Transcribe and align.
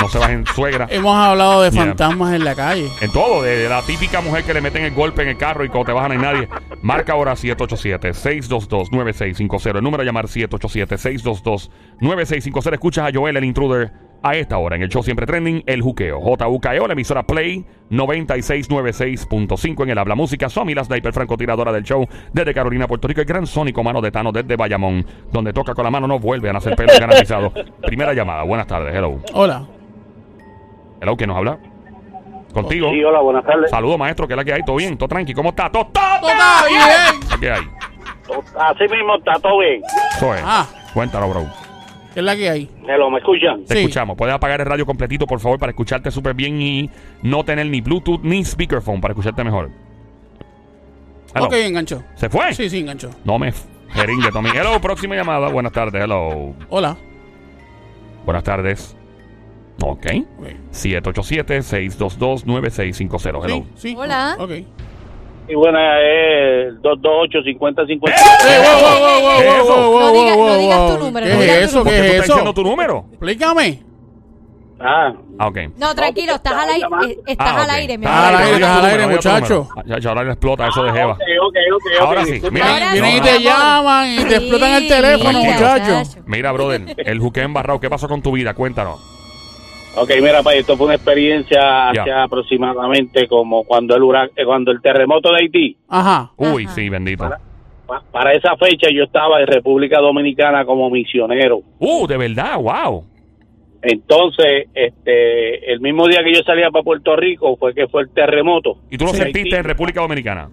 No 0.02 0.08
se 0.08 0.18
bajen 0.18 0.44
suegra. 0.46 0.88
Hemos 0.90 1.14
hablado 1.16 1.62
de 1.62 1.70
Yeah. 1.70 1.84
fantasmas 1.86 2.34
en 2.34 2.44
la 2.44 2.54
calle. 2.56 2.88
En 3.00 3.10
todo, 3.12 3.42
de 3.42 3.68
la 3.68 3.80
típica 3.82 4.20
mujer 4.20 4.42
que 4.44 4.52
le 4.52 4.60
meten 4.60 4.84
el 4.84 4.92
golpe 4.94 5.22
en 5.22 5.28
el 5.28 5.38
carro 5.38 5.64
y 5.64 5.68
cuando 5.68 5.86
te 5.86 5.92
bajan 5.92 6.08
no 6.08 6.14
hay 6.28 6.34
nadie. 6.34 6.48
Marca 6.82 7.12
ahora 7.12 7.34
787-622-9650. 7.36 9.76
El 9.78 9.84
número 9.84 10.02
a 10.02 10.06
llamar 10.06 10.26
787-622-9650. 10.26 12.72
Escuchas 12.74 13.08
a 13.08 13.12
Joel, 13.16 13.36
el 13.36 13.44
intruder, 13.44 13.92
a 14.24 14.36
esta 14.36 14.56
hora 14.58 14.76
en 14.76 14.82
el 14.82 14.88
show 14.88 15.02
Siempre 15.02 15.26
Trending, 15.26 15.64
El 15.66 15.82
Juqueo. 15.82 16.20
JUKEO, 16.20 16.86
la 16.86 16.92
emisora 16.92 17.24
Play 17.24 17.64
9696.5 17.90 19.82
en 19.84 19.90
el 19.90 19.98
Habla 19.98 20.14
Música. 20.14 20.48
Somi, 20.48 20.74
la 20.74 20.84
sniper 20.84 21.12
francotiradora 21.12 21.72
del 21.72 21.82
show 21.84 22.06
desde 22.32 22.54
Carolina, 22.54 22.86
Puerto 22.86 23.08
Rico. 23.08 23.20
El 23.20 23.26
gran 23.26 23.46
sónico 23.46 23.82
mano 23.82 24.00
de 24.00 24.10
Tano 24.10 24.32
desde 24.32 24.56
Bayamón, 24.56 25.04
donde 25.32 25.52
toca 25.52 25.74
con 25.74 25.84
la 25.84 25.90
mano 25.90 26.06
no 26.06 26.18
vuelve 26.18 26.50
a 26.50 26.52
nacer 26.52 26.76
pelo 26.76 26.92
garantizado. 26.98 27.52
Primera 27.82 28.14
llamada. 28.14 28.42
Buenas 28.44 28.66
tardes. 28.66 28.94
Hello. 28.94 29.18
Hola. 29.34 29.66
Hello, 31.02 31.16
¿quién 31.16 31.26
nos 31.28 31.36
habla? 31.36 31.58
Contigo. 32.54 32.90
Sí, 32.92 33.02
hola, 33.02 33.18
buenas 33.20 33.44
tardes. 33.44 33.70
Saludos, 33.70 33.98
maestro, 33.98 34.28
que 34.28 34.34
es 34.34 34.36
la 34.36 34.44
que 34.44 34.52
hay. 34.52 34.62
¿Todo 34.62 34.76
bien? 34.76 34.96
¿Todo 34.96 35.08
tranqui? 35.08 35.34
¿Cómo 35.34 35.48
está? 35.48 35.68
¿Todo, 35.68 35.86
todo 35.88 36.28
Está 36.30 36.64
bien. 36.68 37.40
¿Qué 37.40 37.50
hay? 37.50 37.62
Así 38.56 38.84
mismo 38.94 39.16
está 39.16 39.32
todo 39.40 39.58
bien. 39.58 39.82
Eso 40.16 40.32
es. 40.34 40.42
Ah. 40.44 40.64
Cuéntalo, 40.94 41.28
bro. 41.28 41.46
¿Qué 42.14 42.20
es 42.20 42.24
la 42.24 42.36
que 42.36 42.48
hay? 42.48 42.70
Hello, 42.86 43.10
¿me 43.10 43.18
escuchan? 43.18 43.64
Te 43.64 43.74
Sí. 43.74 43.80
escuchamos. 43.80 44.16
Puedes 44.16 44.32
apagar 44.32 44.60
el 44.60 44.66
radio 44.66 44.86
completito, 44.86 45.26
por 45.26 45.40
favor, 45.40 45.58
para 45.58 45.70
escucharte 45.70 46.12
súper 46.12 46.34
bien 46.34 46.62
y 46.62 46.88
no 47.22 47.42
tener 47.44 47.66
ni 47.66 47.80
Bluetooth 47.80 48.20
ni 48.22 48.44
speakerphone 48.44 49.00
para 49.00 49.10
escucharte 49.12 49.42
mejor. 49.42 49.70
Hello. 51.34 51.46
Ok, 51.46 51.54
enganchó. 51.54 52.04
¿Se 52.14 52.28
fue? 52.28 52.52
Sí, 52.54 52.70
sí, 52.70 52.78
enganchó. 52.78 53.10
No 53.24 53.40
me 53.40 53.52
jeringue, 53.92 54.30
Tommy. 54.30 54.50
Hello, 54.50 54.80
próxima 54.80 55.16
llamada. 55.16 55.48
Buenas 55.48 55.72
tardes. 55.72 56.00
Hello. 56.04 56.54
Hola. 56.68 56.96
Buenas 58.24 58.44
tardes. 58.44 58.96
Ok. 59.80 60.06
Ok. 60.38 60.46
787-622-9650. 60.72 63.44
Hello. 63.44 63.64
Sí, 63.74 63.76
sí. 63.76 63.94
Hola. 63.96 64.36
Ok. 64.38 64.50
Y 65.48 65.54
es 65.54 65.58
228-5050. 66.82 68.08
¡Eh, 68.08 68.12
wow, 68.62 68.80
wow, 68.80 69.00
wow, 69.00 69.20
wow, 69.20 69.38
¿Qué 69.38 69.48
es 69.48 69.54
wow, 69.54 69.64
eso? 69.64 69.74
wow, 69.90 70.00
No 70.00 70.12
diga- 70.12 70.36
wow, 70.36 70.46
no 70.46 70.56
digas 70.56 70.78
wow. 70.78 70.88
tu 70.96 71.04
número, 71.04 71.26
¿Qué 71.26 71.32
no 71.34 71.40
es 71.40 71.46
digas 71.46 71.58
tu 71.58 71.64
eso? 71.64 71.82
¿Por 71.82 71.92
¿Qué 71.92 71.98
es 71.98 72.04
estás 72.04 72.24
eso? 72.24 72.32
diciendo 72.32 72.54
tu 72.54 72.62
número? 72.62 73.04
Explícame. 73.10 73.82
Ah, 74.84 75.12
Ah, 75.38 75.46
ok. 75.48 75.58
No, 75.78 75.94
tranquilo, 75.94 76.34
estás 76.34 76.52
al 76.54 76.68
aire. 76.70 76.86
Estás 77.26 77.48
Ah, 77.52 77.62
al 77.62 77.70
aire, 77.70 77.96
mi 77.98 78.04
Estás 78.04 78.24
al 78.24 78.36
aire, 78.36 78.54
estás 78.64 78.84
al 79.04 79.10
muchacho. 79.10 79.68
Ah, 79.76 79.82
Ya, 79.86 79.98
ya 79.98 80.08
ahora 80.10 80.24
le 80.24 80.30
explota 80.32 80.68
eso 80.68 80.82
de 80.84 80.90
ah, 80.90 80.94
Jeva. 80.94 81.12
ok, 81.12 81.20
ok, 81.20 81.56
ok, 81.74 81.82
ok. 82.00 82.06
Ahora 82.06 82.24
sí, 82.24 82.40
mira. 82.50 82.92
Vienen 82.92 83.16
y 83.16 83.20
te 83.20 83.40
llaman 83.42 84.08
y 84.12 84.24
te 84.24 84.36
explotan 84.36 84.72
el 84.74 84.88
teléfono, 84.88 85.38
muchacho. 85.40 86.02
Mira, 86.26 86.52
brother, 86.52 86.94
el 86.98 87.18
juqueo 87.20 87.44
embarrado, 87.44 87.80
¿qué 87.80 87.90
pasó 87.90 88.08
con 88.08 88.22
tu 88.22 88.32
vida? 88.32 88.54
Cuéntanos. 88.54 89.00
Ok, 89.94 90.10
mira, 90.22 90.42
pa, 90.42 90.54
esto 90.54 90.76
fue 90.76 90.86
una 90.86 90.94
experiencia 90.94 91.90
hace 91.90 92.10
aproximadamente 92.10 93.28
como 93.28 93.64
cuando 93.64 93.94
el 93.94 94.02
hurac- 94.02 94.30
eh, 94.36 94.44
cuando 94.44 94.70
el 94.72 94.80
terremoto 94.80 95.30
de 95.32 95.40
Haití. 95.40 95.76
Ajá. 95.88 96.30
Uy, 96.36 96.64
Ajá. 96.64 96.74
sí, 96.74 96.88
bendito. 96.88 97.28
Pa- 97.86 98.02
para 98.10 98.32
esa 98.32 98.56
fecha 98.56 98.88
yo 98.90 99.04
estaba 99.04 99.40
en 99.40 99.46
República 99.48 99.98
Dominicana 100.00 100.64
como 100.64 100.88
misionero. 100.88 101.60
Uh, 101.78 102.06
de 102.06 102.16
verdad, 102.16 102.56
wow. 102.58 103.04
Entonces, 103.82 104.68
este, 104.74 105.72
el 105.72 105.80
mismo 105.80 106.06
día 106.06 106.22
que 106.24 106.32
yo 106.32 106.42
salía 106.44 106.70
para 106.70 106.84
Puerto 106.84 107.16
Rico 107.16 107.56
fue 107.56 107.74
que 107.74 107.88
fue 107.88 108.02
el 108.02 108.10
terremoto. 108.10 108.76
¿Y 108.90 108.96
tú 108.96 109.04
lo 109.06 109.10
Sí. 109.10 109.18
sentiste 109.18 109.56
en 109.56 109.64
República 109.64 110.00
Dominicana? 110.00 110.48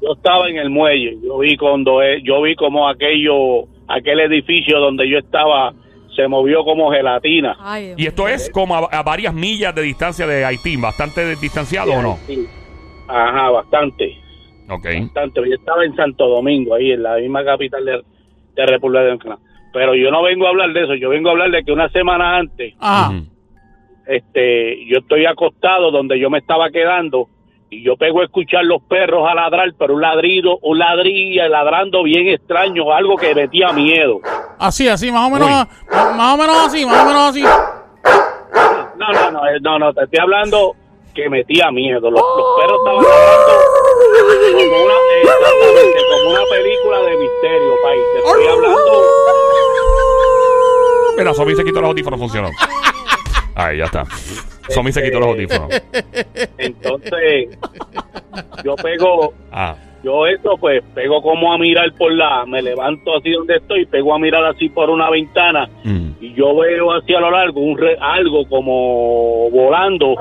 Yo 0.00 0.14
estaba 0.14 0.48
en 0.48 0.56
el 0.56 0.70
muelle, 0.70 1.16
yo 1.22 1.38
vi 1.38 1.56
cuando 1.56 2.02
eh, 2.02 2.20
yo 2.24 2.42
vi 2.42 2.56
como 2.56 2.88
aquello, 2.88 3.66
aquel 3.86 4.18
edificio 4.20 4.80
donde 4.80 5.08
yo 5.08 5.18
estaba 5.18 5.72
se 6.14 6.28
movió 6.28 6.64
como 6.64 6.90
gelatina. 6.92 7.56
Ay, 7.60 7.94
Y 7.96 8.06
esto 8.06 8.28
es 8.28 8.50
como 8.50 8.74
a, 8.76 8.80
a 8.90 9.02
varias 9.02 9.32
millas 9.34 9.74
de 9.74 9.82
distancia 9.82 10.26
de 10.26 10.44
Haití, 10.44 10.76
bastante 10.76 11.36
distanciado 11.36 11.92
o 11.92 12.02
no? 12.02 12.18
Sí. 12.26 12.46
Ajá, 13.08 13.50
bastante, 13.50 14.16
Ok. 14.68 14.86
bastante. 15.02 15.40
Yo 15.48 15.54
estaba 15.54 15.84
en 15.84 15.94
Santo 15.96 16.28
Domingo, 16.28 16.74
ahí 16.74 16.92
en 16.92 17.02
la 17.02 17.16
misma 17.16 17.44
capital 17.44 17.84
de, 17.84 18.02
de 18.54 18.66
República 18.66 19.02
Dominicana. 19.04 19.38
Pero 19.72 19.94
yo 19.94 20.10
no 20.10 20.22
vengo 20.22 20.46
a 20.46 20.50
hablar 20.50 20.72
de 20.72 20.82
eso, 20.84 20.94
yo 20.94 21.08
vengo 21.08 21.28
a 21.28 21.32
hablar 21.32 21.50
de 21.50 21.64
que 21.64 21.72
una 21.72 21.88
semana 21.88 22.36
antes, 22.36 22.74
Ajá. 22.78 23.10
Ujú. 23.10 23.26
este, 24.06 24.84
yo 24.86 24.98
estoy 24.98 25.24
acostado 25.26 25.90
donde 25.90 26.18
yo 26.18 26.28
me 26.30 26.38
estaba 26.38 26.70
quedando 26.70 27.28
y 27.70 27.82
yo 27.82 27.96
pego 27.96 28.20
a 28.20 28.24
escuchar 28.24 28.64
los 28.66 28.82
perros 28.82 29.26
a 29.26 29.34
ladrar, 29.34 29.72
pero 29.78 29.94
un 29.94 30.02
ladrido, 30.02 30.58
un 30.60 30.78
ladrillo 30.78 31.48
ladrando 31.48 32.02
bien 32.02 32.28
extraño, 32.28 32.92
algo 32.92 33.16
que 33.16 33.34
metía 33.34 33.72
miedo. 33.72 34.20
Así, 34.62 34.88
así, 34.88 35.10
más 35.10 35.26
o 35.26 35.30
menos, 35.30 35.48
más, 35.90 36.34
o 36.34 36.36
menos 36.36 36.56
así, 36.68 36.86
más 36.86 37.02
o 37.02 37.06
menos 37.06 37.30
así. 37.30 37.42
No, 37.42 39.12
no, 39.12 39.30
no, 39.32 39.48
eh, 39.48 39.58
no, 39.60 39.76
no, 39.80 39.92
te 39.92 40.04
estoy 40.04 40.20
hablando 40.20 40.76
que 41.12 41.28
metía 41.28 41.72
miedo. 41.72 42.08
Los, 42.08 42.22
los 42.22 42.46
perros 42.60 42.78
estaban 42.78 43.04
como 44.52 44.84
una, 44.84 44.94
exactamente, 45.20 45.98
como 46.10 46.30
una 46.30 46.44
película 46.48 46.98
de 47.00 47.16
misterio, 47.16 47.74
país. 47.82 48.02
Te 48.12 48.18
estoy 48.18 48.46
hablando. 48.46 49.02
Mira, 51.18 51.34
Somi 51.34 51.56
se 51.56 51.64
quitó 51.64 51.80
los 51.80 51.90
audífonos, 51.90 52.20
funcionó. 52.20 52.48
Ahí, 53.56 53.78
ya 53.78 53.86
está. 53.86 54.04
Somi 54.68 54.92
se 54.92 55.02
quitó 55.02 55.18
los 55.18 55.28
audífonos. 55.30 55.70
Entonces, 56.58 57.58
yo 58.62 58.76
pego, 58.76 59.34
Ah, 59.50 59.74
yo 60.04 60.26
esto 60.26 60.56
pues 60.58 60.82
pego 60.94 61.22
como 61.22 61.52
a 61.52 61.58
mirar 61.58 61.92
por 61.94 62.12
la, 62.12 62.44
me 62.46 62.60
levanto 62.62 63.16
así 63.16 63.30
donde 63.30 63.56
estoy, 63.56 63.86
pego 63.86 64.14
a 64.14 64.18
mirar 64.18 64.44
así 64.44 64.68
por 64.68 64.90
una 64.90 65.08
ventana 65.10 65.68
mm. 65.84 66.08
y 66.20 66.34
yo 66.34 66.56
veo 66.56 66.90
hacia 66.92 67.20
lo 67.20 67.30
largo 67.30 67.60
un 67.60 67.78
re- 67.78 67.96
algo 68.00 68.46
como 68.48 69.50
volando 69.50 70.16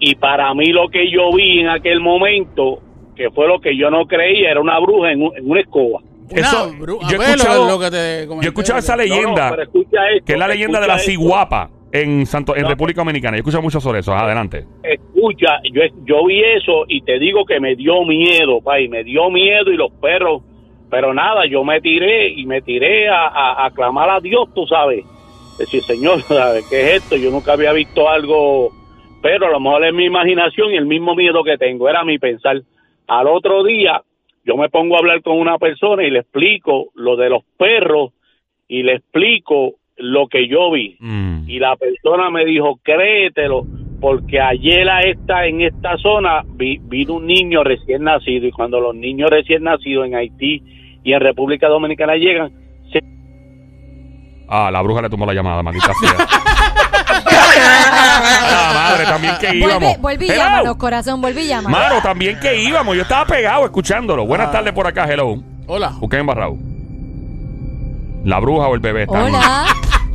y 0.00 0.14
para 0.16 0.52
mí 0.54 0.66
lo 0.72 0.88
que 0.88 1.10
yo 1.10 1.32
vi 1.32 1.60
en 1.60 1.68
aquel 1.68 2.00
momento 2.00 2.80
que 3.16 3.30
fue 3.30 3.46
lo 3.48 3.60
que 3.60 3.76
yo 3.76 3.90
no 3.90 4.06
creía 4.06 4.50
era 4.52 4.60
una 4.60 4.78
bruja 4.78 5.12
en, 5.12 5.22
un- 5.22 5.36
en 5.36 5.50
una 5.50 5.60
escoba 5.60 6.00
Eso, 6.30 6.70
yo 6.78 6.98
he 7.22 7.24
escuchado- 7.24 7.68
lo 7.68 7.78
que 7.78 7.90
te 7.90 8.26
comenté. 8.26 8.44
Yo 8.44 8.48
he 8.48 8.52
escuchado 8.52 8.78
esa 8.80 8.96
No, 8.96 9.02
no, 9.02 9.08
leyenda, 9.08 9.50
pero 9.50 9.62
escucha 9.62 10.10
esto, 10.10 10.24
que 10.26 10.32
es 10.34 10.38
la 10.38 10.48
leyenda 10.48 10.80
de 10.80 10.86
la 10.86 10.98
ciguapa 10.98 11.70
en 11.92 12.26
Santo, 12.26 12.54
en 12.56 12.62
No. 12.62 12.68
República 12.68 13.00
Dominicana. 13.00 13.36
Yo 13.36 13.38
he 13.38 13.40
escuchado 13.40 13.62
mucho 13.62 13.80
sobre 13.80 14.00
eso. 14.00 14.12
Adelante. 14.12 14.64
escucha 14.82 15.60
yo 15.72 15.82
yo 16.04 16.24
vi 16.26 16.40
eso 16.42 16.84
y 16.88 17.00
te 17.02 17.18
digo 17.18 17.44
que 17.44 17.60
me 17.60 17.74
dio 17.76 18.04
miedo 18.04 18.60
pay, 18.60 18.88
me 18.88 19.02
dio 19.04 19.30
miedo 19.30 19.72
y 19.72 19.76
los 19.76 19.90
perros 19.92 20.42
pero 20.90 21.12
nada 21.12 21.44
yo 21.46 21.64
me 21.64 21.80
tiré 21.80 22.28
y 22.28 22.46
me 22.46 22.62
tiré 22.62 23.08
a, 23.08 23.26
a, 23.26 23.66
a 23.66 23.70
clamar 23.72 24.08
a 24.10 24.20
Dios 24.20 24.48
tú 24.54 24.66
sabes 24.66 25.04
decir 25.58 25.82
señor 25.82 26.22
¿sabes 26.28 26.66
qué 26.70 26.80
es 26.82 27.02
esto 27.02 27.16
yo 27.16 27.30
nunca 27.30 27.52
había 27.54 27.72
visto 27.72 28.08
algo 28.08 28.70
pero 29.20 29.46
a 29.46 29.50
lo 29.50 29.58
mejor 29.60 29.84
es 29.84 29.92
mi 29.92 30.04
imaginación 30.04 30.72
y 30.72 30.76
el 30.76 30.86
mismo 30.86 31.14
miedo 31.16 31.42
que 31.42 31.58
tengo 31.58 31.88
era 31.88 32.04
mi 32.04 32.18
pensar 32.18 32.62
al 33.08 33.26
otro 33.26 33.64
día 33.64 34.02
yo 34.44 34.56
me 34.56 34.68
pongo 34.70 34.94
a 34.94 34.98
hablar 35.00 35.20
con 35.22 35.36
una 35.38 35.58
persona 35.58 36.04
y 36.04 36.10
le 36.10 36.20
explico 36.20 36.90
lo 36.94 37.16
de 37.16 37.28
los 37.28 37.42
perros 37.58 38.12
y 38.68 38.82
le 38.84 38.94
explico 38.94 39.74
lo 39.96 40.28
que 40.28 40.46
yo 40.48 40.70
vi 40.70 40.96
Mm. 41.00 41.27
Y 41.48 41.58
la 41.58 41.74
persona 41.76 42.30
me 42.30 42.44
dijo 42.44 42.78
créetelo 42.82 43.64
porque 44.00 44.40
ayer 44.40 44.88
a 44.88 45.00
esta 45.00 45.46
en 45.46 45.62
esta 45.62 45.96
zona 45.98 46.42
vi- 46.54 46.78
vino 46.84 47.14
un 47.14 47.26
niño 47.26 47.64
recién 47.64 48.04
nacido 48.04 48.46
y 48.46 48.52
cuando 48.52 48.78
los 48.80 48.94
niños 48.94 49.28
recién 49.30 49.64
nacidos 49.64 50.06
en 50.06 50.14
Haití 50.14 50.62
y 51.02 51.12
en 51.12 51.20
República 51.20 51.66
Dominicana 51.68 52.14
llegan 52.14 52.52
se 52.92 53.00
Ah, 54.48 54.70
la 54.70 54.80
bruja 54.82 55.02
le 55.02 55.10
tomó 55.10 55.26
la 55.26 55.34
llamada, 55.34 55.62
maldita 55.62 55.92
sea. 55.94 56.26
Ah, 57.60 58.72
madre, 58.74 59.04
también 59.04 59.34
que 59.40 59.56
íbamos. 59.56 59.78
Vuelve, 59.80 59.96
vuelve 60.00 60.26
y 60.26 60.30
Hello. 60.30 60.38
llámanos, 60.42 60.76
corazón, 60.76 61.20
vuelve 61.20 61.42
y 61.42 61.48
llama. 61.48 61.68
Mano, 61.68 61.96
también 62.02 62.38
que 62.40 62.62
íbamos. 62.62 62.94
Yo 62.96 63.02
estaba 63.02 63.24
pegado 63.26 63.64
escuchándolo. 63.64 64.26
Buenas 64.26 64.48
Ah. 64.48 64.52
tardes 64.52 64.72
por 64.72 64.86
acá, 64.86 65.06
hello. 65.12 65.36
Hola. 65.66 65.90
Busquen 66.00 66.20
embarrado. 66.20 66.56
La 68.24 68.38
bruja 68.40 68.68
o 68.68 68.74
el 68.74 68.80
bebé. 68.80 69.06
Hola. 69.08 69.64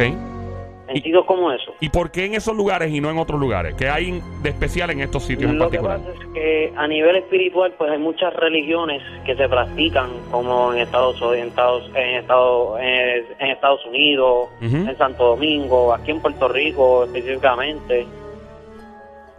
Sitios 0.93 1.25
como 1.25 1.51
eso. 1.51 1.73
¿Y 1.79 1.89
por 1.89 2.11
qué 2.11 2.25
en 2.25 2.35
esos 2.35 2.55
lugares 2.55 2.91
y 2.91 3.01
no 3.01 3.09
en 3.09 3.17
otros 3.17 3.39
lugares? 3.39 3.75
¿Qué 3.75 3.89
hay 3.89 4.21
de 4.41 4.49
especial 4.49 4.89
en 4.91 5.01
estos 5.01 5.23
sitios 5.23 5.51
en 5.51 5.57
Lo 5.57 5.69
que 5.69 5.77
particular? 5.79 5.99
pasa 6.13 6.23
es 6.27 6.33
que 6.33 6.73
a 6.75 6.87
nivel 6.87 7.15
espiritual, 7.17 7.73
pues 7.77 7.91
hay 7.91 7.97
muchas 7.99 8.33
religiones 8.33 9.01
que 9.25 9.35
se 9.35 9.47
practican, 9.49 10.09
como 10.31 10.73
en 10.73 10.79
Estados 10.79 11.21
Unidos, 11.21 11.89
en 11.95 12.15
Estados, 12.19 12.79
en, 12.79 13.47
Estados 13.49 13.85
Unidos, 13.85 14.49
en 14.61 14.97
Santo 14.97 15.25
Domingo, 15.27 15.93
aquí 15.93 16.11
en 16.11 16.21
Puerto 16.21 16.47
Rico 16.47 17.03
específicamente. 17.05 18.05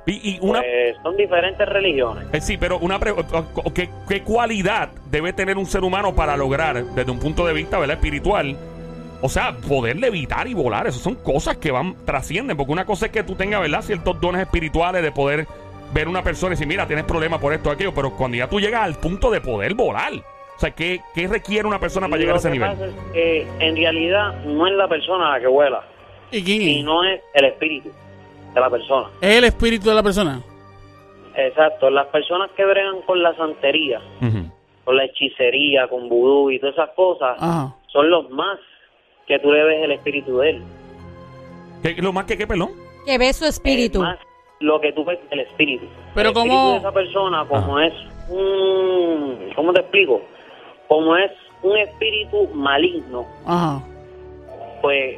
Y, 0.06 0.31
y 0.32 0.38
una, 0.41 0.61
Pues, 0.61 0.97
son 1.02 1.17
diferentes 1.17 1.69
religiones. 1.69 2.25
Eh, 2.32 2.41
sí, 2.41 2.56
pero 2.58 2.79
una 2.79 2.99
pre- 2.99 3.12
o- 3.12 3.73
¿qué, 3.75 3.91
qué 4.08 4.23
cualidad 4.23 4.88
debe 5.11 5.32
tener 5.32 5.56
un 5.56 5.67
ser 5.67 5.85
humano 5.85 6.14
para 6.17 6.37
lograr, 6.37 6.82
desde 6.85 7.11
un 7.12 7.20
punto 7.20 7.47
de 7.47 7.52
vista 7.52 7.79
¿verdad? 7.79 7.97
espiritual, 7.97 8.56
o 9.22 9.28
sea, 9.28 9.56
poder 9.56 9.96
levitar 9.96 10.46
y 10.49 10.55
volar? 10.55 10.87
Esas 10.87 11.02
son 11.02 11.17
cosas 11.17 11.56
que 11.58 11.70
van, 11.70 11.94
trascienden, 12.05 12.56
porque 12.56 12.72
una 12.72 12.84
cosa 12.87 13.06
es 13.06 13.12
que 13.12 13.22
tú 13.22 13.34
tengas, 13.34 13.61
¿verdad?, 13.61 13.82
ciertos 13.82 14.20
dones 14.20 14.43
espirituales 14.43 15.02
de 15.02 15.12
poder 15.12 15.46
ver 15.93 16.08
una 16.08 16.22
persona 16.22 16.50
y 16.50 16.56
decir, 16.56 16.67
mira, 16.67 16.87
tienes 16.87 17.05
problemas 17.05 17.40
por 17.40 17.52
esto 17.52 17.69
o 17.69 17.72
aquello, 17.72 17.93
pero 17.94 18.12
cuando 18.17 18.37
ya 18.37 18.49
tú 18.49 18.61
llegas 18.61 18.82
al 18.82 18.94
punto 18.94 19.31
de 19.31 19.40
poder 19.40 19.75
volar, 19.75 20.12
o 20.14 20.61
sea, 20.61 20.70
¿qué, 20.70 21.00
qué 21.14 21.26
requiere 21.26 21.67
una 21.67 21.78
persona 21.81 22.08
para 22.08 22.20
llegar 22.20 22.37
a 22.37 22.38
ese 22.38 22.49
que 22.49 22.52
nivel? 22.52 22.70
pasa 22.70 22.87
es 22.87 22.94
que 23.12 23.46
en 23.58 23.76
realidad 23.76 24.44
no 24.44 24.67
es 24.67 24.75
la 24.75 24.87
persona 24.88 25.31
la 25.31 25.40
que 25.40 25.46
vuela, 25.49 25.82
¿Y 26.31 26.43
quién 26.44 26.61
es? 26.62 26.66
sino 26.69 27.02
es 27.05 27.20
el 27.34 27.44
espíritu 27.46 27.90
de 28.55 28.61
la 28.61 28.70
persona. 28.70 29.08
Es 29.20 29.37
el 29.38 29.44
espíritu 29.44 29.88
de 29.88 29.94
la 29.94 30.02
persona. 30.02 30.40
Exacto, 31.34 31.90
las 31.90 32.06
personas 32.08 32.50
que 32.56 32.64
bregan 32.64 33.02
con 33.02 33.23
la 33.23 33.34
santería, 33.37 34.00
con 34.84 34.96
la 34.96 35.05
hechicería, 35.05 35.88
con 35.88 36.08
vudú 36.08 36.50
y 36.50 36.58
todas 36.58 36.75
esas 36.75 36.90
cosas, 36.90 37.37
Ajá. 37.40 37.75
son 37.88 38.11
los 38.11 38.28
más 38.31 38.58
que 39.30 39.38
tú 39.38 39.50
le 39.52 39.62
ves 39.64 39.82
el 39.84 39.92
espíritu 39.92 40.38
de 40.38 40.50
él. 40.50 40.62
¿Qué- 41.82 41.94
¿Lo 42.02 42.12
más 42.12 42.24
que 42.26 42.36
qué, 42.36 42.46
perdón? 42.46 42.70
Que 43.06 43.16
ve 43.16 43.32
su 43.32 43.44
espíritu. 43.46 43.98
Es 43.98 44.08
más 44.08 44.18
lo 44.58 44.80
que 44.80 44.92
tú 44.92 45.04
ves 45.04 45.18
el 45.30 45.40
espíritu. 45.40 45.86
Pero 46.14 46.28
el 46.30 46.34
¿cómo- 46.34 46.44
espíritu 46.52 46.70
de 46.72 46.78
esa 46.78 46.92
persona, 46.92 47.44
como 47.48 47.80
es 47.80 47.92
un... 48.28 49.50
¿Cómo 49.56 49.72
te 49.72 49.80
explico? 49.80 50.20
Como 50.88 51.16
es 51.16 51.30
un 51.62 51.76
espíritu 51.78 52.48
maligno, 52.54 53.24
Ajá. 53.46 53.82
pues 54.82 55.16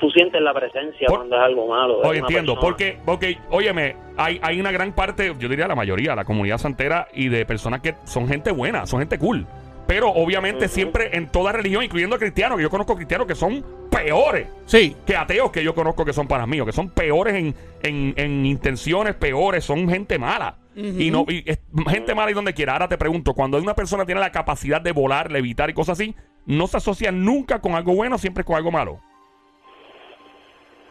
tú 0.00 0.10
sientes 0.10 0.40
la 0.42 0.52
presencia 0.52 1.06
Por- 1.06 1.18
cuando 1.18 1.36
es 1.36 1.42
algo 1.42 1.68
malo. 1.68 2.00
Oye, 2.00 2.18
entiendo, 2.18 2.54
persona. 2.54 2.60
porque, 2.60 2.98
porque, 3.06 3.38
óyeme, 3.50 3.96
hay, 4.16 4.38
hay 4.42 4.60
una 4.60 4.72
gran 4.72 4.92
parte, 4.92 5.32
yo 5.38 5.48
diría 5.48 5.68
la 5.68 5.74
mayoría, 5.76 6.14
la 6.16 6.24
comunidad 6.24 6.58
santera 6.58 7.06
y 7.14 7.28
de 7.28 7.46
personas 7.46 7.80
que 7.80 7.94
son 8.04 8.26
gente 8.28 8.50
buena, 8.50 8.86
son 8.86 8.98
gente 9.00 9.18
cool. 9.18 9.46
Pero 9.86 10.08
obviamente 10.08 10.68
siempre 10.68 11.16
en 11.16 11.30
toda 11.30 11.52
religión, 11.52 11.82
incluyendo 11.84 12.18
cristianos, 12.18 12.56
que 12.56 12.62
yo 12.62 12.70
conozco 12.70 12.96
cristianos 12.96 13.26
que 13.26 13.34
son 13.34 13.64
peores 13.90 14.48
Sí. 14.66 14.96
que 15.06 15.16
ateos 15.16 15.50
que 15.50 15.62
yo 15.62 15.74
conozco 15.74 16.04
que 16.04 16.12
son 16.12 16.26
para 16.26 16.46
mí, 16.46 16.64
que 16.64 16.72
son 16.72 16.88
peores 16.88 17.34
en, 17.34 17.54
en, 17.82 18.14
en 18.16 18.46
intenciones, 18.46 19.14
peores, 19.14 19.64
son 19.64 19.88
gente 19.88 20.18
mala. 20.18 20.56
Y 20.76 21.10
no 21.12 21.24
y 21.28 21.44
es 21.46 21.60
gente 21.88 22.16
mala 22.16 22.32
y 22.32 22.34
donde 22.34 22.52
quiera. 22.52 22.72
Ahora 22.72 22.88
te 22.88 22.98
pregunto, 22.98 23.34
cuando 23.34 23.58
una 23.58 23.74
persona 23.74 24.04
tiene 24.04 24.20
la 24.20 24.32
capacidad 24.32 24.80
de 24.80 24.90
volar, 24.90 25.30
levitar 25.30 25.70
y 25.70 25.74
cosas 25.74 26.00
así, 26.00 26.16
no 26.46 26.66
se 26.66 26.78
asocia 26.78 27.12
nunca 27.12 27.60
con 27.60 27.74
algo 27.74 27.94
bueno, 27.94 28.18
siempre 28.18 28.42
con 28.42 28.56
algo 28.56 28.72
malo. 28.72 28.98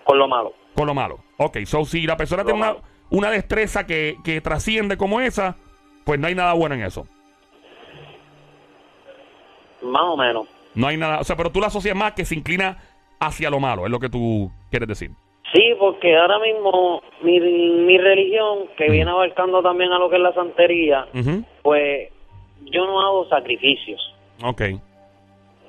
Con 0.05 0.17
lo 0.17 0.27
malo. 0.27 0.53
Con 0.75 0.87
lo 0.87 0.93
malo. 0.93 1.19
Ok, 1.37 1.57
so 1.65 1.83
si 1.85 2.05
la 2.05 2.15
persona 2.15 2.43
Lo 2.43 2.47
tiene 2.47 2.61
una, 2.61 2.75
una 3.09 3.29
destreza 3.31 3.85
que, 3.85 4.17
que 4.23 4.39
trasciende 4.39 4.97
como 4.97 5.19
esa, 5.19 5.57
pues 6.05 6.19
no 6.19 6.27
hay 6.27 6.35
nada 6.35 6.53
bueno 6.53 6.75
en 6.75 6.83
eso. 6.83 7.07
Más 9.83 10.03
o 10.03 10.17
menos. 10.17 10.47
No 10.75 10.87
hay 10.87 10.97
nada, 10.97 11.19
o 11.19 11.23
sea, 11.23 11.35
pero 11.35 11.51
tú 11.51 11.59
la 11.59 11.67
asocias 11.67 11.95
más 11.95 12.13
que 12.13 12.25
se 12.25 12.35
inclina 12.35 12.77
hacia 13.19 13.49
lo 13.49 13.59
malo, 13.59 13.85
es 13.85 13.91
lo 13.91 13.99
que 13.99 14.09
tú 14.09 14.51
quieres 14.69 14.87
decir. 14.87 15.11
Sí, 15.53 15.61
porque 15.77 16.17
ahora 16.17 16.39
mismo 16.39 17.01
mi, 17.21 17.39
mi 17.39 17.97
religión, 17.97 18.69
que 18.75 18.89
viene 18.89 19.11
abarcando 19.11 19.61
también 19.61 19.91
a 19.91 19.99
lo 19.99 20.09
que 20.09 20.15
es 20.15 20.21
la 20.21 20.33
santería, 20.33 21.05
pues 21.61 22.09
yo 22.61 22.85
no 22.85 23.01
hago 23.01 23.29
sacrificios. 23.29 24.01
Ok. 24.43 24.61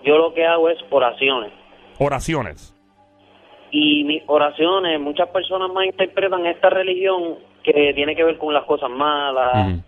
Yo 0.04 0.16
lo 0.16 0.32
que 0.32 0.46
hago 0.46 0.70
es 0.70 0.78
oraciones. 0.90 1.52
Oraciones. 1.98 2.74
Y 3.70 4.04
mis 4.04 4.22
oraciones, 4.26 5.00
muchas 5.00 5.28
personas 5.28 5.70
más 5.70 5.86
interpretan 5.86 6.46
esta 6.46 6.70
religión 6.70 7.36
que 7.62 7.92
tiene 7.94 8.14
que 8.14 8.24
ver 8.24 8.38
con 8.38 8.54
las 8.54 8.64
cosas 8.64 8.90
malas. 8.90 9.80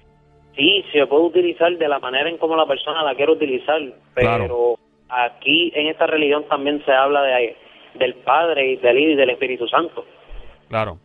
Sí, 0.56 0.84
se 0.92 1.06
puede 1.06 1.25
utilizar 1.25 1.76
de 1.76 1.88
la 1.88 1.98
manera 1.98 2.28
en 2.30 2.38
como 2.38 2.56
la 2.56 2.66
persona 2.66 3.02
la 3.02 3.14
quiere 3.14 3.32
utilizar, 3.32 3.80
pero 4.14 4.28
Claro. 4.38 4.76
aquí 5.08 5.70
en 5.75 5.88
esta 5.88 6.06
religión 6.06 6.44
también 6.48 6.82
se 6.84 6.92
habla 6.92 7.22
de 7.22 7.56
del 7.94 8.14
Padre 8.16 8.72
y 8.72 8.76
del 8.76 8.98
Hijo 8.98 9.10
y 9.12 9.16
del 9.16 9.30
Espíritu 9.30 9.66
Santo, 9.68 10.04
Claro. 10.68 10.98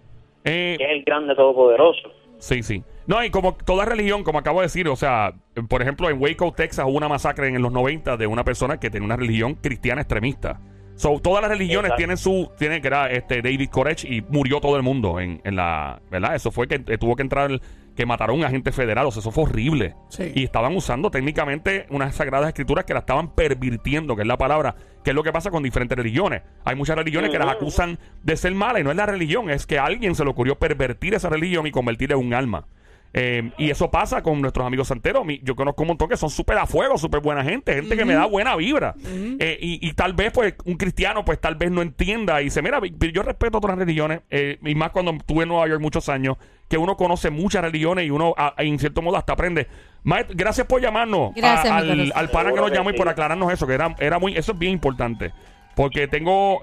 Eh, 0.43 0.75
que 0.77 0.83
es 0.83 0.91
el 0.91 1.03
grande 1.03 1.35
todopoderoso. 1.35 2.11
Sí, 2.37 2.63
sí. 2.63 2.83
No, 3.07 3.23
y 3.23 3.29
como 3.29 3.55
toda 3.55 3.85
religión, 3.85 4.23
como 4.23 4.39
acabo 4.39 4.59
de 4.59 4.65
decir, 4.65 4.87
o 4.87 4.95
sea, 4.95 5.31
por 5.69 5.81
ejemplo, 5.81 6.09
en 6.09 6.21
Waco, 6.21 6.51
Texas, 6.53 6.85
hubo 6.87 6.97
una 6.97 7.07
masacre 7.07 7.47
en 7.47 7.61
los 7.61 7.71
90 7.71 8.17
de 8.17 8.27
una 8.27 8.43
persona 8.43 8.79
que 8.79 8.89
tenía 8.89 9.05
una 9.05 9.15
religión 9.15 9.55
cristiana 9.55 10.01
extremista. 10.01 10.59
So, 11.01 11.19
todas 11.19 11.41
las 11.41 11.49
religiones 11.49 11.85
Exacto. 11.85 11.97
tienen 11.97 12.17
su, 12.17 12.51
tienen 12.59 12.79
que 12.79 12.87
era 12.87 13.09
este 13.09 13.41
David 13.41 13.69
Koresh 13.71 14.05
y 14.05 14.21
murió 14.29 14.61
todo 14.61 14.75
el 14.75 14.83
mundo 14.83 15.19
en, 15.19 15.41
en 15.43 15.55
la, 15.55 15.99
¿verdad? 16.11 16.35
Eso 16.35 16.51
fue 16.51 16.67
que 16.67 16.75
eh, 16.75 16.97
tuvo 16.99 17.15
que 17.15 17.23
entrar, 17.23 17.59
que 17.95 18.05
mataron 18.05 18.35
a 18.35 18.39
un 18.41 18.45
agente 18.45 18.71
federal, 18.71 19.07
o 19.07 19.11
sea, 19.11 19.21
eso 19.21 19.31
fue 19.31 19.45
horrible. 19.45 19.95
Sí. 20.09 20.31
Y 20.35 20.43
estaban 20.43 20.75
usando 20.75 21.09
técnicamente 21.09 21.87
unas 21.89 22.13
sagradas 22.13 22.49
escrituras 22.49 22.85
que 22.85 22.93
la 22.93 22.99
estaban 22.99 23.33
pervirtiendo, 23.33 24.15
que 24.15 24.21
es 24.21 24.27
la 24.27 24.37
palabra, 24.37 24.75
que 25.03 25.09
es 25.09 25.15
lo 25.15 25.23
que 25.23 25.31
pasa 25.31 25.49
con 25.49 25.63
diferentes 25.63 25.97
religiones. 25.97 26.43
Hay 26.65 26.75
muchas 26.75 26.95
religiones 26.95 27.31
que 27.31 27.39
las 27.39 27.47
acusan 27.47 27.97
de 28.21 28.37
ser 28.37 28.53
malas 28.53 28.81
y 28.81 28.83
no 28.83 28.91
es 28.91 28.97
la 28.97 29.07
religión, 29.07 29.49
es 29.49 29.65
que 29.65 29.79
a 29.79 29.85
alguien 29.85 30.13
se 30.13 30.23
le 30.23 30.29
ocurrió 30.29 30.59
pervertir 30.59 31.15
esa 31.15 31.29
religión 31.29 31.65
y 31.65 31.71
convertirla 31.71 32.15
en 32.15 32.27
un 32.27 32.35
alma. 32.35 32.67
Eh, 33.13 33.51
y 33.57 33.69
eso 33.69 33.91
pasa 33.91 34.23
con 34.23 34.41
nuestros 34.41 34.65
amigos 34.65 34.87
santeros. 34.87 35.25
Mi- 35.25 35.39
Yo 35.43 35.55
conozco 35.55 35.81
un 35.83 35.89
montón 35.89 36.07
que 36.07 36.15
son 36.17 36.29
súper 36.29 36.57
a 36.57 36.65
fuego, 36.65 36.97
súper 36.97 37.19
buena 37.19 37.43
gente, 37.43 37.73
gente 37.73 37.97
que 37.97 38.05
me 38.05 38.13
da 38.13 38.25
buena 38.25 38.55
vibra. 38.55 38.95
Eh, 39.39 39.57
y, 39.61 39.85
y 39.85 39.93
tal 39.93 40.13
vez, 40.13 40.31
pues, 40.31 40.55
un 40.65 40.75
cristiano, 40.77 41.25
pues, 41.25 41.39
tal 41.41 41.55
vez 41.55 41.71
no 41.71 41.81
entienda 41.81 42.41
y 42.41 42.45
dice, 42.45 42.61
mira, 42.61 42.79
vi- 42.79 42.93
yo 43.13 43.23
respeto 43.23 43.57
otras 43.57 43.77
religiones, 43.77 44.21
eh, 44.29 44.57
y 44.63 44.75
más 44.75 44.91
cuando 44.91 45.11
estuve 45.11 45.43
en 45.43 45.49
Nueva 45.49 45.67
York 45.67 45.81
muchos 45.81 46.07
años, 46.09 46.37
que 46.69 46.77
uno 46.77 46.95
conoce 46.95 47.29
muchas 47.31 47.61
religiones 47.63 48.05
y 48.05 48.11
uno, 48.11 48.33
a- 48.37 48.53
en 48.59 48.79
cierto 48.79 49.01
modo, 49.01 49.17
hasta 49.17 49.33
aprende. 49.33 49.67
Maest- 50.05 50.31
gracias 50.33 50.65
por 50.67 50.81
llamarnos 50.81 51.33
Gracias, 51.35 51.65
mi 51.65 51.69
al, 51.79 51.87
corazón. 51.87 52.11
al 52.15 52.29
pana 52.29 52.43
que 52.43 52.47
Seguro 52.47 52.61
nos 52.61 52.71
que 52.71 52.77
llamó 52.77 52.89
y 52.91 52.93
sí. 52.93 52.97
por 52.97 53.09
aclararnos 53.09 53.51
eso, 53.51 53.67
que 53.67 53.73
era, 53.73 53.93
era 53.99 54.19
muy, 54.19 54.37
eso 54.37 54.53
es 54.53 54.57
bien 54.59 54.71
importante. 54.71 55.33
Porque 55.75 56.07
tengo, 56.07 56.61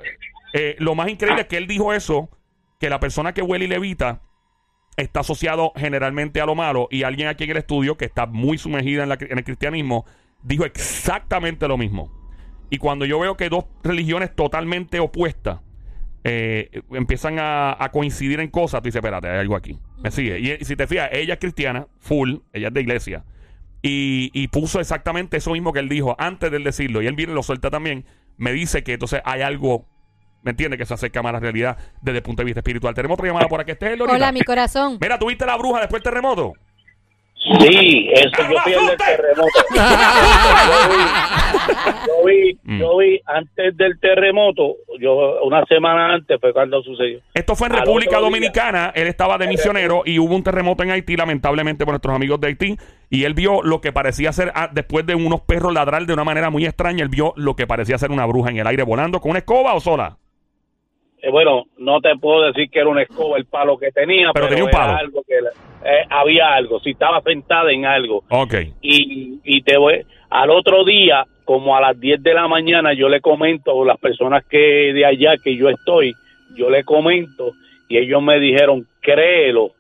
eh, 0.55 0.77
lo 0.79 0.95
más 0.95 1.09
increíble 1.11 1.43
es 1.43 1.47
que 1.47 1.59
él 1.59 1.67
dijo 1.67 1.93
eso, 1.93 2.31
que 2.81 2.89
la 2.89 3.01
persona 3.01 3.35
que 3.35 3.43
huele 3.43 3.67
y 3.67 3.69
levita 3.69 4.23
está 4.99 5.21
asociado 5.21 5.73
generalmente 5.77 6.41
a 6.41 6.47
lo 6.47 6.57
malo 6.57 6.89
y 6.91 7.05
alguien 7.05 7.29
aquí 7.29 7.45
en 7.45 7.51
el 7.51 7.57
estudio 7.59 7.97
que 7.97 8.05
está 8.05 8.27
muy 8.27 8.59
sumergida 8.59 9.05
en, 9.05 9.39
el 9.39 9.45
cristianismo 9.45 10.05
dijo 10.43 10.65
exactamente 10.65 11.69
lo 11.69 11.79
mismo. 11.79 12.13
Y 12.69 12.79
cuando 12.79 13.07
yo 13.07 13.19
veo 13.21 13.37
que 13.37 13.49
dos 13.49 13.65
religiones 13.83 14.35
totalmente 14.35 14.99
opuestas 14.99 15.61
eh, 16.25 16.83
empiezan 16.91 17.37
a, 17.39 17.89
coincidir 17.93 18.41
en 18.41 18.51
cosas, 18.51 18.83
tú 18.83 18.87
dices, 18.87 18.99
espérate, 18.99 19.29
hay 19.29 19.39
algo 19.39 19.57
aquí. 19.57 19.79
¿Me 20.03 20.11
sigue? 20.11 20.39
Y, 20.41 20.65
si 20.65 20.75
te 20.75 20.87
fijas, 20.87 21.09
ella 21.13 21.35
es 21.35 21.41
cristiana, 21.41 21.87
full, 22.01 22.39
ella 22.53 22.69
es 22.69 22.75
de 22.75 22.81
iglesia. 22.81 23.25
Y, 23.81 24.31
y 24.35 24.49
puso 24.49 24.81
exactamente 24.81 25.37
eso 25.37 25.53
mismo 25.53 25.73
que 25.73 25.79
él 25.79 25.89
dijo 25.89 26.17
antes 26.19 26.51
de 26.51 26.57
él 26.57 26.65
decirlo. 26.65 27.03
Y 27.03 27.07
él 27.07 27.15
viene 27.15 27.33
y 27.33 27.35
lo 27.37 27.45
suelta 27.45 27.71
también. 27.71 28.05
Me 28.37 28.53
dice 28.53 28.83
que 28.83 28.95
entonces 28.95 29.23
hay 29.25 29.43
algo, 29.43 29.87
¿me 30.43 30.51
entiendes? 30.53 30.79
Que 30.79 30.87
se 30.87 30.95
acerca 30.95 31.23
más 31.23 31.31
a 31.31 31.33
la 31.35 31.41
realidad 31.41 31.77
desde 32.01 32.19
el 32.19 32.23
punto 32.23 32.43
de 32.43 32.47
vista 32.47 32.61
espiritual. 32.61 32.95
Tenemos 32.95 33.15
otra 33.17 33.27
llamada 33.29 33.49
por 33.49 33.61
aquí. 33.61 33.73
Este 33.73 33.93
es. 33.95 34.01
Hola, 34.01 34.33
mi 34.33 34.41
corazón. 34.43 34.99
Mira, 35.01 35.19
¿tuviste 35.19 35.45
la 35.47 35.57
bruja 35.57 35.81
después 35.81 36.03
del 36.03 36.13
terremoto? 36.13 36.53
Sí, 37.61 38.11
eso 38.13 38.43
¡Ah, 38.43 38.49
yo 38.51 38.59
fui 38.63 38.73
el 38.75 38.87
del 38.89 38.97
terremoto. 38.99 39.49
yo 42.07 42.27
vi, 42.27 42.59
Mm. 42.65 42.81
yo 42.81 42.97
vi 42.99 43.21
antes 43.27 43.77
del 43.77 43.99
terremoto, 44.01 44.75
yo 45.01 45.43
una 45.45 45.65
semana 45.67 46.15
antes 46.15 46.39
fue 46.41 46.53
cuando 46.53 46.83
sucedió. 46.83 47.21
Esto 47.33 47.55
fue 47.55 47.69
en 47.69 47.75
Al 47.75 47.81
República 47.81 48.17
día. 48.17 48.21
Dominicana. 48.21 48.93
Él 48.95 49.07
estaba 49.07 49.39
de 49.39 49.47
misionero 49.47 50.03
y 50.05 50.19
hubo 50.19 50.35
un 50.35 50.43
terremoto 50.43 50.83
en 50.83 50.91
Haití, 50.91 51.17
lamentablemente 51.17 51.85
por 51.85 51.93
nuestros 51.93 52.15
amigos 52.15 52.41
de 52.41 52.49
Haití. 52.49 52.77
Y 53.09 53.25
él 53.25 53.35
vio 53.35 53.63
lo 53.63 53.81
que 53.81 53.93
parecía 53.93 54.33
ser, 54.33 54.53
ah, 54.55 54.69
después 54.71 55.07
de 55.07 55.15
unos 55.15 55.41
perros 55.43 55.73
ladrar 55.73 56.05
de 56.07 56.13
una 56.13 56.25
manera 56.25 56.51
muy 56.51 56.67
extraña, 56.67 57.03
él 57.03 57.09
vio 57.09 57.33
lo 57.37 57.57
que 57.57 57.67
parecía 57.67 57.97
ser 57.99 58.11
una 58.11 58.27
bruja 58.27 58.51
en 58.51 58.59
el 58.59 58.67
aire 58.67 58.83
volando 58.83 59.21
con 59.21 59.31
una 59.31 59.39
escoba 59.39 59.75
o 59.75 59.81
sola. 59.81 60.19
Eh, 61.23 61.31
bueno, 61.31 61.65
no 61.79 62.01
te 62.01 62.17
puedo 62.17 62.43
decir 62.45 62.71
que 62.71 62.79
era 62.81 62.89
una 62.89 63.03
escoba 63.03 63.39
el 63.39 63.47
palo 63.47 63.77
que 63.77 63.91
tenía, 63.91 64.31
Pero 64.33 64.47
pero, 64.47 64.49
tenía 64.49 64.65
un 64.65 64.71
era 64.71 64.79
palo. 64.79 64.99
algo 64.99 65.23
que 65.27 65.35
eh, 65.35 66.05
había 66.11 66.55
algo, 66.55 66.81
si 66.81 66.91
estaba 66.91 67.21
sentada 67.23 67.73
en 67.73 67.87
algo. 67.87 68.23
Ok. 68.31 68.55
y, 68.83 69.41
y 69.45 69.63
te 69.63 69.77
voy 69.79 70.05
al 70.31 70.51
otro 70.51 70.85
día 70.85 71.25
como 71.45 71.75
a 71.75 71.81
las 71.81 71.99
10 71.99 72.23
de 72.23 72.35
la 72.35 72.47
mañana 72.47 72.93
yo 72.93 73.09
le 73.09 73.21
comento 73.23 73.83
a 73.83 73.87
las 73.87 73.99
personas 73.99 74.45
que 74.45 74.93
de 74.93 75.07
allá 75.07 75.37
que 75.43 75.57
yo 75.57 75.71
estoy 75.71 76.13
yo 76.55 76.69
le 76.69 76.85
comento 76.85 77.53
y 77.89 77.97
ellos 77.97 78.23
me 78.23 78.39
dijeron 78.39 78.87
créelo 79.01 79.71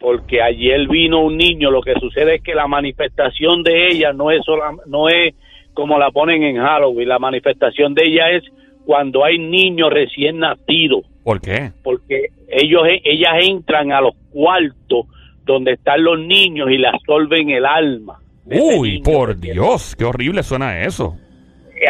porque 0.00 0.42
ayer 0.42 0.88
vino 0.88 1.20
un 1.20 1.36
niño 1.36 1.70
lo 1.70 1.80
que 1.80 1.94
sucede 2.00 2.36
es 2.36 2.42
que 2.42 2.54
la 2.56 2.66
manifestación 2.66 3.62
de 3.62 3.86
ella 3.88 4.12
no 4.12 4.32
es 4.32 4.44
sola, 4.44 4.72
no 4.86 5.08
es 5.08 5.34
como 5.74 5.98
la 5.98 6.10
ponen 6.10 6.42
en 6.42 6.56
Halloween 6.56 7.08
la 7.08 7.20
manifestación 7.20 7.94
de 7.94 8.04
ella 8.06 8.30
es 8.30 8.42
cuando 8.86 9.24
hay 9.24 9.38
niños 9.38 9.90
recién 9.92 10.38
nacidos 10.38 11.02
¿Por 11.24 11.40
qué? 11.40 11.72
porque 11.82 12.28
ellos 12.48 12.82
ellas 13.04 13.32
entran 13.42 13.92
a 13.92 14.00
los 14.00 14.14
cuartos 14.32 15.06
donde 15.44 15.72
están 15.72 16.02
los 16.04 16.18
niños 16.20 16.70
y 16.70 16.78
le 16.78 16.88
absorben 16.88 17.50
el 17.50 17.66
alma. 17.66 18.18
Uy, 18.46 18.98
por 19.00 19.36
Dios, 19.38 19.94
qué 19.96 20.04
horrible 20.04 20.42
suena 20.42 20.82
eso. 20.84 21.16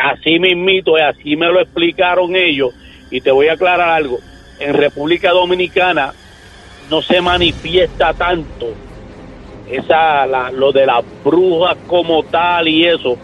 Así 0.03 0.39
mismito, 0.39 0.97
así 0.97 1.37
me 1.37 1.47
lo 1.47 1.61
explicaron 1.61 2.35
ellos 2.35 2.71
y 3.11 3.21
te 3.21 3.31
voy 3.31 3.49
a 3.49 3.53
aclarar 3.53 3.89
algo. 3.91 4.19
En 4.59 4.75
República 4.75 5.31
Dominicana 5.31 6.13
no 6.91 7.01
se 7.03 7.21
manifiesta 7.21 8.13
tanto 8.15 8.67
esa 9.71 10.27
la- 10.27 10.51
lo 10.51 10.73
de 10.73 10.87
las 10.87 11.05
brujas 11.25 11.77
como 11.87 12.23
tal 12.25 12.69
y 12.69 12.85
eso, 12.87 13.17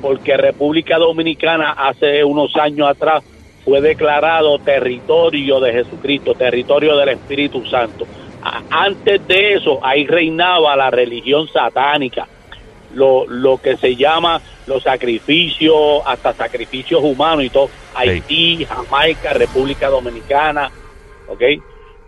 porque 0.00 0.36
República 0.36 0.98
Dominicana 0.98 1.72
hace 1.72 2.24
unos 2.24 2.54
años 2.56 2.88
atrás 2.88 3.22
fue 3.64 3.80
declarado 3.80 4.58
territorio 4.60 5.58
de 5.60 5.72
Jesucristo, 5.72 6.34
territorio 6.34 6.96
del 6.96 7.10
Espíritu 7.10 7.64
Santo. 7.66 8.06
Antes 8.70 9.26
de 9.26 9.54
eso, 9.54 9.84
ahí 9.84 10.06
reinaba 10.06 10.76
la 10.76 10.90
religión 10.90 11.48
satánica, 11.48 12.28
lo, 12.94 13.26
lo 13.26 13.58
que 13.58 13.76
se 13.76 13.96
llama 13.96 14.40
los 14.68 14.84
sacrificios, 14.84 16.02
hasta 16.06 16.32
sacrificios 16.32 17.02
humanos 17.02 17.44
y 17.44 17.50
todo. 17.50 17.68
Haití, 17.94 18.64
Jamaica, 18.64 19.32
República 19.32 19.88
Dominicana, 19.88 20.70
¿ok? 21.28 21.42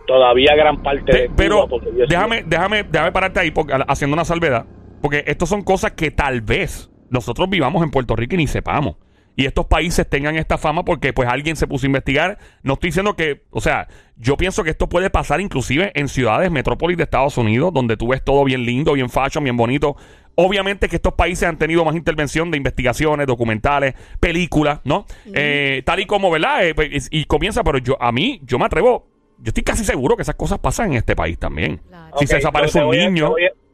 Todavía 0.07 0.55
gran 0.55 0.83
parte 0.83 1.13
Pe- 1.13 1.19
de 1.23 1.27
Cuba, 1.29 1.37
pero 1.37 1.69
déjame, 2.09 2.45
déjame, 2.47 2.85
déjame 2.85 3.13
pararte 3.13 3.41
ahí 3.41 3.51
porque, 3.51 3.75
haciendo 3.89 4.15
una 4.15 4.25
salvedad. 4.25 4.65
Porque 5.03 5.25
estas 5.27 5.49
son 5.49 5.63
cosas 5.63 5.93
que 5.93 6.11
tal 6.11 6.41
vez 6.41 6.89
nosotros 7.11 7.49
vivamos 7.51 7.83
en 7.83 7.91
Puerto 7.91 8.17
Rico 8.17 8.35
y 8.35 8.39
ni 8.39 8.47
sepamos. 8.47 8.97
Y 9.39 9.47
estos 9.47 9.67
países 9.67 10.09
tengan 10.09 10.35
esta 10.35 10.59
fama 10.59 10.85
porque 10.85 11.13
pues 11.13 11.29
alguien 11.29 11.55
se 11.55 11.69
puso 11.69 11.87
a 11.87 11.89
investigar. 11.89 12.39
No 12.65 12.73
estoy 12.73 12.89
diciendo 12.89 13.15
que, 13.15 13.45
o 13.51 13.61
sea, 13.61 13.87
yo 14.17 14.37
pienso 14.37 14.65
que 14.65 14.71
esto 14.71 14.89
puede 14.89 15.11
pasar 15.11 15.41
inclusive 15.41 15.93
en 15.95 16.09
ciudades, 16.09 16.51
metrópolis 16.51 16.97
de 16.97 17.05
Estados 17.05 17.39
Unidos, 17.39 17.73
donde 17.73 17.97
tú 17.97 18.09
ves 18.09 18.25
todo 18.25 18.43
bien 18.43 18.65
lindo, 18.65 18.95
bien 18.95 19.09
fashion, 19.09 19.45
bien 19.45 19.57
bonito. 19.57 19.97
Obviamente 20.35 20.89
que 20.89 20.97
estos 20.97 21.15
países 21.15 21.49
han 21.49 21.57
tenido 21.57 21.85
más 21.85 21.95
intervención 21.95 22.51
de 22.51 22.57
investigaciones, 22.57 23.29
documentales, 23.29 23.95
películas, 24.19 24.81
¿no? 24.83 25.07
Eh, 25.33 25.83
tal 25.87 26.01
y 26.01 26.07
como, 26.07 26.33
¿verdad? 26.33 26.67
Eh, 26.67 26.75
pues, 26.75 27.09
y, 27.13 27.21
y 27.21 27.25
comienza, 27.27 27.63
pero 27.63 27.79
yo, 27.79 27.97
a 28.01 28.11
mí, 28.11 28.41
yo 28.43 28.59
me 28.59 28.65
atrevo, 28.65 29.07
yo 29.39 29.51
estoy 29.51 29.63
casi 29.63 29.85
seguro 29.85 30.17
que 30.17 30.23
esas 30.23 30.35
cosas 30.35 30.59
pasan 30.59 30.91
en 30.91 30.99
este 30.99 31.15
país 31.15 31.39
también. 31.39 31.77
Claro. 31.89 32.19
Si 32.19 32.27
se 32.27 32.37
desaparece 32.37 32.83
un 32.83 32.91
niño. 32.91 33.29
A, 33.29 33.68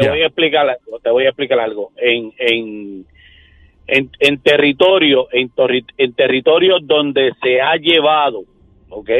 te 0.00 0.08
voy 0.08 0.22
a 0.22 0.26
explicar 0.26 0.68
algo. 0.68 0.98
Te 1.00 1.10
voy 1.10 1.24
a 1.24 1.28
explicar 1.28 1.60
algo. 1.60 1.92
En, 1.96 2.32
en, 2.38 3.06
en, 3.86 4.10
en 4.18 4.42
territorio, 4.42 5.28
en, 5.30 5.50
torri- 5.50 5.92
en 5.98 6.12
territorios 6.14 6.80
donde 6.86 7.32
se 7.42 7.60
ha 7.60 7.76
llevado, 7.76 8.42
¿ok? 8.88 9.10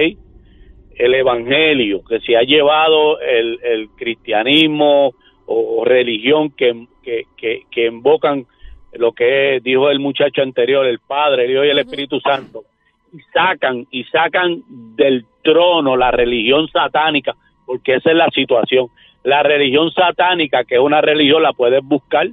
El 0.97 1.15
evangelio, 1.15 2.03
que 2.05 2.21
se 2.21 2.37
ha 2.37 2.43
llevado 2.43 3.21
el, 3.21 3.59
el 3.63 3.89
cristianismo 3.97 5.15
o, 5.47 5.81
o 5.81 5.85
religión 5.85 6.51
que, 6.51 6.87
que, 7.03 7.23
que, 7.37 7.63
que 7.71 7.87
invocan 7.87 8.47
lo 8.95 9.13
que 9.13 9.61
dijo 9.63 9.91
el 9.91 10.01
muchacho 10.01 10.43
anterior, 10.43 10.85
el 10.87 10.99
Padre, 10.99 11.47
el 11.47 11.53
Hijo 11.53 11.65
y 11.65 11.71
el. 11.71 11.79
Espíritu 11.79 12.21
Santo, 12.21 12.65
y 13.13 13.21
sacan, 13.33 13.87
y 13.91 14.05
sacan 14.05 14.63
del 14.97 15.25
trono 15.43 15.97
la 15.97 16.11
religión 16.11 16.69
satánica, 16.69 17.35
porque 17.67 17.95
esa 17.95 18.11
es 18.11 18.17
la 18.17 18.29
situación. 18.31 18.89
La 19.25 19.43
religión 19.43 19.91
satánica, 19.93 20.65
que 20.65 20.75
es 20.77 20.81
una 20.81 21.01
religión, 21.01 21.43
la 21.43 21.53
puedes 21.53 21.81
buscar, 21.85 22.29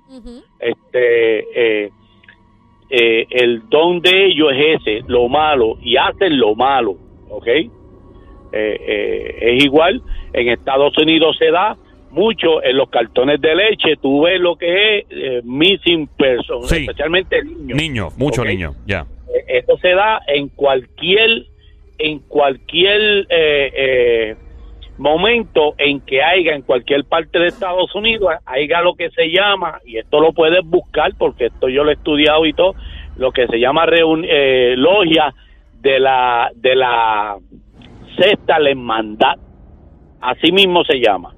este 0.60 1.84
eh, 1.86 1.90
eh, 2.90 3.28
el 3.30 3.70
don 3.70 4.02
de 4.02 4.26
ellos 4.26 4.52
es 4.56 4.82
ese, 4.82 5.04
lo 5.08 5.28
malo, 5.30 5.78
y 5.82 5.98
hacen 5.98 6.40
lo 6.40 6.56
malo, 6.56 6.98
¿ok? 7.30 7.48
Eh, 7.48 7.70
eh, 8.52 9.36
es 9.42 9.64
igual, 9.64 10.02
en 10.34 10.50
Estados 10.50 10.98
Unidos 10.98 11.38
se 11.38 11.52
da 11.52 11.78
mucho 12.10 12.64
en 12.64 12.76
los 12.78 12.90
cartones 12.90 13.40
de 13.40 13.54
leche, 13.54 13.96
tú 14.02 14.24
ves 14.24 14.40
lo 14.42 14.56
que 14.56 14.98
es 15.00 15.06
eh, 15.12 15.42
missing 15.44 16.08
person, 16.18 16.64
Sí. 16.64 16.78
especialmente 16.78 17.44
niños. 17.44 17.78
Niños, 17.78 18.18
muchos 18.18 18.40
Ok. 18.40 18.48
niños, 18.50 18.76
ya. 18.88 19.06
Eh, 19.48 19.60
Eso 19.64 19.78
se 19.78 19.90
da 19.90 20.20
en 20.28 20.48
cualquier, 20.50 21.46
en 22.00 22.18
cualquier 22.20 23.28
eh, 23.30 23.72
eh, 23.76 24.36
momento 25.00 25.74
en 25.78 26.02
que 26.02 26.22
haya 26.22 26.54
en 26.54 26.62
cualquier 26.62 27.06
parte 27.06 27.40
de 27.40 27.48
Estados 27.48 27.96
Unidos, 27.96 28.30
haya 28.46 28.82
lo 28.82 28.94
que 28.96 29.10
se 29.12 29.32
llama, 29.32 29.80
y 29.86 29.98
esto 29.98 30.20
lo 30.20 30.34
puedes 30.34 30.64
buscar 30.64 31.12
porque 31.18 31.48
esto 31.48 31.70
yo 31.70 31.84
lo 31.84 31.90
he 31.90 31.94
estudiado 31.94 32.46
y 32.46 32.54
todo, 32.54 32.76
lo 33.16 33.32
que 33.32 33.48
se 33.48 33.60
llama 33.60 33.86
reun- 33.86 34.26
eh, 34.28 34.76
logia 34.78 35.34
de 35.82 36.00
la, 36.00 36.52
de 36.56 36.76
la 36.76 37.38
sexta 38.18 38.58
hermandad. 38.58 39.38
Así 40.22 40.52
mismo 40.52 40.84
se 40.84 41.00
llama. 41.00 41.34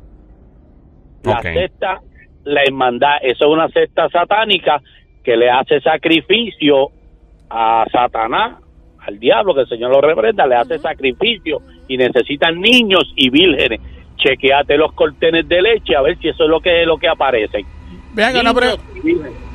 La 1.23 1.33
Ok. 1.37 1.43
sexta, 1.43 2.01
la 2.45 2.63
hermandad, 2.63 3.17
eso 3.21 3.45
es 3.45 3.51
una 3.51 3.69
secta 3.69 4.09
satánica 4.09 4.81
que 5.23 5.37
le 5.37 5.51
hace 5.51 5.79
sacrificio 5.81 6.89
a 7.47 7.85
Satanás, 7.91 8.57
al 9.05 9.19
diablo, 9.19 9.53
que 9.53 9.61
el 9.61 9.67
Señor 9.67 9.91
lo 9.91 10.01
reprenda, 10.01 10.47
le 10.47 10.55
hace 10.55 10.79
sacrificio 10.79 11.59
y 11.93 11.97
necesitan 11.97 12.59
niños 12.59 13.11
y 13.15 13.29
vírgenes. 13.29 13.79
Chequeate 14.17 14.77
los 14.77 14.93
cortenes 14.93 15.47
de 15.49 15.61
leche 15.61 15.95
a 15.95 16.01
ver 16.01 16.17
si 16.19 16.29
eso 16.29 16.43
es 16.43 16.49
lo 16.49 16.59
que 16.61 16.85
lo 16.85 16.97
que 16.97 17.07
aparece. 17.07 17.65
Vean 18.13 18.37
una, 18.37 18.53
pre- 18.53 18.75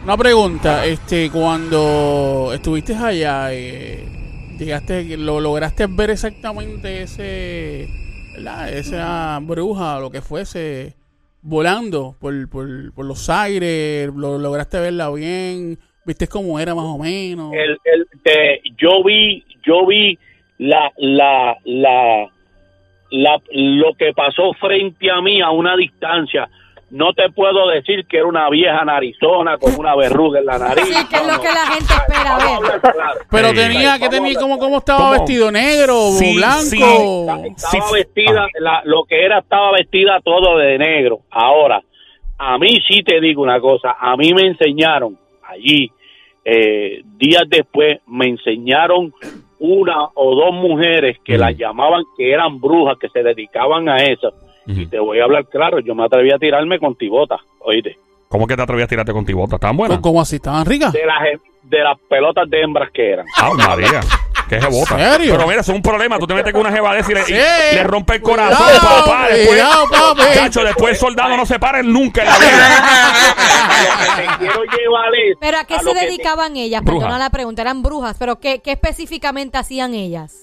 una 0.04 0.16
pregunta. 0.16 0.84
Este, 0.86 1.30
cuando 1.30 2.50
estuviste 2.52 2.94
allá, 2.94 3.48
eh, 3.52 4.04
llegaste, 4.58 5.16
lo 5.16 5.40
lograste 5.40 5.86
ver 5.88 6.10
exactamente 6.10 7.02
ese, 7.02 7.86
¿verdad? 8.34 8.72
Esa 8.72 9.38
bruja 9.42 9.98
o 9.98 10.00
lo 10.00 10.10
que 10.10 10.20
fuese 10.20 10.94
volando 11.42 12.16
por, 12.20 12.48
por, 12.48 12.92
por 12.92 13.04
los 13.04 13.30
aires, 13.30 14.10
lo 14.14 14.38
lograste 14.38 14.80
verla 14.80 15.10
bien, 15.10 15.78
viste 16.04 16.26
cómo 16.26 16.58
era 16.58 16.74
más 16.74 16.86
o 16.86 16.98
menos. 16.98 17.52
El- 17.54 17.78
el- 17.84 18.06
te- 18.24 18.62
yo 18.78 19.04
vi, 19.04 19.44
yo 19.64 19.86
vi 19.86 20.18
la, 20.58 20.90
la, 20.96 21.56
la, 21.64 22.28
la, 23.10 23.40
lo 23.50 23.94
que 23.94 24.12
pasó 24.14 24.52
frente 24.54 25.10
a 25.10 25.20
mí 25.20 25.40
a 25.40 25.50
una 25.50 25.76
distancia. 25.76 26.48
No 26.88 27.12
te 27.14 27.28
puedo 27.30 27.66
decir 27.68 28.06
que 28.06 28.18
era 28.18 28.26
una 28.26 28.48
vieja 28.48 28.84
narizona 28.84 29.58
con 29.58 29.74
una 29.76 29.96
verruga 29.96 30.38
en 30.38 30.46
la 30.46 30.56
nariz. 30.68 30.84
Sí, 30.84 31.06
que 31.08 31.16
es 31.16 31.22
No, 31.22 31.28
lo 31.32 31.36
no. 31.36 31.40
que 31.42 31.48
la 31.48 31.66
gente 31.66 31.92
espera 31.94 32.38
ver. 32.38 32.80
claro. 32.80 33.20
Pero 33.28 33.48
Sí. 33.48 33.54
tenía, 33.56 33.98
que 33.98 34.08
tenía, 34.08 34.28
hablar 34.28 34.42
¿cómo, 34.42 34.58
cómo 34.58 34.78
estaba 34.78 34.98
¿Cómo? 35.00 35.10
vestido? 35.12 35.50
¿Negro 35.50 35.96
o 35.98 36.12
Sí, 36.12 36.36
blanco? 36.36 36.60
sí. 36.60 36.76
Estaba 36.80 37.42
Sí. 37.56 37.78
vestida, 37.92 38.44
Ah. 38.44 38.58
la- 38.60 38.82
lo 38.84 39.02
que 39.04 39.24
era 39.24 39.40
estaba 39.40 39.72
vestida 39.72 40.20
todo 40.24 40.58
de 40.58 40.78
negro. 40.78 41.22
Ahora, 41.30 41.82
a 42.38 42.56
mí 42.58 42.78
sí 42.86 43.02
te 43.02 43.20
digo 43.20 43.42
una 43.42 43.60
cosa, 43.60 43.96
a 43.98 44.16
mí 44.16 44.32
me 44.32 44.46
enseñaron 44.46 45.18
allí 45.48 45.90
eh, 46.48 47.02
días 47.16 47.42
después 47.48 47.98
me 48.06 48.26
enseñaron 48.28 49.12
una 49.58 50.08
o 50.14 50.34
dos 50.34 50.52
mujeres 50.54 51.18
que 51.24 51.36
Mm. 51.36 51.40
las 51.40 51.56
llamaban 51.56 52.02
que 52.16 52.30
eran 52.32 52.60
brujas, 52.60 52.98
que 52.98 53.08
se 53.08 53.22
dedicaban 53.22 53.88
a 53.88 53.96
eso. 53.96 54.32
Y 54.66 54.86
te 54.86 54.98
voy 54.98 55.20
a 55.20 55.24
hablar 55.24 55.46
claro, 55.46 55.78
yo 55.78 55.94
me 55.94 56.04
atreví 56.04 56.32
a 56.32 56.38
tirarme 56.38 56.78
con 56.80 56.94
tibota, 56.96 57.36
oíste, 57.60 57.96
¿Cómo 58.28 58.48
que 58.48 58.56
te 58.56 58.62
atrevías 58.62 58.86
a 58.86 58.88
tirarte 58.88 59.12
con 59.12 59.24
tibota? 59.24 59.54
¿Estaban 59.54 59.76
buenas? 59.76 60.00
¿Cómo 60.00 60.20
así? 60.20 60.36
¿Estaban 60.36 60.66
ricas? 60.66 60.92
de 60.92 61.06
las, 61.06 61.22
de 61.62 61.78
las 61.78 61.96
pelotas 62.08 62.50
de 62.50 62.60
hembras 62.60 62.90
que 62.90 63.10
eran. 63.12 63.26
Ah, 63.40 63.50
María. 63.56 64.00
¿Qué 64.48 64.60
jebota? 64.60 64.96
serio? 64.98 65.34
Pero 65.34 65.46
mira, 65.48 65.60
eso 65.60 65.72
es 65.72 65.76
un 65.76 65.82
problema. 65.82 66.18
Tú 66.18 66.26
te 66.26 66.34
metes 66.34 66.52
con 66.52 66.60
una 66.62 66.72
jeva 66.72 66.94
de 66.94 67.00
esa 67.00 67.10
y 67.12 67.14
le, 67.14 67.20
y 67.22 67.24
Sí. 67.24 67.32
le 67.74 67.84
rompe 67.84 68.14
el 68.16 68.22
corazón, 68.22 68.56
Cuidado, 68.66 69.04
papá. 69.04 69.26
Después, 69.28 69.48
cuidado, 69.48 69.84
papi. 69.90 70.22
Chacho, 70.34 70.64
después 70.64 70.92
el 70.92 70.96
soldado 70.98 71.36
no 71.36 71.46
se 71.46 71.58
para 71.58 71.82
nunca 71.82 72.22
en 72.22 72.28
la 72.28 72.38
vida. 72.38 72.68
Lo 73.82 73.98
que 73.98 74.22
te 74.22 74.38
quiero 74.38 74.62
llevar 74.64 75.14
es 75.14 75.36
¿Pero 75.40 75.58
a 75.58 75.64
qué 75.64 75.74
a 75.74 75.78
se 75.80 75.86
que 75.86 75.94
te- 75.94 76.00
dedicaban 76.06 76.56
ellas? 76.56 76.82
Brujas. 76.82 77.04
Perdona 77.04 77.18
la 77.24 77.30
pregunta, 77.30 77.62
eran 77.62 77.82
brujas, 77.82 78.16
pero 78.18 78.38
¿qué, 78.38 78.60
qué 78.60 78.72
específicamente 78.72 79.58
hacían 79.58 79.94
ellas? 79.94 80.42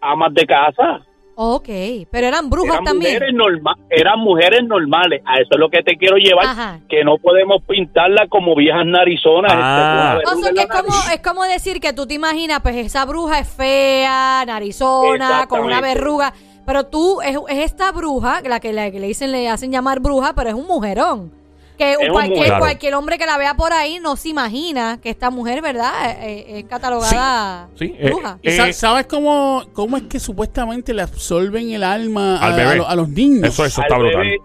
amas 0.00 0.32
de 0.34 0.46
casa. 0.46 1.00
Ok, 1.38 1.68
pero 2.10 2.26
eran 2.28 2.48
brujas 2.48 2.72
eran 2.76 2.84
también. 2.84 3.12
mujeres 3.12 3.34
norma- 3.34 3.76
eran 3.90 4.18
mujeres 4.20 4.60
normales 4.64 5.20
a 5.26 5.34
eso 5.36 5.50
es 5.50 5.58
lo 5.58 5.68
que 5.68 5.82
te 5.82 5.96
quiero 5.98 6.16
llevar 6.16 6.46
Ajá. 6.46 6.80
que 6.88 7.04
no 7.04 7.18
podemos 7.18 7.62
pintarla 7.68 8.26
como 8.28 8.56
viejas 8.56 8.86
narizonas 8.86 9.52
Ah. 9.54 10.18
este, 10.18 10.34
O 10.34 10.38
sea, 10.42 10.52
que 10.54 10.60
es 10.60 10.66
como, 10.66 10.94
es 11.12 11.20
como 11.22 11.44
decir 11.44 11.78
que 11.78 11.92
tú 11.92 12.06
te 12.06 12.14
imaginas, 12.14 12.60
pues 12.62 12.76
esa 12.76 13.04
bruja 13.04 13.38
es 13.40 13.48
fea, 13.48 14.44
narizona, 14.46 15.46
con 15.46 15.60
una 15.60 15.80
verruga. 15.82 16.32
Pero 16.64 16.84
tú, 16.86 17.20
es, 17.20 17.36
es 17.48 17.58
esta 17.64 17.92
bruja, 17.92 18.40
la 18.42 18.58
que, 18.58 18.72
la 18.72 18.90
que 18.90 18.98
le 18.98 19.06
dicen, 19.08 19.30
le 19.30 19.48
hacen 19.48 19.70
llamar 19.70 20.00
bruja, 20.00 20.32
pero 20.34 20.48
es 20.48 20.54
un 20.54 20.66
mujerón. 20.66 21.32
Que 21.76 21.96
un 22.00 22.08
cualquier, 22.08 22.94
hombre 22.94 23.18
que 23.18 23.26
la 23.26 23.36
vea 23.38 23.54
por 23.54 23.72
ahí 23.72 23.98
no 24.00 24.16
se 24.16 24.30
imagina 24.30 24.98
que 25.02 25.10
esta 25.10 25.30
mujer, 25.30 25.60
¿verdad? 25.62 25.92
Eh, 26.22 26.44
eh, 26.48 26.58
Es, 26.60 26.64
catalogada 26.64 27.68
Sí, 27.74 27.88
sí, 27.88 27.94
eh, 27.98 28.06
bruja. 28.10 28.38
¿Y 28.42 28.50
sa- 28.50 28.68
Eh, 28.68 28.72
¿Sabes 28.72 29.06
cómo, 29.06 29.62
cómo 29.74 29.96
es 29.96 30.04
que 30.04 30.18
supuestamente 30.18 30.94
le 30.94 31.02
absorben 31.02 31.70
el 31.70 31.82
alma 31.84 32.38
a, 32.38 32.46
Al 32.46 32.52
a 32.52 32.56
bebé. 32.56 32.84
a 32.88 32.94
los 32.96 33.08
niños? 33.08 33.48
Eso, 33.48 33.64
eso 33.64 33.80
está 33.82 33.94
Al 33.96 34.02
brutal. 34.02 34.20
bebé 34.22 34.38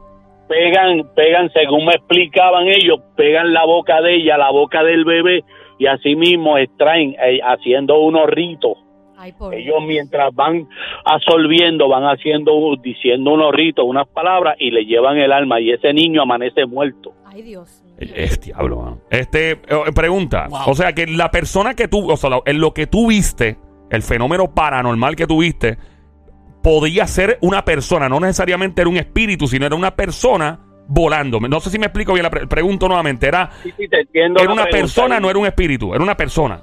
pegan 0.47 1.09
pegan 1.15 1.49
según 1.53 1.85
me 1.85 1.93
explicaban 1.93 2.67
ellos 2.67 2.99
pegan 3.15 3.53
la 3.53 3.63
boca 3.65 4.01
de 4.01 4.15
ella 4.15 4.37
la 4.37 4.51
boca 4.51 4.83
del 4.83 5.05
bebé 5.05 5.45
y 5.79 5.85
así 5.87 6.17
mismo 6.17 6.57
extraen 6.57 7.15
eh, 7.23 7.39
haciendo 7.41 7.97
unos 8.01 8.27
ritos 8.27 8.73
Ay, 9.17 9.31
por 9.31 9.53
ellos 9.53 9.77
mientras 9.87 10.35
van 10.35 10.67
absorbiendo 11.05 11.87
van 11.87 12.03
haciendo 12.03 12.51
diciendo 12.83 13.31
unos 13.31 13.53
ritos 13.53 13.85
unas 13.87 14.07
palabras 14.09 14.55
y 14.59 14.71
le 14.71 14.83
llevan 14.85 15.17
el 15.19 15.31
alma 15.31 15.61
y 15.61 15.71
ese 15.71 15.93
niño 15.93 16.21
amanece 16.23 16.65
muerto 16.65 17.13
Ay, 17.31 17.41
Dios. 17.43 17.83
Eh, 17.97 18.11
Es 18.15 18.41
diablo, 18.41 18.77
mano. 18.81 18.99
Este, 19.09 19.51
eh, 19.51 19.59
pregunta. 19.95 20.47
Wow. 20.49 20.59
O 20.67 20.75
sea, 20.75 20.93
que 20.93 21.07
la 21.07 21.31
persona 21.31 21.73
que 21.73 21.87
tú, 21.87 22.11
o 22.11 22.17
sea, 22.17 22.29
lo- 22.29 22.43
en 22.45 22.59
lo 22.59 22.73
que 22.73 22.87
tú 22.87 23.07
viste, 23.07 23.57
el 23.89 24.03
fenómeno 24.03 24.53
paranormal 24.53 25.15
que 25.15 25.25
tuviste, 25.27 25.77
podía 26.61 27.07
ser 27.07 27.37
una 27.41 27.63
persona, 27.65 28.07
no 28.09 28.19
necesariamente 28.19 28.81
era 28.81 28.89
un 28.89 28.97
espíritu, 28.97 29.47
sino 29.47 29.65
era 29.65 29.75
una 29.75 29.95
persona 29.95 30.59
volando. 30.87 31.39
No 31.39 31.59
sé 31.59 31.69
si 31.69 31.79
me 31.79 31.85
explico 31.87 32.13
bien 32.13 32.23
la 32.23 32.29
pre- 32.29 32.47
pregunto 32.47 32.87
nuevamente. 32.87 33.27
Era, 33.27 33.49
Sí, 33.63 33.71
sí, 33.77 33.87
te 33.87 34.01
entiendo 34.01 34.39
era 34.39 34.47
la 34.49 34.53
una 34.53 34.63
pregunta. 34.63 34.81
persona, 34.81 35.19
no 35.19 35.29
era 35.29 35.39
un 35.39 35.45
espíritu, 35.45 35.93
era 35.93 36.03
una 36.03 36.15
persona. 36.17 36.61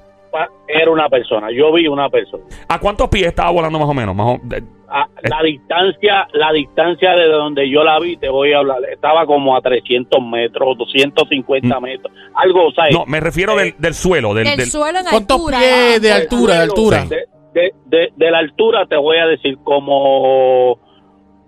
era 0.69 0.91
una 0.91 1.09
persona 1.09 1.49
yo 1.51 1.73
vi 1.73 1.89
una 1.89 2.11
persona 2.11 2.45
¿A 2.69 2.79
cuántos 2.79 3.09
pies 3.09 3.29
estaba 3.29 3.51
volando 3.51 3.79
más 3.79 3.89
o 3.89 3.95
menos? 3.95 4.15
Más 4.15 4.27
o- 4.37 4.41
de- 4.45 4.63
Ah, 4.91 5.07
la 5.23 5.43
distancia 5.43 6.27
la 6.33 6.51
distancia 6.53 7.13
de 7.15 7.27
donde 7.29 7.69
yo 7.69 7.85
la 7.85 7.99
vi 8.01 8.17
te 8.17 8.31
voy 8.31 8.55
a 8.55 8.59
hablar 8.61 8.79
estaba 8.91 9.27
como 9.27 9.55
a 9.55 9.61
300 9.61 10.19
metros 10.23 10.79
250 10.79 11.79
metros 11.81 12.11
algo 12.35 12.69
o 12.69 12.73
sea, 12.73 12.85
no, 12.91 13.05
me 13.05 13.21
refiero 13.21 13.55
del, 13.55 13.75
del 13.79 13.93
suelo. 13.93 14.33
Del, 14.33 14.47
El 14.47 14.57
del- 14.57 14.67
suelo 14.71 15.01
en 15.01 15.05
¿Cuántos 15.11 15.37
altura. 15.37 15.59
pies 15.59 16.01
de 16.01 16.13
altura, 16.13 16.55
de 16.55 16.61
altura? 16.63 17.05
de, 17.05 17.17
de- 17.53 17.75
de- 17.85 18.13
de 18.17 18.31
la 18.31 18.39
altura 18.39 18.87
te 18.87 18.97
voy 18.97 19.19
a 19.19 19.27
decir 19.27 19.59
como 19.63 20.73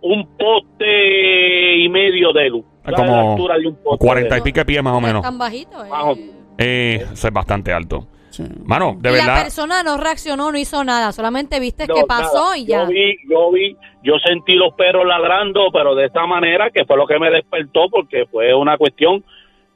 un 0.03 0.37
poste 0.39 1.77
y 1.79 1.89
medio 1.89 2.33
de 2.33 2.49
luz 2.51 2.65
Ah, 2.85 2.91
¿Sabes 2.93 3.01
como 3.11 3.13
la 3.23 3.31
altura 3.33 3.59
de 3.59 3.67
un 3.69 3.77
poste 3.77 4.07
40 4.07 4.35
y 4.35 4.39
de 4.39 4.43
pico 4.45 4.59
de 4.61 4.65
pies 4.67 4.83
más 4.83 4.95
o 4.95 5.01
menos. 5.01 5.23
tan 5.23 5.39
bajito. 5.39 5.83
eh. 5.85 6.31
Eh, 6.59 7.07
eso 7.13 7.29
es 7.29 7.33
bastante 7.33 7.73
alto. 7.73 8.07
Sí. 8.47 8.63
Mano, 8.65 8.97
de 8.99 9.11
y 9.11 9.13
la 9.13 9.19
verdad. 9.27 9.43
persona 9.43 9.83
no 9.83 9.97
reaccionó, 9.97 10.51
no 10.53 10.59
hizo 10.59 10.83
nada, 10.85 11.13
solamente 11.13 11.59
viste 11.61 11.87
No, 11.87 11.95
qué 11.95 12.03
pasó 12.07 12.45
nada. 12.45 12.59
y 12.59 12.67
ya. 12.67 12.83
Yo 12.83 12.89
vi, 12.89 13.17
yo 13.29 13.51
vi, 13.53 13.77
yo 14.03 14.15
sentí 14.25 14.55
los 14.55 14.75
perros 14.75 15.07
ladrando, 15.07 15.71
pero 15.73 15.95
de 15.95 16.07
esta 16.07 16.27
manera 16.27 16.71
que 16.71 16.85
fue 16.85 16.97
lo 16.97 17.07
que 17.07 17.19
me 17.19 17.31
despertó 17.31 17.89
porque 17.91 18.27
fue 18.31 18.55
una 18.55 18.77
cuestión 18.79 19.25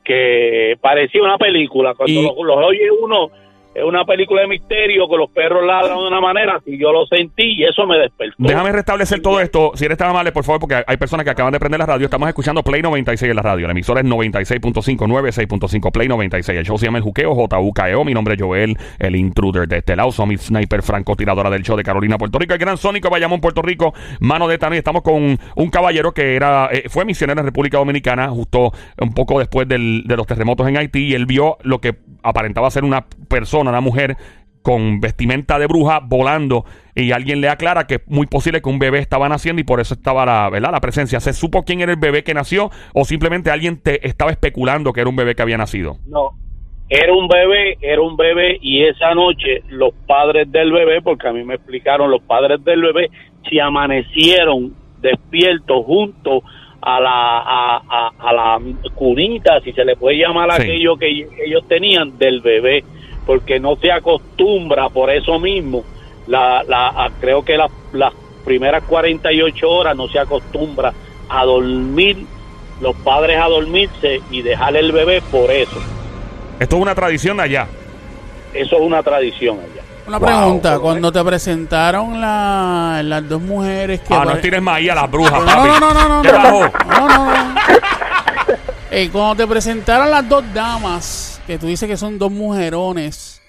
que 0.02 0.76
parecía 0.80 1.22
una 1.22 1.38
película. 1.38 1.94
Cuando 1.94 2.12
Y- 2.12 2.22
los, 2.22 2.34
los 2.42 2.56
oye 2.58 2.90
uno, 2.90 3.30
es 3.74 3.84
una 3.84 4.04
película 4.04 4.42
de 4.42 4.48
misterio 4.48 5.08
que 5.08 5.16
los 5.16 5.30
perros 5.30 5.64
ladran 5.66 5.98
de 5.98 6.06
una 6.06 6.20
manera, 6.20 6.60
y 6.64 6.78
yo 6.78 6.92
lo 6.92 7.06
sentí 7.06 7.54
y 7.58 7.64
eso 7.64 7.86
me 7.86 7.98
despertó. 7.98 8.34
Déjame 8.38 8.72
restablecer 8.72 9.20
todo 9.20 9.40
esto. 9.40 9.72
Si 9.74 9.84
eres 9.84 9.98
tan 9.98 10.10
amable, 10.10 10.32
por 10.32 10.44
favor, 10.44 10.60
porque 10.60 10.82
hay 10.86 10.96
personas 10.96 11.24
que 11.24 11.30
acaban 11.30 11.52
de 11.52 11.58
prender 11.60 11.80
la 11.80 11.86
radio. 11.86 12.04
Estamos 12.04 12.28
escuchando 12.28 12.62
Play 12.62 12.82
96 12.82 13.30
en 13.30 13.36
la 13.36 13.42
radio. 13.42 13.66
La 13.66 13.72
emisora 13.72 14.00
es 14.00 14.06
96.5, 14.06 14.72
96.5, 15.06 15.90
Play 15.92 16.08
96. 16.08 16.58
El 16.58 16.64
show 16.64 16.78
se 16.78 16.86
llama 16.86 16.98
El 16.98 17.04
Juqueo, 17.04 17.34
JUKEO. 17.34 18.04
Mi 18.04 18.14
nombre 18.14 18.34
es 18.34 18.40
Joel, 18.42 18.76
el 18.98 19.16
intruder 19.16 19.66
de 19.68 19.78
este 19.78 19.96
lado. 19.96 20.12
Soy 20.12 20.26
mi 20.26 20.36
sniper 20.36 20.82
francotiradora 20.82 21.50
del 21.50 21.62
show 21.62 21.76
de 21.76 21.82
Carolina, 21.82 22.18
Puerto 22.18 22.38
Rico. 22.38 22.52
El 22.54 22.58
gran 22.60 22.76
Sónico 22.76 23.10
Bayamón, 23.10 23.40
Puerto 23.40 23.62
Rico. 23.62 23.94
Mano 24.20 24.46
de 24.48 24.58
Tano. 24.58 24.74
Y 24.74 24.78
estamos 24.78 25.02
con 25.02 25.38
un 25.56 25.70
caballero 25.70 26.12
que 26.12 26.36
era 26.36 26.68
eh, 26.72 26.84
fue 26.88 27.04
misionero 27.04 27.40
en 27.40 27.46
República 27.46 27.78
Dominicana, 27.78 28.28
justo 28.28 28.72
un 29.00 29.12
poco 29.14 29.38
después 29.38 29.66
del- 29.68 30.04
de 30.06 30.16
los 30.16 30.26
terremotos 30.26 30.68
en 30.68 30.76
Haití. 30.76 31.06
Y 31.08 31.14
él 31.14 31.26
vio 31.26 31.56
lo 31.62 31.80
que 31.80 31.94
aparentaba 32.22 32.70
ser 32.70 32.84
una 32.84 33.04
persona, 33.28 33.63
una 33.70 33.80
mujer 33.80 34.16
con 34.62 34.98
vestimenta 35.00 35.58
de 35.58 35.66
bruja 35.66 36.00
volando 36.02 36.64
y 36.94 37.12
alguien 37.12 37.42
le 37.42 37.50
aclara 37.50 37.86
que 37.86 37.96
es 37.96 38.00
muy 38.06 38.26
posible 38.26 38.62
que 38.62 38.68
un 38.70 38.78
bebé 38.78 38.98
estaba 38.98 39.28
naciendo 39.28 39.60
y 39.60 39.64
por 39.64 39.78
eso 39.80 39.92
estaba 39.92 40.24
la, 40.24 40.48
¿verdad? 40.48 40.72
la 40.72 40.80
presencia. 40.80 41.20
¿Se 41.20 41.34
supo 41.34 41.64
quién 41.64 41.80
era 41.82 41.92
el 41.92 41.98
bebé 41.98 42.24
que 42.24 42.32
nació 42.32 42.70
o 42.94 43.04
simplemente 43.04 43.50
alguien 43.50 43.76
te 43.76 44.06
estaba 44.08 44.30
especulando 44.30 44.92
que 44.94 45.00
era 45.02 45.10
un 45.10 45.16
bebé 45.16 45.34
que 45.34 45.42
había 45.42 45.58
nacido? 45.58 45.98
No, 46.06 46.30
era 46.88 47.12
un 47.12 47.28
bebé, 47.28 47.76
era 47.82 48.00
un 48.00 48.16
bebé 48.16 48.56
y 48.62 48.84
esa 48.84 49.14
noche 49.14 49.62
los 49.68 49.92
padres 50.06 50.50
del 50.50 50.72
bebé, 50.72 51.02
porque 51.02 51.28
a 51.28 51.32
mí 51.32 51.44
me 51.44 51.56
explicaron, 51.56 52.10
los 52.10 52.22
padres 52.22 52.64
del 52.64 52.80
bebé 52.80 53.10
se 53.50 53.60
amanecieron 53.60 54.74
despiertos 55.02 55.84
juntos 55.84 56.42
a 56.80 57.00
la, 57.00 57.38
a, 57.38 57.82
a- 57.88 58.12
a 58.18 58.32
la 58.32 58.60
cunita, 58.94 59.60
si 59.60 59.72
se 59.72 59.84
le 59.84 59.96
puede 59.96 60.18
llamar 60.18 60.50
Sí. 60.52 60.62
aquello 60.62 60.96
que 60.96 61.08
ellos 61.46 61.66
tenían 61.68 62.16
del 62.18 62.40
bebé, 62.40 62.84
porque 63.26 63.58
no 63.60 63.76
se 63.76 63.90
acostumbra 63.92 64.88
por 64.88 65.10
eso 65.10 65.38
mismo. 65.38 65.84
La, 66.26 66.62
la, 66.64 66.88
a- 66.88 67.10
creo 67.20 67.44
que 67.44 67.56
la- 67.56 67.70
las 67.92 68.12
primeras 68.44 68.82
48 68.84 69.68
horas 69.70 69.96
no 69.96 70.08
se 70.08 70.18
acostumbra 70.18 70.92
a 71.28 71.44
dormir, 71.44 72.26
los 72.80 72.94
padres 72.96 73.38
a 73.40 73.46
dormirse 73.48 74.20
y 74.30 74.42
dejar 74.42 74.76
el 74.76 74.92
bebé 74.92 75.22
por 75.22 75.50
eso. 75.50 75.80
Esto 76.60 76.76
es 76.76 76.82
una 76.82 76.94
tradición 76.94 77.36
de 77.38 77.42
allá. 77.44 77.66
Eso 78.52 78.76
es 78.76 78.82
una 78.82 79.02
tradición 79.02 79.58
allá. 79.58 79.82
Una 80.06 80.18
Wow. 80.18 80.26
pregunta, 80.28 80.78
cuando 80.78 81.10
te 81.10 81.24
presentaron 81.24 82.20
la- 82.20 83.00
las 83.02 83.26
dos 83.28 83.40
mujeres 83.40 84.00
que... 84.00 84.14
Ah, 84.14 84.24
no 84.26 84.36
tires 84.36 84.60
maíz 84.60 84.90
a 84.90 84.94
las 84.96 85.10
brujas, 85.10 85.32
No, 85.40 85.46
papi. 85.46 85.68
no, 85.68 85.80
no, 85.80 85.94
no, 85.94 86.08
no, 86.08 86.22
¿Qué 86.22 86.32
no, 86.32 86.40
no, 86.42 87.08
no, 87.08 87.26
no. 87.26 87.54
Eh, 88.90 89.08
cuando 89.10 89.34
te 89.36 89.46
presentaron 89.46 90.10
las 90.10 90.28
dos 90.28 90.44
damas, 90.52 91.33
que 91.46 91.58
tú 91.58 91.66
dices 91.66 91.88
que 91.88 91.96
son 91.96 92.18
dos 92.18 92.30
mujerones, 92.32 93.42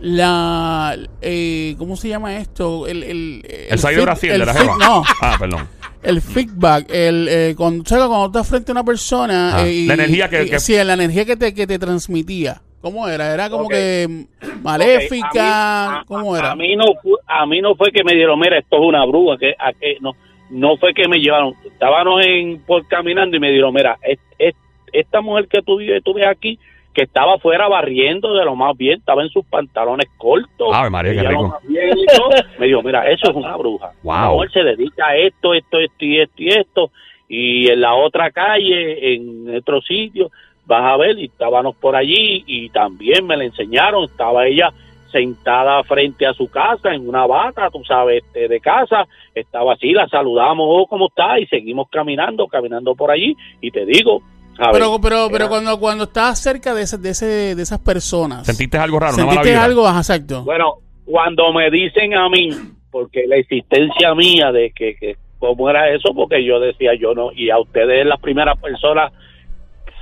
la... 0.00 0.96
Eh, 1.20 1.74
¿Cómo 1.78 1.96
se 1.96 2.08
llama 2.08 2.36
esto? 2.36 2.86
El, 2.86 3.02
el, 3.04 3.42
El 3.70 3.78
side 3.78 3.96
de 3.96 4.02
Brasil 4.02 4.30
el 4.32 4.40
de 4.40 4.46
la 4.46 4.52
feed- 4.54 4.58
jeva. 4.62 4.76
No, 4.78 5.02
Ah, 5.20 5.36
perdón. 5.38 5.68
el 6.02 6.20
feedback, 6.20 6.86
el, 6.90 7.28
eh, 7.30 7.54
cuando, 7.56 7.84
¿sabes? 7.84 8.06
cuando 8.06 8.26
estás 8.26 8.48
frente 8.48 8.72
a 8.72 8.74
una 8.74 8.84
persona... 8.84 9.56
Ah, 9.58 9.66
eh, 9.66 9.72
y- 9.72 9.86
la 9.86 9.94
energía 9.94 10.28
que- 10.28 10.44
y- 10.44 10.50
que- 10.50 10.60
Sí, 10.60 10.74
la 10.82 10.94
energía 10.94 11.24
que 11.24 11.36
te, 11.36 11.54
que 11.54 11.66
te 11.66 11.78
transmitía. 11.78 12.60
¿Cómo 12.80 13.06
era? 13.06 13.32
¿Era 13.32 13.48
como 13.48 13.68
que 13.68 14.26
maléfica? 14.60 15.28
Ok, 15.28 15.36
a 15.36 15.38
mí- 15.38 15.98
a- 16.00 16.04
¿Cómo 16.06 16.36
era? 16.36 16.50
A 16.50 16.56
mí, 16.56 16.74
no 16.74 16.86
fue, 17.00 17.12
a 17.28 17.46
mí 17.46 17.60
no 17.60 17.76
fue 17.76 17.92
que 17.92 18.02
me 18.02 18.12
dieron, 18.14 18.40
mira, 18.40 18.58
esto 18.58 18.76
es 18.76 18.82
una 18.82 19.04
bruja, 19.06 19.38
que, 19.38 19.54
a 19.56 19.72
que 19.72 19.98
no, 20.00 20.16
no 20.50 20.76
fue 20.78 20.92
que 20.92 21.06
me 21.06 21.18
llevaron. 21.18 21.54
Estábamos 21.64 22.26
en, 22.26 22.58
por 22.62 22.84
caminando 22.88 23.36
y 23.36 23.40
me 23.40 23.52
dieron, 23.52 23.72
mira, 23.72 23.96
es- 24.02 24.18
es- 24.36 24.56
esta 24.92 25.20
mujer 25.20 25.46
que 25.46 25.62
tú, 25.62 25.76
vives- 25.78 26.02
tú 26.04 26.12
ves 26.14 26.26
aquí, 26.26 26.58
que 26.94 27.02
estaba 27.02 27.34
afuera 27.34 27.68
barriendo 27.68 28.34
de 28.34 28.44
lo 28.44 28.54
más 28.54 28.76
bien, 28.76 28.98
estaba 28.98 29.22
en 29.22 29.30
sus 29.30 29.44
pantalones 29.46 30.08
cortos. 30.16 30.90
María, 30.90 31.14
qué 31.14 31.28
rico. 31.28 31.58
me 32.58 32.66
dijo, 32.66 32.82
mira, 32.82 33.08
eso 33.10 33.30
es 33.30 33.36
una 33.36 33.56
bruja. 33.56 33.92
Wow. 34.02 34.46
Se 34.52 34.62
dedica 34.62 35.08
a 35.08 35.16
esto, 35.16 35.54
esto, 35.54 35.78
esto 35.78 36.04
y 36.04 36.20
esto 36.20 36.42
y 36.42 36.48
esto. 36.48 36.90
Y 37.28 37.70
en 37.70 37.80
la 37.80 37.94
otra 37.94 38.30
calle, 38.30 39.14
en 39.14 39.56
otro 39.56 39.80
sitio, 39.80 40.30
vas 40.66 40.84
a 40.84 40.96
ver, 40.96 41.18
y 41.18 41.24
estábamos 41.24 41.74
por 41.76 41.96
allí 41.96 42.44
y 42.46 42.68
también 42.68 43.26
me 43.26 43.36
la 43.36 43.44
enseñaron, 43.44 44.04
estaba 44.04 44.46
ella 44.46 44.70
sentada 45.10 45.82
frente 45.84 46.26
a 46.26 46.32
su 46.32 46.50
casa 46.50 46.94
en 46.94 47.06
una 47.06 47.26
bata, 47.26 47.70
tú 47.70 47.84
sabes, 47.84 48.24
este, 48.24 48.48
de 48.48 48.60
casa, 48.60 49.06
estaba 49.34 49.74
así, 49.74 49.92
la 49.92 50.08
saludamos, 50.08 50.66
oh, 50.68 50.86
¿cómo 50.86 51.08
está? 51.08 51.38
Y 51.38 51.46
seguimos 51.46 51.88
caminando, 51.90 52.46
caminando 52.48 52.94
por 52.94 53.10
allí, 53.10 53.36
y 53.60 53.70
te 53.70 53.84
digo, 53.84 54.22
Pero, 54.56 55.00
pero, 55.00 55.26
pero 55.30 55.36
Era- 55.36 55.48
cuando, 55.48 55.78
cuando 55.80 56.04
estabas 56.04 56.38
cerca 56.38 56.74
de, 56.74 56.82
ese, 56.82 56.98
de, 56.98 57.10
ese, 57.10 57.54
de 57.54 57.62
esas 57.62 57.78
personas, 57.80 58.46
¿Sentiste 58.46 58.78
algo 58.78 58.98
raro? 59.00 59.14
Una 59.14 59.24
mala 59.24 59.34
¿sentiste 59.34 59.50
vibra? 59.50 59.64
algo? 59.64 59.86
Ajá, 59.86 59.98
exacto. 59.98 60.42
Bueno, 60.44 60.74
cuando 61.04 61.52
me 61.52 61.70
dicen 61.70 62.14
a 62.14 62.28
mí, 62.28 62.50
porque 62.90 63.26
la 63.26 63.36
existencia 63.36 64.14
mía 64.14 64.52
de 64.52 64.70
que, 64.72 64.94
que 64.96 65.16
cómo 65.38 65.68
era 65.70 65.88
eso, 65.92 66.12
porque 66.14 66.44
yo 66.44 66.60
decía 66.60 66.92
yo 66.94 67.14
no, 67.14 67.32
y 67.32 67.50
a 67.50 67.58
ustedes 67.58 68.06
las 68.06 68.20
primeras 68.20 68.58
personas 68.60 69.12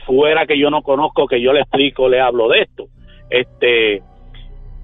fuera 0.05 0.47
que 0.47 0.59
yo 0.59 0.69
no 0.71 0.83
conozco, 0.83 1.27
que 1.27 1.41
yo 1.41 1.53
le 1.53 1.61
explico, 1.61 2.09
le 2.09 2.21
hablo 2.21 2.49
de 2.49 2.63
esto. 2.63 2.87
Este, 3.31 4.03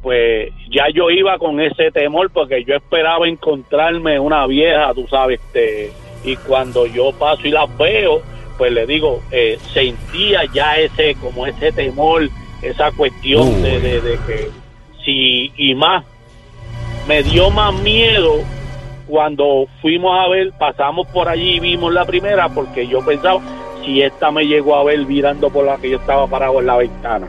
pues 0.03 0.51
ya 0.71 0.85
yo 0.95 1.11
iba 1.11 1.37
con 1.39 1.61
ese 1.61 1.91
temor 1.91 2.31
porque 2.33 2.65
yo 2.65 2.75
esperaba 2.77 3.27
encontrarme 3.29 4.21
una 4.21 4.47
vieja, 4.47 4.95
tú 4.95 5.07
sabes, 5.09 5.41
este, 5.41 5.91
y 6.25 6.37
cuando 6.37 6.87
yo 6.87 7.11
paso 7.19 7.47
y 7.47 7.51
las 7.51 7.77
veo, 7.77 8.23
pues 8.59 8.73
le 8.73 8.87
digo, 8.87 9.21
eh, 9.31 9.59
sentía 9.73 10.43
ya 10.53 10.77
ese, 10.79 11.15
como 11.17 11.47
ese 11.47 11.73
temor, 11.73 12.29
esa 12.63 12.91
cuestión 12.93 13.63
de, 13.63 13.81
de, 13.81 14.01
de 14.01 14.19
que 14.27 14.51
si, 15.05 15.53
y 15.57 15.75
más, 15.75 16.05
me 17.07 17.23
dio 17.23 17.51
más 17.51 17.73
miedo 17.83 18.37
cuando 19.07 19.67
fuimos 19.81 20.19
a 20.19 20.29
ver, 20.29 20.53
pasamos 20.59 21.07
por 21.09 21.29
allí 21.29 21.57
y 21.57 21.61
vimos 21.61 21.93
la 21.93 22.05
primera, 22.05 22.49
porque 22.49 22.87
yo 22.89 23.05
pensaba, 23.05 23.41
si 23.85 24.03
esta 24.03 24.31
me 24.33 24.45
llegó 24.47 24.75
a 24.75 24.83
ver 24.85 25.05
virando 25.05 25.49
por 25.51 25.65
la 25.65 25.77
que 25.77 25.91
yo 25.91 25.99
estaba 25.99 26.27
parado 26.27 26.59
en 26.61 26.67
la 26.67 26.77
ventana. 26.77 27.29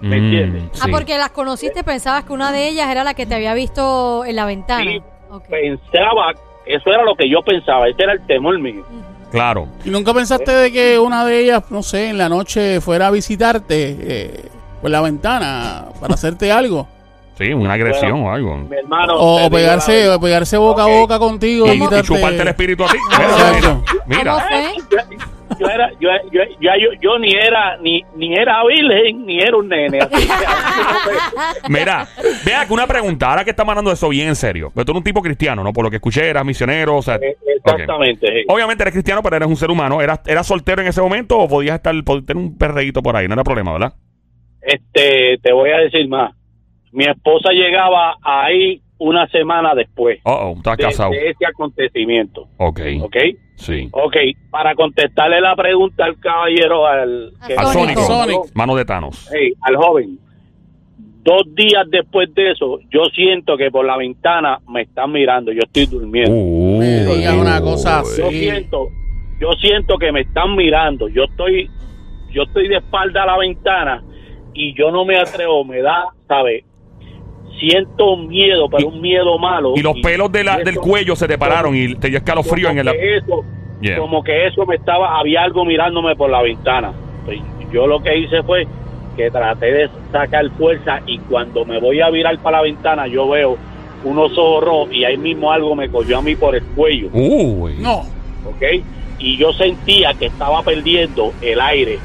¿Me 0.00 0.18
Mm, 0.20 0.24
entiendes? 0.24 0.62
Ah, 0.82 0.86
porque 0.90 1.16
las 1.16 1.30
conociste, 1.30 1.84
pensabas 1.84 2.24
que 2.24 2.32
una 2.32 2.50
de 2.50 2.66
ellas 2.68 2.90
era 2.90 3.04
la 3.04 3.14
que 3.14 3.24
te 3.24 3.36
había 3.36 3.54
visto 3.54 4.24
en 4.24 4.34
la 4.34 4.46
ventana. 4.46 4.90
Sí. 4.90 5.00
Pensaba, 5.48 6.32
eso 6.66 6.90
era 6.90 7.04
lo 7.04 7.14
que 7.14 7.28
yo 7.30 7.40
pensaba, 7.42 7.86
ese 7.88 8.02
era 8.02 8.14
el 8.14 8.26
temor 8.26 8.58
mío. 8.58 8.84
Claro. 9.32 9.66
¿Y 9.84 9.90
nunca 9.90 10.12
pensaste 10.12 10.52
de 10.52 10.70
que 10.70 10.98
una 10.98 11.24
de 11.24 11.40
ellas, 11.40 11.62
no 11.70 11.82
sé, 11.82 12.10
en 12.10 12.18
la 12.18 12.28
noche 12.28 12.80
fuera 12.80 13.06
a 13.08 13.10
visitarte 13.10 13.96
eh, 13.98 14.44
por 14.80 14.90
la 14.90 15.00
ventana 15.00 15.86
para 15.98 16.14
hacerte 16.14 16.52
algo? 16.52 16.86
Sí, 17.38 17.52
una 17.52 17.72
agresión 17.72 18.24
o 18.24 18.30
algo. 18.30 18.58
Mi 18.58 18.76
hermano. 18.76 19.14
te 19.14 19.46
O, 19.46 19.50
pegarse, 19.50 20.08
o 20.10 20.20
pegarse 20.20 20.56
boca 20.58 20.84
a 20.84 20.86
boca 20.86 21.18
contigo 21.18 21.66
Y, 21.66 21.82
y, 21.82 22.02
chuparte 22.02 22.42
el 22.42 22.48
espíritu 22.48 22.84
a 22.84 22.88
ti. 22.88 22.98
Exacto. 23.10 23.84
Mira, 24.06 24.32
¿Cómo 24.34 24.44
mira. 24.50 25.31
Yo 25.62 25.70
era, 25.70 25.90
yo, 26.00 26.08
yo, 26.32 26.40
yo, 26.60 26.70
yo, 26.80 26.88
yo 27.00 27.18
ni 27.18 27.32
era 27.32 27.76
ni 27.78 28.02
ni 28.16 28.34
era 28.34 28.62
virgen 28.64 29.24
ni 29.24 29.38
era 29.40 29.56
un 29.56 29.68
nene. 29.68 29.98
así 30.00 30.26
que, 30.26 31.68
Mira, 31.68 32.06
vea 32.44 32.66
que 32.66 32.72
una 32.72 32.86
pregunta, 32.86 33.30
ahora 33.30 33.44
que 33.44 33.50
estamos 33.50 33.72
hablando 33.72 33.90
de 33.90 33.94
eso 33.94 34.08
bien 34.08 34.28
en 34.28 34.36
serio. 34.36 34.70
Pero 34.74 34.84
tú 34.84 34.92
eres 34.92 34.98
un 34.98 35.04
tipo 35.04 35.22
cristiano, 35.22 35.62
¿no? 35.62 35.72
Por 35.72 35.84
lo 35.84 35.90
que 35.90 35.96
escuché, 35.96 36.28
eras 36.28 36.44
misionero, 36.44 36.96
o 36.96 37.02
sea. 37.02 37.16
Eh. 37.16 37.36
Exactamente. 37.64 38.26
sí. 38.26 38.44
Obviamente 38.48 38.82
eres 38.82 38.92
cristiano, 38.92 39.22
pero 39.22 39.36
eres 39.36 39.48
un 39.48 39.56
ser 39.56 39.70
humano. 39.70 40.02
¿Eras, 40.02 40.20
¿Eras 40.26 40.46
soltero 40.46 40.82
en 40.82 40.88
ese 40.88 41.00
momento 41.00 41.38
o 41.38 41.48
podías 41.48 41.76
estar, 41.76 41.94
podías 42.04 42.26
tener 42.26 42.42
un 42.42 42.58
perreíto 42.58 43.02
por 43.02 43.14
ahí? 43.16 43.28
No 43.28 43.34
era 43.34 43.44
problema, 43.44 43.72
¿verdad? 43.72 43.92
Este, 44.60 45.38
te 45.42 45.52
voy 45.52 45.70
a 45.70 45.78
decir 45.78 46.08
más. 46.08 46.34
Mi 46.92 47.04
esposa 47.04 47.50
llegaba 47.52 48.16
ahí 48.22 48.82
una 48.98 49.26
semana 49.28 49.74
después 49.74 50.20
Oh, 50.24 50.32
oh, 50.32 50.56
estás 50.56 50.76
de, 50.76 50.84
casado. 50.84 51.10
de 51.10 51.30
ese 51.30 51.46
acontecimiento. 51.46 52.48
Ok, 52.58 52.80
¿Ok? 53.00 53.16
Sí. 53.62 53.88
Ok, 53.92 54.16
para 54.50 54.74
contestarle 54.74 55.40
la 55.40 55.54
pregunta 55.56 56.04
al 56.04 56.18
caballero, 56.18 56.86
al. 56.86 57.32
Sonic. 57.72 57.98
Mano 58.54 58.74
de 58.76 58.84
Thanos. 58.84 59.28
Hey, 59.32 59.52
al 59.62 59.76
joven. 59.76 60.18
Dos 61.24 61.42
días 61.54 61.84
después 61.88 62.34
de 62.34 62.50
eso, 62.50 62.80
yo 62.90 63.04
siento 63.14 63.56
que 63.56 63.70
por 63.70 63.86
la 63.86 63.96
ventana 63.96 64.58
me 64.68 64.82
están 64.82 65.12
mirando. 65.12 65.52
Yo 65.52 65.60
estoy 65.62 65.86
durmiendo. 65.86 66.34
Uh, 66.34 66.78
Me 66.78 67.04
digas 67.04 67.36
una 67.36 67.60
cosa 67.60 68.00
así. 68.00 68.20
yo 68.20 68.28
siento, 68.30 68.88
yo 69.40 69.52
siento 69.60 69.98
que 69.98 70.10
me 70.10 70.22
están 70.22 70.56
mirando. 70.56 71.06
Yo 71.08 71.22
estoy, 71.24 71.70
yo 72.32 72.42
estoy 72.42 72.66
de 72.66 72.78
espalda 72.78 73.22
a 73.22 73.26
la 73.26 73.38
ventana 73.38 74.02
y 74.52 74.76
yo 74.76 74.90
no 74.90 75.04
me 75.04 75.16
atrevo. 75.16 75.64
Me 75.64 75.80
da, 75.80 76.06
¿sabes? 76.26 76.64
Siento 77.62 78.16
miedo, 78.16 78.68
pero 78.68 78.88
un 78.88 79.00
miedo 79.00 79.38
malo. 79.38 79.74
Y 79.76 79.82
los 79.82 79.94
pelos 80.00 80.32
de 80.32 80.42
la, 80.42 80.60
y 80.60 80.64
del 80.64 80.76
cuello 80.78 81.14
se 81.14 81.28
te 81.28 81.38
pararon 81.38 81.76
y 81.76 81.94
te 81.94 82.08
dio 82.08 82.18
escalofrío 82.18 82.70
en 82.70 82.78
el. 82.80 82.90
que 82.90 83.16
eso, 83.18 83.44
Yeah. 83.80 83.98
como 83.98 84.22
que 84.22 84.46
eso 84.46 84.64
me 84.64 84.76
estaba, 84.76 85.18
había 85.18 85.42
algo 85.42 85.64
mirándome 85.64 86.14
por 86.14 86.30
la 86.30 86.40
ventana. 86.40 86.92
Pues, 87.24 87.40
yo 87.72 87.88
lo 87.88 88.00
que 88.00 88.16
hice 88.16 88.40
fue 88.44 88.64
que 89.16 89.28
traté 89.28 89.72
de 89.72 89.90
sacar 90.12 90.48
fuerza 90.50 91.00
y 91.06 91.18
cuando 91.18 91.64
me 91.64 91.80
voy 91.80 92.00
a 92.00 92.08
virar 92.10 92.38
para 92.38 92.58
la 92.58 92.62
ventana 92.62 93.08
yo 93.08 93.28
veo 93.28 93.56
unos 94.04 94.38
ojos 94.38 94.64
rojos 94.64 94.88
y 94.92 95.04
ahí 95.04 95.16
mismo 95.16 95.50
algo 95.50 95.74
me 95.74 95.88
cogió 95.88 96.18
a 96.18 96.22
mí 96.22 96.36
por 96.36 96.54
el 96.54 96.62
cuello, 96.62 97.08
Uy. 97.12 97.74
No. 97.80 98.02
¿ok? 98.46 98.84
Y 99.18 99.36
yo 99.36 99.52
sentía 99.52 100.14
que 100.14 100.26
estaba 100.26 100.62
perdiendo 100.62 101.32
el 101.42 101.60
aire 101.60 101.98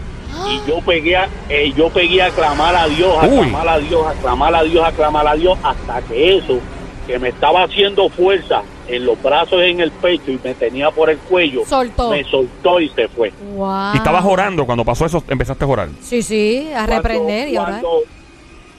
y 0.45 0.69
yo 0.69 0.81
pegué 0.85 1.15
a, 1.15 1.27
eh, 1.49 1.71
yo 1.75 1.89
pegué 1.89 2.21
a 2.21 2.29
clamar 2.31 2.75
a 2.75 2.87
Dios, 2.87 3.17
a 3.21 3.27
Uy. 3.27 3.37
clamar 3.49 3.67
a 3.69 3.79
Dios, 3.79 4.05
a 4.07 4.13
clamar 4.13 4.55
a 4.55 4.63
Dios, 4.63 4.85
a 4.85 4.91
clamar 4.91 5.27
a 5.27 5.35
Dios, 5.35 5.57
hasta 5.63 6.01
que 6.03 6.37
eso 6.37 6.59
que 7.05 7.17
me 7.19 7.29
estaba 7.29 7.63
haciendo 7.63 8.09
fuerza 8.09 8.61
en 8.85 9.05
los 9.05 9.21
brazos 9.21 9.59
y 9.61 9.69
en 9.69 9.79
el 9.79 9.91
pecho 9.91 10.29
y 10.31 10.39
me 10.43 10.53
tenía 10.55 10.91
por 10.91 11.09
el 11.09 11.17
cuello, 11.19 11.61
Soltó. 11.65 12.09
me 12.09 12.23
soltó 12.25 12.79
y 12.81 12.89
se 12.89 13.07
fue. 13.07 13.31
Wow. 13.39 13.93
Y 13.93 13.97
estabas 13.97 14.25
orando 14.25 14.65
cuando 14.65 14.83
pasó 14.83 15.05
eso, 15.05 15.23
empezaste 15.29 15.63
a 15.63 15.67
orar. 15.67 15.89
Sí, 16.01 16.21
sí, 16.21 16.69
a 16.75 16.85
reprender 16.85 17.47
y 17.49 17.57
orar. 17.57 17.81
cuando, 17.81 18.01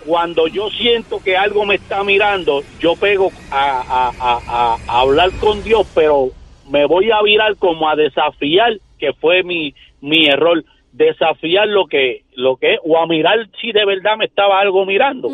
cuando 0.05 0.47
yo 0.49 0.69
siento 0.71 1.21
que 1.21 1.37
algo 1.37 1.65
me 1.65 1.75
está 1.77 2.05
mirando, 2.05 2.63
yo 2.79 2.97
pego 2.97 3.33
a, 3.51 3.81
a- 3.81 4.13
a- 4.19 4.41
a- 4.47 4.79
a 4.87 5.01
hablar 5.01 5.31
con 5.39 5.63
Dios, 5.63 5.87
pero 5.95 6.29
me 6.71 6.85
voy 6.87 7.11
a 7.11 7.23
virar 7.23 7.57
como 7.57 7.89
a 7.89 7.97
desafiar, 7.97 8.79
que 8.99 9.13
fue 9.15 9.43
mi, 9.43 9.75
mi 10.01 10.27
error, 10.27 10.63
desafiar 10.99 11.69
lo 11.69 11.87
que, 11.87 12.25
lo 12.35 12.57
que 12.57 12.75
es, 12.75 12.81
o 12.85 12.99
a 12.99 13.07
mirar 13.07 13.49
si 13.61 13.73
de 13.73 13.87
verdad 13.87 14.17
me 14.19 14.27
estaba 14.27 14.61
algo 14.61 14.85
mirando. 14.85 15.29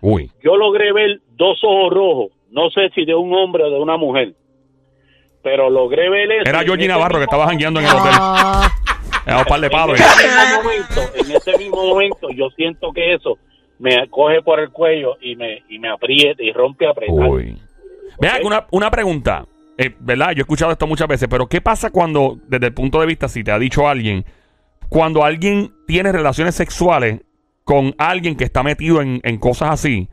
Uy. 0.00 0.30
Yo 0.42 0.56
logré 0.56 0.92
ver 0.92 1.20
dos 1.36 1.60
ojos 1.62 1.92
rojos, 1.92 2.32
no 2.50 2.70
sé 2.70 2.90
si 2.94 3.04
de 3.04 3.14
un 3.14 3.32
hombre 3.34 3.62
o 3.64 3.70
de 3.70 3.78
una 3.78 3.96
mujer, 3.96 4.32
pero 5.42 5.70
logré 5.70 6.08
ver 6.08 6.32
eso. 6.32 6.50
Era 6.50 6.60
Georgie 6.60 6.88
Navarro 6.88 7.18
que 7.18 7.24
estaba 7.24 7.46
jangueando 7.46 7.80
en 7.80 7.86
el 7.86 7.92
hotel. 7.92 8.12
Ah, 8.14 8.70
Era 9.26 9.38
un 9.38 9.44
par 9.44 9.60
de 9.60 9.70
palos. 9.70 10.00
en 10.00 10.04
ese 10.06 10.18
mismo 10.18 10.62
momento, 10.62 11.00
en 11.14 11.36
ese 11.36 11.58
mismo 11.58 11.86
momento, 11.86 12.28
yo 12.30 12.50
siento 12.56 12.92
que 12.92 13.14
eso 13.14 13.38
me 13.78 14.08
coge 14.08 14.42
por 14.42 14.60
el 14.60 14.70
cuello 14.70 15.16
y 15.20 15.36
me, 15.36 15.62
y 15.68 15.78
me 15.78 15.88
aprieta 15.88 16.42
y 16.42 16.52
rompe 16.52 16.86
a 16.86 16.90
apretar. 16.90 17.28
Uy. 17.28 17.58
Vea, 18.20 18.38
una, 18.44 18.66
una 18.70 18.90
pregunta. 18.90 19.44
Eh, 19.76 19.94
¿Verdad? 19.98 20.30
Yo 20.32 20.40
he 20.40 20.42
escuchado 20.42 20.70
esto 20.72 20.86
muchas 20.86 21.08
veces, 21.08 21.28
pero 21.28 21.46
¿qué 21.46 21.60
pasa 21.60 21.90
cuando, 21.90 22.38
desde 22.46 22.66
el 22.66 22.74
punto 22.74 23.00
de 23.00 23.06
vista, 23.06 23.28
si 23.28 23.42
te 23.42 23.50
ha 23.50 23.58
dicho 23.58 23.88
alguien, 23.88 24.24
cuando 24.92 25.24
alguien 25.24 25.72
tiene 25.86 26.12
relaciones 26.12 26.54
sexuales 26.54 27.22
con 27.64 27.94
alguien 27.96 28.36
que 28.36 28.44
está 28.44 28.62
metido 28.62 29.00
en, 29.00 29.20
en 29.24 29.38
cosas 29.38 29.70
así? 29.70 30.08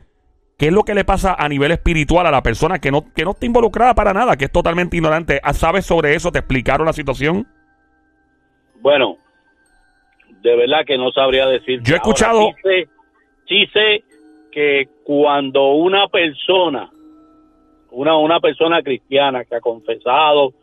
¿Qué 0.56 0.68
es 0.68 0.72
lo 0.72 0.84
que 0.84 0.94
le 0.94 1.04
pasa 1.04 1.34
a 1.38 1.48
nivel 1.50 1.70
espiritual 1.72 2.26
a 2.26 2.30
la 2.30 2.42
persona 2.42 2.78
que 2.78 2.90
no, 2.90 3.12
que 3.14 3.24
no 3.24 3.32
está 3.32 3.44
involucrada 3.44 3.94
para 3.94 4.14
nada, 4.14 4.36
que 4.36 4.46
es 4.46 4.50
totalmente 4.52 4.96
ignorante? 4.96 5.38
Ah, 5.42 5.52
¿Sabes 5.52 5.84
sobre 5.84 6.14
eso? 6.14 6.32
¿Te 6.32 6.38
explicaron 6.38 6.86
la 6.86 6.94
situación? 6.94 7.46
Bueno, 8.80 9.18
de 10.42 10.56
verdad 10.56 10.86
que 10.86 10.96
no 10.96 11.10
sabría 11.12 11.46
decir. 11.46 11.82
Yo 11.82 11.94
he 11.94 11.98
escuchado- 11.98 12.48
sí 12.48 12.54
sé, 12.62 12.88
sí 13.48 13.66
sé 13.74 14.04
que 14.50 14.88
cuando 15.04 15.72
una 15.74 16.08
persona, 16.08 16.90
una, 17.90 18.16
una 18.16 18.40
persona 18.40 18.82
cristiana 18.82 19.44
que 19.44 19.56
ha 19.56 19.60
confesado 19.60 20.54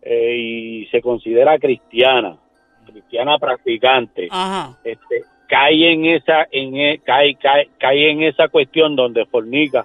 eh, 0.00 0.34
y 0.36 0.86
se 0.86 1.02
considera 1.02 1.58
cristiana, 1.58 2.38
cristiana 2.86 3.38
practicante, 3.38 4.28
Ajá. 4.30 4.78
este, 4.84 5.24
cae 5.46 5.92
en 5.92 6.06
esa 6.06 6.46
en 6.50 6.76
e- 6.76 7.00
cae, 7.04 7.34
cae, 7.36 7.68
cae 7.78 8.10
en 8.10 8.22
esa 8.22 8.48
cuestión 8.48 8.96
donde 8.96 9.26
fornica 9.26 9.84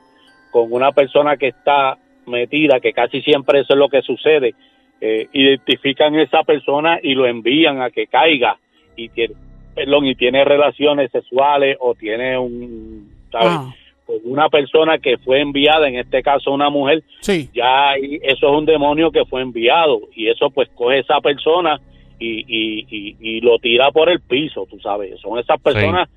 con 0.51 0.71
una 0.71 0.91
persona 0.91 1.37
que 1.37 1.47
está 1.47 1.97
metida 2.25 2.79
que 2.79 2.93
casi 2.93 3.21
siempre 3.21 3.61
eso 3.61 3.73
es 3.73 3.79
lo 3.79 3.89
que 3.89 4.01
sucede 4.01 4.53
eh, 4.99 5.27
identifican 5.33 6.15
esa 6.15 6.43
persona 6.43 6.99
y 7.01 7.15
lo 7.15 7.25
envían 7.25 7.81
a 7.81 7.89
que 7.89 8.07
caiga 8.07 8.57
y 8.95 9.09
tiene 9.09 9.33
perdón 9.73 10.05
y 10.05 10.15
tiene 10.15 10.43
relaciones 10.43 11.11
sexuales 11.11 11.77
o 11.79 11.95
tiene 11.95 12.37
un 12.37 13.09
¿sabes? 13.31 13.47
Ah, 13.49 13.73
con 14.05 14.17
una 14.25 14.49
persona 14.49 14.97
que 14.97 15.17
fue 15.17 15.39
enviada 15.39 15.87
en 15.87 15.95
este 15.95 16.21
caso 16.21 16.51
una 16.51 16.69
mujer 16.69 17.03
sí. 17.21 17.49
ya 17.53 17.93
eso 17.95 18.47
es 18.51 18.57
un 18.57 18.65
demonio 18.65 19.11
que 19.11 19.25
fue 19.25 19.41
enviado 19.41 20.01
y 20.15 20.27
eso 20.27 20.49
pues 20.49 20.69
coge 20.75 20.99
esa 20.99 21.21
persona 21.21 21.79
y, 22.21 22.45
y, 22.47 22.85
y, 22.89 23.17
y 23.19 23.41
lo 23.41 23.57
tira 23.57 23.91
por 23.91 24.09
el 24.09 24.21
piso, 24.21 24.67
tú 24.69 24.79
sabes, 24.79 25.19
son 25.19 25.39
esas 25.39 25.59
personas 25.59 26.07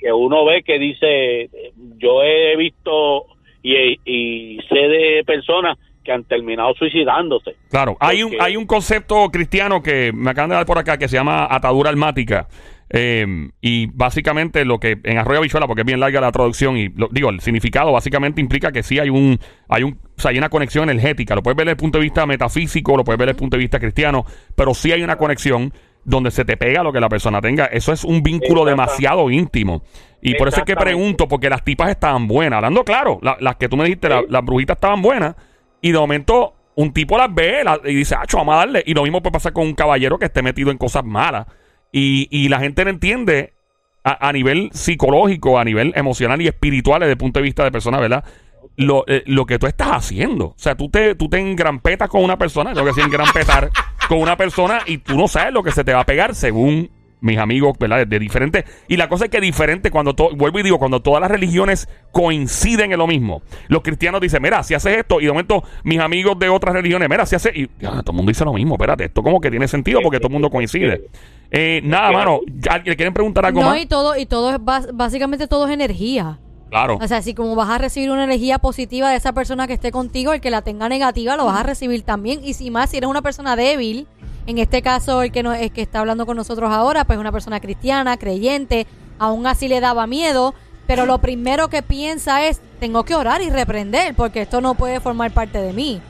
que 0.00 0.12
uno 0.12 0.44
ve 0.44 0.62
que 0.62 0.78
dice, 0.78 1.48
yo 1.96 2.22
he 2.22 2.54
visto 2.56 3.24
y, 3.62 3.98
y 4.04 4.58
sé 4.68 4.74
de 4.74 5.24
personas 5.24 5.78
que 6.04 6.12
han 6.12 6.24
terminado 6.24 6.74
suicidándose. 6.74 7.56
Claro, 7.70 7.96
hay 7.98 8.22
un, 8.22 8.34
hay 8.38 8.56
un 8.56 8.66
concepto 8.66 9.30
cristiano 9.30 9.82
que 9.82 10.12
me 10.12 10.30
acaban 10.30 10.50
de 10.50 10.56
dar 10.56 10.66
por 10.66 10.78
acá 10.78 10.98
que 10.98 11.08
se 11.08 11.16
llama 11.16 11.48
atadura 11.50 11.88
almática. 11.88 12.46
Eh, 12.90 13.50
y 13.60 13.86
básicamente 13.86 14.64
lo 14.64 14.78
que 14.78 14.98
en 15.02 15.18
Arroyo 15.18 15.40
Bichuela, 15.40 15.66
porque 15.66 15.80
es 15.82 15.86
bien 15.86 16.00
larga 16.00 16.20
la 16.20 16.30
traducción 16.32 16.76
y 16.76 16.88
lo- 16.90 17.08
digo, 17.10 17.30
el 17.30 17.40
significado 17.40 17.92
básicamente 17.92 18.40
implica 18.40 18.72
que 18.72 18.82
sí 18.82 18.98
hay 18.98 19.08
un, 19.10 19.38
hay 19.68 19.82
un, 19.82 19.98
o 20.16 20.20
sea, 20.20 20.30
hay 20.30 20.38
una 20.38 20.48
conexión 20.50 20.88
energética. 20.90 21.34
Lo 21.34 21.42
puedes 21.42 21.56
ver 21.56 21.66
desde 21.66 21.72
el 21.72 21.76
punto 21.78 21.98
de 21.98 22.02
vista 22.04 22.26
metafísico, 22.26 22.96
lo 22.96 23.02
puedes 23.04 23.18
ver 23.18 23.26
desde 23.26 23.36
el 23.36 23.40
punto 23.40 23.56
de 23.56 23.60
vista 23.62 23.80
cristiano, 23.80 24.24
pero 24.54 24.74
sí 24.74 24.92
hay 24.92 25.02
una 25.02 25.16
conexión 25.16 25.72
donde 26.04 26.30
se 26.30 26.44
te 26.44 26.56
pega 26.58 26.82
lo 26.82 26.92
que 26.92 27.00
la 27.00 27.08
persona 27.08 27.40
tenga. 27.40 27.64
Eso 27.64 27.90
es 27.92 28.04
un 28.04 28.22
vínculo 28.22 28.64
demasiado 28.66 29.30
íntimo. 29.30 29.82
Y 30.20 30.34
por 30.34 30.48
eso 30.48 30.58
es 30.60 30.64
que 30.66 30.74
pregunto, 30.84 31.26
porque 31.28 31.48
las 31.48 31.64
tipas 31.64 31.88
estaban 31.90 32.28
buenas. 32.28 32.58
Hablando 32.58 32.84
claro, 32.84 33.18
la- 33.22 33.36
las 33.40 33.56
que 33.56 33.68
tú 33.68 33.76
me 33.78 33.84
dijiste, 33.84 34.08
la- 34.10 34.22
las 34.28 34.44
brujitas 34.44 34.76
estaban 34.76 35.00
buenas. 35.00 35.34
Y 35.80 35.92
de 35.92 35.98
momento, 35.98 36.54
un 36.76 36.92
tipo 36.92 37.16
las 37.16 37.34
ve 37.34 37.62
la- 37.64 37.80
y 37.84 37.94
dice, 37.94 38.14
ah, 38.14 38.24
vamos 38.34 38.54
a 38.54 38.58
darle. 38.58 38.82
Y 38.86 38.92
lo 38.94 39.02
mismo 39.02 39.22
puede 39.22 39.32
pasar 39.32 39.52
con 39.54 39.64
un 39.66 39.74
caballero 39.74 40.18
que 40.18 40.26
esté 40.26 40.42
metido 40.42 40.70
en 40.70 40.76
cosas 40.78 41.04
malas. 41.04 41.46
Y, 41.96 42.26
y 42.28 42.48
la 42.48 42.58
gente 42.58 42.82
no 42.84 42.90
entiende 42.90 43.52
a, 44.02 44.28
a 44.28 44.32
nivel 44.32 44.68
psicológico, 44.72 45.60
a 45.60 45.64
nivel 45.64 45.92
emocional 45.94 46.42
y 46.42 46.48
espiritual, 46.48 46.98
desde 46.98 47.12
el 47.12 47.18
punto 47.18 47.38
de 47.38 47.44
vista 47.44 47.62
de 47.62 47.70
personas, 47.70 48.00
¿verdad? 48.00 48.24
Lo, 48.74 49.04
eh, 49.06 49.22
lo 49.26 49.46
que 49.46 49.60
tú 49.60 49.68
estás 49.68 49.90
haciendo. 49.90 50.46
O 50.46 50.54
sea, 50.56 50.74
tú 50.74 50.88
te, 50.88 51.14
tú 51.14 51.28
te 51.28 51.38
engrampetas 51.38 52.08
con 52.08 52.24
una 52.24 52.36
persona, 52.36 52.74
lo 52.74 52.82
que 52.82 52.90
es 52.90 52.98
engrampetar 52.98 53.70
con 54.08 54.18
una 54.18 54.36
persona 54.36 54.80
y 54.86 54.98
tú 54.98 55.16
no 55.16 55.28
sabes 55.28 55.52
lo 55.52 55.62
que 55.62 55.70
se 55.70 55.84
te 55.84 55.94
va 55.94 56.00
a 56.00 56.04
pegar 56.04 56.34
según 56.34 56.90
mis 57.24 57.38
amigos, 57.38 57.72
¿verdad? 57.78 58.06
De, 58.06 58.18
diferentes. 58.18 58.64
Y 58.86 58.96
la 58.98 59.08
cosa 59.08 59.24
es 59.24 59.30
que 59.30 59.40
diferente 59.40 59.90
cuando, 59.90 60.14
to- 60.14 60.36
vuelvo 60.36 60.58
y 60.58 60.62
digo, 60.62 60.78
cuando 60.78 61.00
todas 61.00 61.20
las 61.22 61.30
religiones 61.30 61.88
coinciden 62.12 62.92
en 62.92 62.98
lo 62.98 63.06
mismo. 63.06 63.42
Los 63.68 63.82
cristianos 63.82 64.20
dicen, 64.20 64.42
mira, 64.42 64.62
si 64.62 64.74
haces 64.74 64.98
esto, 64.98 65.20
y 65.20 65.24
de 65.24 65.30
momento 65.32 65.64
mis 65.84 65.98
amigos 66.00 66.38
de 66.38 66.48
otras 66.50 66.74
religiones, 66.74 67.08
mira, 67.08 67.24
si 67.26 67.34
haces, 67.34 67.56
y 67.56 67.68
ya, 67.80 67.90
todo 68.02 68.12
el 68.12 68.16
mundo 68.16 68.30
dice 68.30 68.44
lo 68.44 68.52
mismo, 68.52 68.74
espérate, 68.74 69.04
esto 69.04 69.22
como 69.22 69.40
que 69.40 69.50
tiene 69.50 69.66
sentido 69.68 70.00
porque 70.02 70.18
todo 70.18 70.28
el 70.28 70.32
mundo 70.34 70.50
coincide. 70.50 71.08
Eh, 71.50 71.80
nada, 71.82 72.12
mano, 72.12 72.40
¿ya- 72.60 72.78
¿le 72.84 72.94
quieren 72.96 73.14
preguntar 73.14 73.46
algo 73.46 73.60
No, 73.60 73.68
más? 73.70 73.78
y 73.80 73.86
todo, 73.86 74.16
y 74.16 74.26
todo 74.26 74.50
es 74.50 74.58
básicamente 74.92 75.48
todo 75.48 75.66
es 75.66 75.72
energía. 75.72 76.38
Claro. 76.68 76.98
O 77.00 77.06
sea, 77.08 77.22
si 77.22 77.34
como 77.34 77.54
vas 77.54 77.70
a 77.70 77.78
recibir 77.78 78.10
una 78.10 78.24
energía 78.24 78.58
positiva 78.58 79.08
de 79.10 79.16
esa 79.16 79.32
persona 79.32 79.66
que 79.66 79.72
esté 79.74 79.92
contigo, 79.92 80.32
el 80.32 80.40
que 80.40 80.50
la 80.50 80.62
tenga 80.62 80.88
negativa 80.88 81.36
lo 81.36 81.44
vas 81.46 81.60
a 81.60 81.62
recibir 81.62 82.02
también. 82.02 82.40
Y 82.44 82.54
si 82.54 82.70
más, 82.70 82.90
si 82.90 82.96
eres 82.96 83.08
una 83.08 83.22
persona 83.22 83.54
débil, 83.54 84.08
en 84.46 84.58
este 84.58 84.82
caso 84.82 85.22
el 85.22 85.32
que, 85.32 85.42
no, 85.42 85.54
el 85.54 85.70
que 85.70 85.82
está 85.82 86.00
hablando 86.00 86.26
con 86.26 86.36
nosotros 86.36 86.70
ahora, 86.70 87.04
pues 87.04 87.18
una 87.18 87.32
persona 87.32 87.60
cristiana, 87.60 88.16
creyente, 88.16 88.86
aún 89.18 89.46
así 89.46 89.68
le 89.68 89.80
daba 89.80 90.06
miedo, 90.06 90.54
pero 90.86 91.06
lo 91.06 91.18
primero 91.18 91.68
que 91.68 91.82
piensa 91.82 92.46
es, 92.46 92.60
tengo 92.78 93.04
que 93.04 93.14
orar 93.14 93.40
y 93.42 93.50
reprender, 93.50 94.14
porque 94.14 94.42
esto 94.42 94.60
no 94.60 94.74
puede 94.74 95.00
formar 95.00 95.32
parte 95.32 95.58
de 95.58 95.72
mí. 95.72 96.00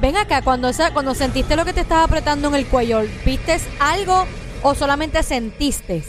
Ven 0.00 0.16
acá, 0.16 0.42
cuando, 0.42 0.68
esa, 0.68 0.92
cuando 0.92 1.14
sentiste 1.14 1.56
lo 1.56 1.64
que 1.64 1.72
te 1.72 1.80
estaba 1.80 2.04
apretando 2.04 2.48
en 2.48 2.56
el 2.56 2.66
cuello, 2.66 3.02
¿viste 3.24 3.56
algo 3.78 4.26
o 4.62 4.74
solamente 4.74 5.22
sentiste? 5.22 6.02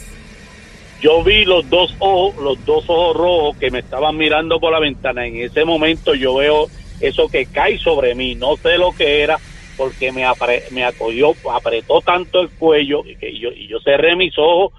Yo 1.00 1.22
vi 1.22 1.44
los 1.44 1.68
dos 1.70 1.94
ojos, 2.00 2.36
los 2.42 2.64
dos 2.64 2.84
ojos 2.88 3.16
rojos 3.16 3.56
que 3.58 3.70
me 3.70 3.78
estaban 3.78 4.16
mirando 4.16 4.58
por 4.58 4.72
la 4.72 4.80
ventana. 4.80 5.26
En 5.26 5.36
ese 5.36 5.64
momento 5.64 6.14
yo 6.14 6.34
veo 6.34 6.66
eso 7.00 7.28
que 7.28 7.46
cae 7.46 7.78
sobre 7.78 8.14
mí. 8.14 8.34
No 8.34 8.56
sé 8.56 8.78
lo 8.78 8.92
que 8.92 9.22
era 9.22 9.38
porque 9.76 10.12
me, 10.12 10.24
apre- 10.26 10.70
me 10.72 10.84
acogió, 10.84 11.32
apretó 11.52 12.00
tanto 12.00 12.40
el 12.40 12.50
cuello 12.50 13.02
y 13.06 13.16
que 13.16 13.38
yo, 13.38 13.50
y 13.50 13.68
yo 13.68 13.78
cerré 13.80 14.16
mis 14.16 14.36
ojos. 14.38 14.72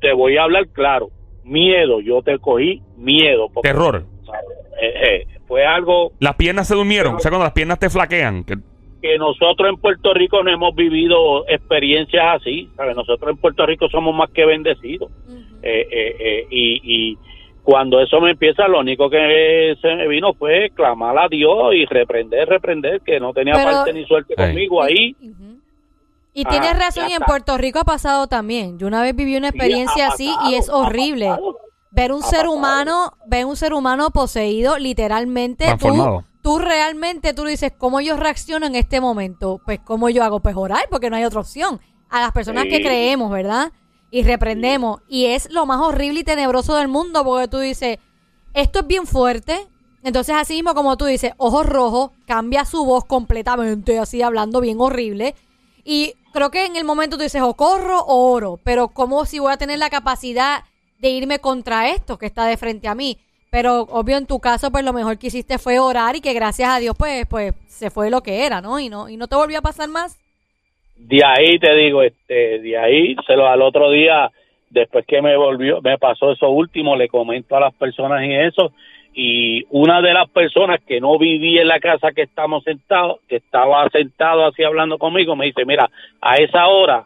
Te 0.00 0.12
voy 0.12 0.36
a 0.36 0.44
hablar 0.44 0.68
claro. 0.68 1.08
Miedo, 1.44 2.00
yo 2.00 2.22
te 2.22 2.38
cogí 2.38 2.82
miedo. 2.96 3.48
porque, 3.52 3.68
Terror. 3.68 4.04
eh, 4.80 4.94
eh, 5.08 5.26
fue 5.48 5.64
algo 5.64 6.12
Las 6.20 6.36
piernas 6.36 6.68
se 6.68 6.74
durmieron. 6.74 7.16
O 7.16 7.18
sea, 7.20 7.30
cuando 7.30 7.44
las 7.44 7.52
piernas 7.52 7.78
te 7.78 7.90
flaquean. 7.90 8.44
que- 8.44 8.56
que 9.02 9.18
nosotros 9.18 9.68
en 9.68 9.76
Puerto 9.78 10.14
Rico 10.14 10.44
no 10.44 10.52
hemos 10.52 10.76
vivido 10.76 11.44
experiencias 11.48 12.22
así. 12.40 12.68
¿sabes? 12.76 12.94
Nosotros 12.94 13.30
en 13.32 13.36
Puerto 13.36 13.66
Rico 13.66 13.88
somos 13.88 14.14
más 14.14 14.30
que 14.30 14.46
bendecidos. 14.46 15.10
Eh, 15.62 15.86
eh, 15.90 16.16
eh, 16.20 16.46
y, 16.50 16.80
y 17.12 17.18
cuando 17.62 18.00
eso 18.00 18.20
me 18.20 18.30
empieza, 18.32 18.66
lo 18.68 18.80
único 18.80 19.08
que 19.08 19.76
se 19.80 19.94
me 19.94 20.08
vino 20.08 20.34
fue 20.34 20.70
clamar 20.74 21.16
a 21.18 21.28
Dios 21.28 21.74
y 21.74 21.84
reprender, 21.86 22.48
reprender, 22.48 23.00
que 23.02 23.20
no 23.20 23.32
tenía 23.32 23.54
Pero- 23.54 23.70
parte 23.70 23.92
ni 23.92 24.04
suerte 24.04 24.34
conmigo 24.34 24.82
ahí. 24.82 25.14
Y 26.34 26.44
Ah, 26.46 26.48
tienes 26.50 26.78
razón, 26.78 27.04
ya 27.08 27.10
y 27.10 27.12
en. 27.14 27.22
Puerto 27.26 27.58
Rico 27.58 27.80
ha 27.80 27.84
pasado 27.84 28.26
también. 28.26 28.78
Yo 28.78 28.86
una 28.86 29.02
vez 29.02 29.14
viví 29.14 29.36
una 29.36 29.48
experiencia 29.48 30.08
así 30.08 30.28
pasado, 30.28 30.50
y 30.50 30.54
es 30.54 30.68
horrible. 30.70 31.30
Ver 31.90 32.10
un 32.12 32.22
ser 32.22 32.38
pasado. 32.40 32.52
humano, 32.54 33.12
ver 33.26 33.44
un 33.44 33.54
ser 33.54 33.74
humano 33.74 34.08
poseído, 34.10 34.78
literalmente. 34.78 35.64
Tú, 35.64 35.76
Transformado. 35.76 36.24
tú 36.42 36.58
realmente, 36.58 37.34
tú 37.34 37.44
dices, 37.44 37.72
¿cómo 37.76 38.00
yo 38.00 38.16
reacciono 38.16 38.64
en 38.66 38.76
este 38.76 39.00
momento? 39.02 39.60
Pues, 39.66 39.78
¿cómo 39.84 40.08
yo 40.08 40.24
hago? 40.24 40.40
Pues 40.40 40.56
orar, 40.56 40.84
porque 40.90 41.10
no 41.10 41.16
hay 41.16 41.24
otra 41.24 41.40
opción. 41.40 41.80
A 42.08 42.20
las 42.22 42.32
personas 42.32 42.64
que 42.64 42.80
creemos, 42.80 43.30
¿verdad? 43.30 43.70
Y 44.12 44.22
reprendemos. 44.22 45.00
Y 45.08 45.26
es 45.26 45.50
lo 45.50 45.66
más 45.66 45.80
horrible 45.80 46.20
y 46.20 46.24
tenebroso 46.24 46.76
del 46.76 46.86
mundo, 46.86 47.24
porque 47.24 47.48
tú 47.48 47.58
dices, 47.58 47.98
esto 48.54 48.80
es 48.80 48.86
bien 48.86 49.06
fuerte. 49.08 49.66
Entonces, 50.04 50.36
así 50.36 50.54
mismo 50.54 50.74
como 50.74 50.96
tú 50.96 51.06
dices, 51.06 51.32
ojos 51.38 51.66
rojos, 51.66 52.10
cambia 52.26 52.64
su 52.64 52.84
voz 52.84 53.04
completamente, 53.04 53.98
así 53.98 54.22
hablando 54.22 54.60
bien 54.60 54.80
horrible. 54.80 55.34
Y 55.82 56.14
creo 56.32 56.50
que 56.50 56.66
en 56.66 56.76
el 56.76 56.84
momento 56.84 57.16
tú 57.16 57.22
dices, 57.22 57.42
o 57.42 57.54
corro 57.54 58.00
o 58.00 58.32
oro, 58.32 58.60
pero 58.62 58.88
como 58.88 59.24
si 59.24 59.38
voy 59.38 59.52
a 59.52 59.56
tener 59.56 59.78
la 59.78 59.90
capacidad 59.90 60.64
de 60.98 61.10
irme 61.10 61.40
contra 61.40 61.88
esto 61.88 62.18
que 62.18 62.26
está 62.26 62.44
de 62.44 62.56
frente 62.56 62.88
a 62.88 62.94
mí. 62.94 63.18
Pero 63.50 63.82
obvio 63.82 64.16
en 64.16 64.26
tu 64.26 64.40
caso, 64.40 64.70
pues 64.70 64.84
lo 64.84 64.92
mejor 64.92 65.18
que 65.18 65.26
hiciste 65.26 65.58
fue 65.58 65.78
orar 65.78 66.16
y 66.16 66.20
que 66.20 66.32
gracias 66.32 66.70
a 66.70 66.78
Dios, 66.78 66.94
pues, 66.98 67.26
pues 67.26 67.54
se 67.68 67.90
fue 67.90 68.08
lo 68.08 68.22
que 68.22 68.46
era, 68.46 68.60
¿no? 68.60 68.80
Y 68.80 68.88
no, 68.88 69.08
y 69.08 69.16
no 69.16 69.28
te 69.28 69.36
volvió 69.36 69.58
a 69.58 69.62
pasar 69.62 69.88
más. 69.88 70.16
De 70.96 71.24
ahí 71.24 71.58
te 71.58 71.74
digo, 71.74 72.02
este, 72.02 72.60
de 72.60 72.78
ahí, 72.78 73.16
se 73.26 73.36
lo 73.36 73.46
al 73.48 73.62
otro 73.62 73.90
día, 73.90 74.30
después 74.70 75.04
que 75.06 75.20
me 75.20 75.36
volvió, 75.36 75.80
me 75.82 75.98
pasó 75.98 76.32
eso 76.32 76.48
último, 76.50 76.96
le 76.96 77.08
comento 77.08 77.56
a 77.56 77.60
las 77.60 77.74
personas 77.74 78.24
y 78.24 78.32
eso, 78.32 78.72
y 79.14 79.66
una 79.70 80.00
de 80.00 80.14
las 80.14 80.28
personas 80.30 80.80
que 80.86 81.00
no 81.00 81.18
vivía 81.18 81.62
en 81.62 81.68
la 81.68 81.80
casa 81.80 82.12
que 82.12 82.22
estamos 82.22 82.64
sentados, 82.64 83.18
que 83.28 83.36
estaba 83.36 83.88
sentado 83.90 84.46
así 84.46 84.62
hablando 84.62 84.96
conmigo, 84.96 85.36
me 85.36 85.46
dice, 85.46 85.64
mira, 85.66 85.90
a 86.20 86.36
esa 86.36 86.66
hora 86.68 87.04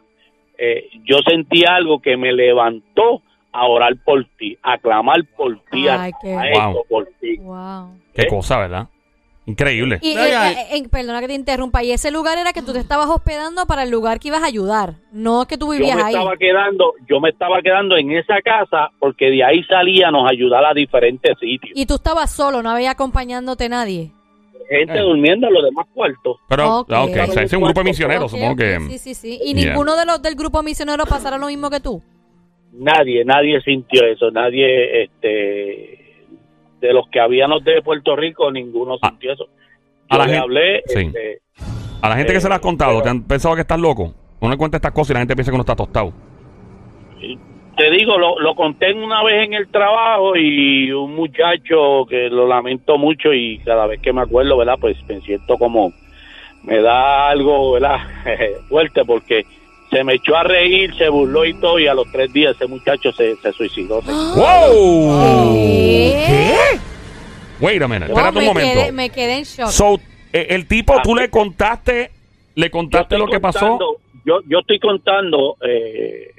eh, 0.57 0.89
yo 1.03 1.17
sentí 1.27 1.65
algo 1.65 1.99
que 1.99 2.15
me 2.17 2.31
levantó 2.31 3.21
a 3.51 3.65
orar 3.67 3.93
por 4.05 4.23
ti, 4.37 4.57
a 4.63 4.77
clamar 4.77 5.23
por 5.35 5.59
ti, 5.71 5.87
a, 5.87 6.03
Ay, 6.03 6.11
qué- 6.21 6.33
a 6.35 6.47
esto 6.49 6.73
Wow. 6.73 6.85
por 6.87 7.07
ti. 7.19 7.37
Wow. 7.37 7.89
Qué 8.13 8.21
¿Eh? 8.23 8.27
cosa, 8.29 8.59
¿verdad? 8.59 8.87
Increíble. 9.47 9.97
Y, 10.01 10.09
eh, 10.11 10.27
eh, 10.27 10.67
eh, 10.73 10.87
perdona 10.91 11.21
que 11.21 11.27
te 11.27 11.33
interrumpa, 11.33 11.81
y 11.81 11.91
ese 11.93 12.11
lugar 12.11 12.37
era 12.37 12.51
que 12.51 12.61
tú 12.61 12.73
te 12.73 12.79
estabas 12.79 13.07
hospedando 13.07 13.65
para 13.65 13.83
el 13.83 13.89
lugar 13.89 14.19
que 14.19 14.27
ibas 14.27 14.43
a 14.43 14.45
ayudar, 14.47 14.95
no 15.13 15.45
que 15.47 15.57
tú 15.57 15.67
Yo 15.73 15.79
vivías 15.79 15.95
me 15.95 16.03
ahí. 16.03 16.13
estaba 16.13 16.35
quedando, 16.35 16.93
yo 17.09 17.19
me 17.21 17.29
estaba 17.29 17.61
quedando 17.61 17.95
en 17.95 18.11
esa 18.11 18.41
casa 18.41 18.89
porque 18.99 19.31
de 19.31 19.43
ahí 19.45 19.63
salíamos 19.63 20.27
a 20.27 20.31
ayudar 20.31 20.65
a 20.65 20.73
diferentes 20.73 21.31
sitios. 21.39 21.71
Y 21.75 21.85
tú 21.85 21.95
estabas 21.95 22.29
solo, 22.29 22.61
no 22.61 22.69
había 22.71 22.91
acompañándote 22.91 23.69
nadie. 23.69 24.11
gente 24.69 24.97
Eh. 24.97 25.01
durmiendo 25.01 25.47
en 25.47 25.53
los 25.53 25.63
demás 25.63 25.85
cuartos. 25.93 26.39
Pero, 26.49 26.79
Ok. 26.79 26.91
ah, 26.91 27.03
ok, 27.05 27.09
o 27.09 27.13
sea, 27.31 27.43
ese 27.43 27.43
es 27.45 27.53
un 27.53 27.63
grupo 27.63 27.79
de 27.79 27.83
misioneros, 27.85 28.23
Ok, 28.25 28.29
supongo 28.31 28.51
ok, 28.51 28.57
que. 28.59 28.79
Sí, 28.89 28.97
sí, 28.97 29.13
sí. 29.15 29.39
¿Y 29.41 29.53
Yeah. 29.53 29.69
ninguno 29.69 29.95
de 29.95 30.05
los 30.05 30.21
del 30.21 30.35
grupo 30.35 30.61
misionero 30.61 31.05
pasara 31.05 31.37
lo 31.37 31.47
mismo 31.47 31.69
que 31.69 31.79
tú? 31.79 32.03
Nadie, 32.73 33.23
nadie 33.23 33.61
sintió 33.61 34.03
eso, 34.05 34.29
nadie, 34.29 35.03
este, 35.03 36.06
de 36.81 36.93
los 36.93 37.07
que 37.09 37.19
habíamos 37.19 37.63
de 37.63 37.81
Puerto 37.81 38.15
Rico, 38.15 38.51
ninguno 38.51 38.97
Ah. 39.01 39.09
sintió 39.09 39.33
eso. 39.33 39.47
A 40.09 40.15
Yo 40.15 40.17
la 40.19 40.25
le 40.25 40.31
gente- 40.31 40.43
hablé, 40.43 40.83
sí. 40.87 40.99
este, 41.07 41.41
A 42.01 42.09
la 42.09 42.15
gente 42.15 42.31
que 42.31 42.37
Eh, 42.37 42.41
se 42.41 42.47
lo 42.47 42.53
has 42.55 42.61
contado, 42.61 42.91
pero- 42.93 43.03
¿te 43.03 43.09
han 43.09 43.23
pensado 43.23 43.55
que 43.55 43.61
estás 43.61 43.79
loco? 43.79 44.13
Uno 44.39 44.55
cuenta 44.57 44.77
estas 44.77 44.91
cosas 44.91 45.09
y 45.11 45.13
la 45.15 45.19
gente 45.21 45.35
piensa 45.35 45.51
que 45.51 45.55
uno 45.55 45.63
está 45.63 45.75
tostado. 45.75 46.13
te 47.77 47.91
digo, 47.91 48.17
lo, 48.17 48.39
lo 48.39 48.55
conté 48.55 48.91
una 48.93 49.23
vez 49.23 49.45
en 49.45 49.53
el 49.53 49.67
trabajo 49.67 50.35
y 50.35 50.91
un 50.91 51.13
muchacho 51.15 52.05
que 52.09 52.27
lo 52.29 52.47
lamento 52.47 52.97
mucho 52.97 53.31
y 53.33 53.59
cada 53.59 53.85
vez 53.85 54.01
que 54.01 54.11
me 54.13 54.21
acuerdo, 54.21 54.57
¿verdad? 54.57 54.77
Pues 54.81 54.97
me 55.07 55.21
siento 55.21 55.57
como, 55.57 55.91
me 56.63 56.81
da 56.81 57.29
algo, 57.29 57.73
¿verdad? 57.73 57.97
Fuerte 58.69 59.05
porque 59.05 59.45
se 59.89 60.03
me 60.03 60.15
echó 60.15 60.35
a 60.35 60.43
reír, 60.43 60.93
se 60.97 61.09
burló 61.09 61.45
y 61.45 61.53
todo 61.55 61.79
y 61.79 61.87
a 61.87 61.93
los 61.93 62.11
tres 62.11 62.31
días 62.33 62.55
ese 62.55 62.67
muchacho 62.67 63.11
se, 63.13 63.35
se 63.37 63.51
suicidó. 63.53 64.01
se- 64.01 64.11
¡Wow! 64.11 65.53
¿Qué? 65.55 66.55
Wait 67.59 67.81
a 67.81 67.87
minute, 67.87 68.11
espérate 68.11 68.37
un 68.37 68.43
me 68.43 68.47
momento. 68.49 68.79
Quedé, 68.81 68.91
me 68.91 69.09
quedé 69.09 69.37
en 69.37 69.43
shock. 69.43 69.67
So, 69.69 69.99
eh, 70.33 70.47
el 70.51 70.67
tipo, 70.67 70.93
Ah, 70.97 71.01
tú 71.03 71.15
le 71.15 71.29
contaste, 71.29 72.11
le 72.55 72.69
contaste 72.69 73.17
lo 73.17 73.25
que 73.27 73.39
pasó. 73.39 73.79
Yo, 74.25 74.39
yo 74.47 74.59
estoy 74.59 74.77
contando, 74.79 75.55
eh, 75.65 76.31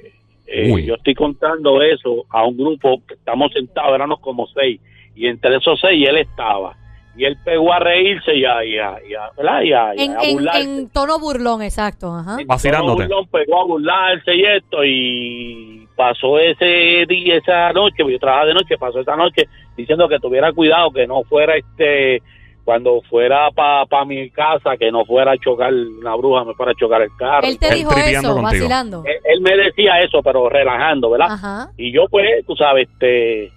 eh, 0.47 0.83
yo 0.85 0.95
estoy 0.95 1.15
contando 1.15 1.81
eso 1.81 2.25
a 2.29 2.45
un 2.45 2.55
grupo 2.55 3.01
que 3.07 3.15
estamos 3.15 3.51
sentados, 3.51 3.95
éramos 3.95 4.19
como 4.19 4.47
seis, 4.47 4.79
y 5.15 5.27
entre 5.27 5.57
esos 5.57 5.79
seis 5.81 6.07
él 6.07 6.17
estaba. 6.17 6.77
Y 7.19 7.25
él 7.25 7.37
pegó 7.43 7.73
a 7.73 7.79
reírse 7.79 8.33
y 8.33 8.45
a, 8.45 8.63
y 8.63 8.77
a, 8.77 8.95
y 9.07 9.13
a- 9.13 9.29
¿verdad? 9.35 9.61
Y 9.61 9.73
a- 9.73 9.93
y 9.95 10.03
en, 10.05 10.17
a 10.17 10.23
en- 10.23 10.33
burlarse. 10.35 10.61
en 10.61 10.89
tono 10.89 11.19
burlón, 11.19 11.61
exacto. 11.61 12.15
Ajá. 12.15 12.37
En 12.39 12.47
Vacilándote. 12.47 13.03
tono 13.03 13.15
burlón, 13.23 13.27
pegó 13.27 13.61
a 13.61 13.65
burlarse 13.65 14.35
y 14.35 14.45
esto, 14.45 14.77
y 14.85 15.87
pasó 15.97 16.39
ese 16.39 17.05
día, 17.09 17.35
esa 17.35 17.73
noche, 17.73 17.95
porque 17.99 18.13
yo 18.13 18.19
trabajaba 18.19 18.47
de 18.47 18.53
noche, 18.53 18.77
pasó 18.77 19.01
esa 19.01 19.17
noche 19.17 19.49
diciendo 19.75 20.07
que 20.07 20.17
tuviera 20.19 20.53
cuidado, 20.53 20.91
que 20.91 21.05
no 21.05 21.23
fuera 21.23 21.55
este, 21.57 22.21
cuando 22.63 23.01
fuera 23.09 23.49
para 23.51 24.05
mi 24.05 24.29
casa, 24.29 24.77
que 24.77 24.89
no 24.91 25.03
fuera 25.03 25.33
a 25.33 25.37
chocar 25.37 25.73
una 25.73 26.15
bruja, 26.15 26.45
me 26.45 26.53
fuera 26.53 26.71
a 26.71 26.75
chocar 26.75 27.01
el 27.01 27.09
carro. 27.17 27.45
Él 27.47 27.59
te 27.59 27.73
dijo 27.73 27.91
eso, 27.91 28.21
contigo. 28.21 28.41
vacilando. 28.43 29.03
él, 29.05 29.17
él 29.25 29.41
me 29.41 29.57
decía 29.57 29.99
eso, 29.99 30.21
pero 30.23 30.47
relajando, 30.47 31.09
¿verdad? 31.09 31.31
Ajá. 31.31 31.69
Y 31.77 31.91
yo 31.91 32.05
pues, 32.09 32.45
tú 32.47 32.55
sabes, 32.55 32.87
este, 32.93 33.51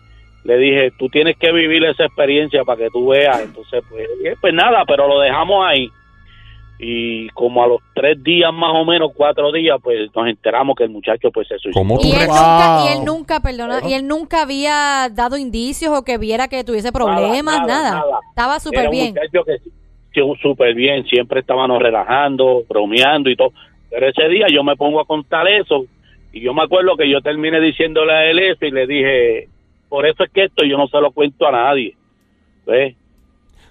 le 0.44 0.56
dije, 0.56 0.92
tú 0.98 1.08
tienes 1.08 1.36
que 1.36 1.52
vivir 1.52 1.84
esa 1.84 2.04
experiencia 2.04 2.64
para 2.64 2.78
que 2.78 2.90
tú 2.90 3.08
veas. 3.08 3.40
Entonces, 3.42 3.82
pues, 3.88 4.08
pues 4.40 4.54
nada, 4.54 4.84
pero 4.86 5.06
lo 5.06 5.20
dejamos 5.20 5.64
ahí. 5.66 5.90
y 6.78 7.28
como 7.28 7.62
a 7.62 7.68
los 7.68 7.80
tres 7.94 8.22
días 8.24 8.52
más 8.52 8.72
o 8.74 8.84
menos, 8.84 9.12
cuatro 9.14 9.52
días, 9.52 9.78
pues 9.82 10.10
nos 10.14 10.26
enteramos 10.26 10.74
que 10.74 10.84
el 10.84 10.90
muchacho 10.90 11.30
pues 11.30 11.46
se 11.46 11.58
suicidó. 11.58 11.80
¿Cómo 11.80 11.98
tú 11.98 12.08
Y 12.08 12.12
él, 12.12 12.26
nunca, 12.26 12.84
y 12.84 12.92
él 12.92 13.04
nunca, 13.04 13.40
perdona, 13.40 13.80
y 13.88 13.92
él 13.94 14.06
nunca 14.08 14.42
había 14.42 15.08
dado 15.12 15.36
indicios 15.36 15.92
o 15.96 16.02
que 16.02 16.18
viera 16.18 16.48
que 16.48 16.64
tuviese 16.64 16.90
problemas, 16.90 17.60
nada, 17.60 17.66
nada. 17.66 17.90
nada. 18.00 18.18
Estaba 18.30 18.58
súper 18.58 18.90
bien. 18.90 19.14
muchacho 19.14 19.44
que 19.44 19.58
que 20.12 20.22
súper 20.40 20.74
bien, 20.74 21.04
siempre 21.06 21.40
estábamos 21.40 21.80
relajando, 21.80 22.64
bromeando 22.68 23.30
y 23.30 23.36
todo. 23.36 23.52
Pero 23.90 24.08
ese 24.08 24.28
día 24.28 24.46
yo 24.52 24.62
me 24.62 24.76
pongo 24.76 25.00
a 25.00 25.06
contar 25.06 25.48
eso 25.48 25.86
y 26.32 26.40
yo 26.40 26.54
me 26.54 26.62
acuerdo 26.62 26.96
que 26.96 27.08
yo 27.08 27.20
terminé 27.20 27.60
diciéndole 27.60 28.12
a 28.12 28.30
él 28.30 28.38
eso 28.38 28.64
y 28.64 28.70
le 28.70 28.86
dije, 28.86 29.48
por 29.92 30.06
eso 30.06 30.24
es 30.24 30.30
que 30.32 30.44
esto 30.44 30.64
yo 30.64 30.78
no 30.78 30.88
se 30.88 30.98
lo 31.02 31.12
cuento 31.12 31.46
a 31.46 31.52
nadie. 31.52 31.94
¿Ves? 32.64 32.96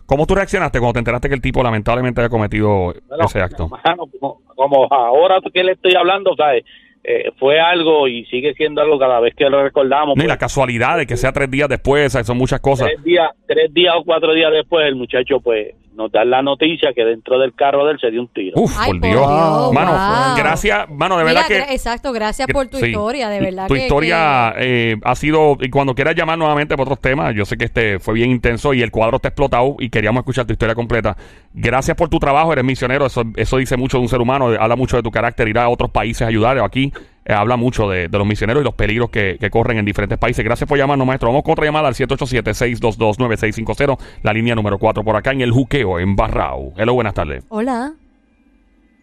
¿Cómo 0.05 0.27
tú 0.27 0.35
reaccionaste 0.35 0.77
cuando 0.77 0.93
te 0.93 0.99
enteraste 0.99 1.27
que 1.27 1.33
el 1.33 1.41
tipo 1.41 1.63
lamentablemente 1.63 2.21
había 2.21 2.29
cometido 2.29 2.93
Bueno, 3.07 3.25
ese 3.25 3.41
acto? 3.41 3.67
mano, 3.83 4.03
como, 4.05 4.39
como 4.45 4.87
ahora 4.93 5.39
que 5.51 5.63
le 5.63 5.71
estoy 5.71 5.95
hablando, 5.95 6.35
¿sabes? 6.35 6.63
Eh, 7.03 7.31
fue 7.39 7.59
algo 7.59 8.07
y 8.07 8.25
sigue 8.25 8.53
siendo 8.53 8.81
algo 8.81 8.99
cada 8.99 9.19
vez 9.19 9.33
que 9.33 9.49
lo 9.49 9.63
recordamos. 9.63 10.15
No, 10.15 10.23
y 10.23 10.27
la 10.27 10.33
pues, 10.33 10.41
casualidad 10.41 10.97
de 10.97 11.07
que 11.07 11.17
sea 11.17 11.31
tres 11.31 11.49
días 11.49 11.67
después, 11.67 12.11
¿sabes? 12.11 12.27
son 12.27 12.37
muchas 12.37 12.59
cosas. 12.59 12.89
tres 12.89 13.03
días, 13.03 13.31
tres 13.47 13.73
días 13.73 13.95
o 13.97 14.03
cuatro 14.03 14.31
días 14.33 14.51
después, 14.51 14.85
el 14.85 14.97
muchacho 14.97 15.39
pues 15.39 15.73
nos 15.95 16.11
da 16.11 16.23
la 16.23 16.41
noticia 16.41 16.93
que 16.93 17.03
dentro 17.03 17.37
del 17.37 17.53
carro 17.53 17.85
de 17.85 17.91
él 17.93 17.99
se 17.99 18.09
dio 18.11 18.21
un 18.21 18.27
tiro. 18.29 18.53
Uf, 18.61 18.75
Ay, 18.79 18.91
por 18.91 18.99
por 19.01 19.09
Dios. 19.09 19.27
Dios, 19.27 19.73
Mano, 19.73 19.91
wow. 19.91 20.35
gracias, 20.37 20.89
mano, 20.89 21.17
de 21.17 21.25
Mira, 21.25 21.41
verdad 21.47 21.67
que... 21.67 21.73
exacto, 21.73 22.13
gracias 22.13 22.47
por 22.51 22.67
tu 22.67 22.77
Sí. 22.77 22.87
historia, 22.87 23.29
de 23.29 23.39
verdad 23.41 23.67
Tu 23.67 23.73
que- 23.73 23.81
historia 23.81 24.53
eh, 24.57 24.95
ha 25.03 25.15
sido, 25.15 25.57
y 25.59 25.69
cuando 25.69 25.93
quieras 25.93 26.15
llamar 26.15 26.37
nuevamente 26.37 26.75
para 26.75 26.83
otros 26.83 26.99
temas, 26.99 27.35
yo 27.35 27.45
sé 27.45 27.57
que 27.57 27.65
este 27.65 27.99
fue 27.99 28.13
bien 28.13 28.31
intenso 28.31 28.73
y 28.73 28.81
el 28.81 28.91
cuadro 28.91 29.17
está 29.17 29.27
explotado 29.29 29.75
y 29.79 29.89
queríamos 29.89 30.21
escuchar 30.21 30.45
tu 30.45 30.53
historia 30.53 30.75
completa. 30.75 31.15
Gracias 31.53 31.97
por 31.97 32.07
tu 32.09 32.19
trabajo, 32.19 32.53
eres 32.53 32.63
misionero, 32.63 33.05
eso, 33.05 33.23
eso 33.35 33.57
dice 33.57 33.75
mucho 33.77 33.97
de 33.97 34.03
un 34.03 34.09
ser 34.09 34.21
humano, 34.21 34.47
habla 34.59 34.75
mucho 34.75 34.95
de 34.97 35.03
tu 35.03 35.11
carácter, 35.11 35.47
ir 35.49 35.57
a 35.57 35.67
otros 35.67 35.91
países 35.91 36.21
a 36.21 36.27
ayudar. 36.27 36.57
Aquí 36.59 36.93
eh, 37.25 37.33
habla 37.33 37.55
mucho 37.57 37.89
de, 37.89 38.07
de 38.07 38.17
los 38.17 38.25
misioneros 38.27 38.61
y 38.61 38.65
los 38.65 38.73
peligros 38.73 39.09
que, 39.09 39.37
que 39.39 39.49
corren 39.49 39.77
en 39.77 39.85
diferentes 39.85 40.17
países. 40.17 40.43
Gracias 40.43 40.67
por 40.67 40.77
llamarnos, 40.77 41.05
maestro. 41.05 41.29
Vamos 41.29 41.43
con 41.43 41.53
otra 41.53 41.65
llamada 41.65 41.87
al 41.87 41.93
787-622-9650, 41.95 43.97
la 44.23 44.33
línea 44.33 44.55
número 44.55 44.77
4 44.79 45.03
por 45.03 45.15
acá 45.15 45.31
en 45.31 45.41
el 45.41 45.51
Juqueo, 45.51 45.99
en 45.99 46.15
Barrao. 46.15 46.73
Hello, 46.77 46.93
buenas 46.93 47.13
tardes. 47.13 47.45
Hola. 47.49 47.93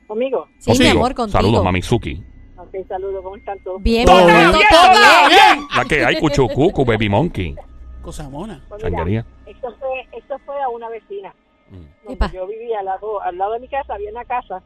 Conmigo. 0.07 0.47
Sí, 0.59 0.73
mi 0.79 0.89
amor, 0.89 1.15
contigo. 1.15 1.39
Saludos, 1.39 1.65
Mamizuki. 1.65 2.23
Ok, 2.57 2.75
saludos, 2.89 3.23
¿cómo 3.23 3.37
están 3.37 3.59
todos? 3.63 3.83
Bien, 3.83 4.05
Todo 4.05 4.27
bien, 4.27 4.53
bien. 4.53 4.67
todo, 4.71 5.29
bien. 5.29 5.67
La 5.77 5.85
que 5.85 6.05
hay, 6.05 6.19
Cuchucucu, 6.19 6.85
Baby 6.85 7.09
Monkey. 7.09 7.55
Cosa 8.03 8.29
mona. 8.29 8.65
Pues 8.69 8.83
Changuería. 8.83 9.25
esto 9.47 9.69
fue, 9.79 10.19
esto 10.19 10.37
fue 10.45 10.61
a 10.63 10.69
una 10.71 10.89
vecina. 10.89 11.33
Mm. 11.71 12.13
Yo 12.33 12.47
vivía 12.47 12.79
al 12.81 12.87
lado, 12.87 13.21
al 13.23 13.37
lado 13.37 13.53
de 13.53 13.61
mi 13.61 13.69
casa, 13.69 13.95
había 13.95 14.11
una 14.11 14.25
casa 14.25 14.63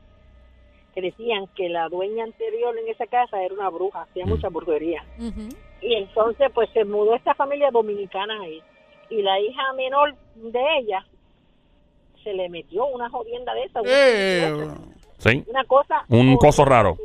que 0.94 1.00
decían 1.00 1.46
que 1.56 1.68
la 1.68 1.88
dueña 1.88 2.24
anterior 2.24 2.76
en 2.78 2.88
esa 2.88 3.06
casa 3.06 3.42
era 3.42 3.54
una 3.54 3.68
bruja, 3.70 4.02
hacía 4.02 4.26
mucha 4.26 4.48
brujería. 4.48 5.04
Ujú. 5.18 5.48
Y 5.80 5.94
entonces, 5.94 6.50
pues 6.54 6.68
se 6.70 6.84
mudó 6.84 7.14
esta 7.14 7.34
familia 7.34 7.70
dominicana 7.70 8.40
ahí. 8.42 8.62
Y 9.10 9.22
la 9.22 9.38
hija 9.40 9.72
menor 9.74 10.14
de 10.36 10.60
ella 10.78 11.04
se 12.22 12.32
le 12.34 12.48
metió 12.48 12.86
una 12.86 13.08
jodienda 13.10 13.52
de 13.54 13.62
esa. 13.64 13.80
una- 13.82 13.90
Eh, 13.92 14.52
¿Sí? 15.18 15.44
Una 15.48 15.64
cosa. 15.64 16.04
Un 16.08 16.36
coso 16.36 16.64
raro. 16.64 16.96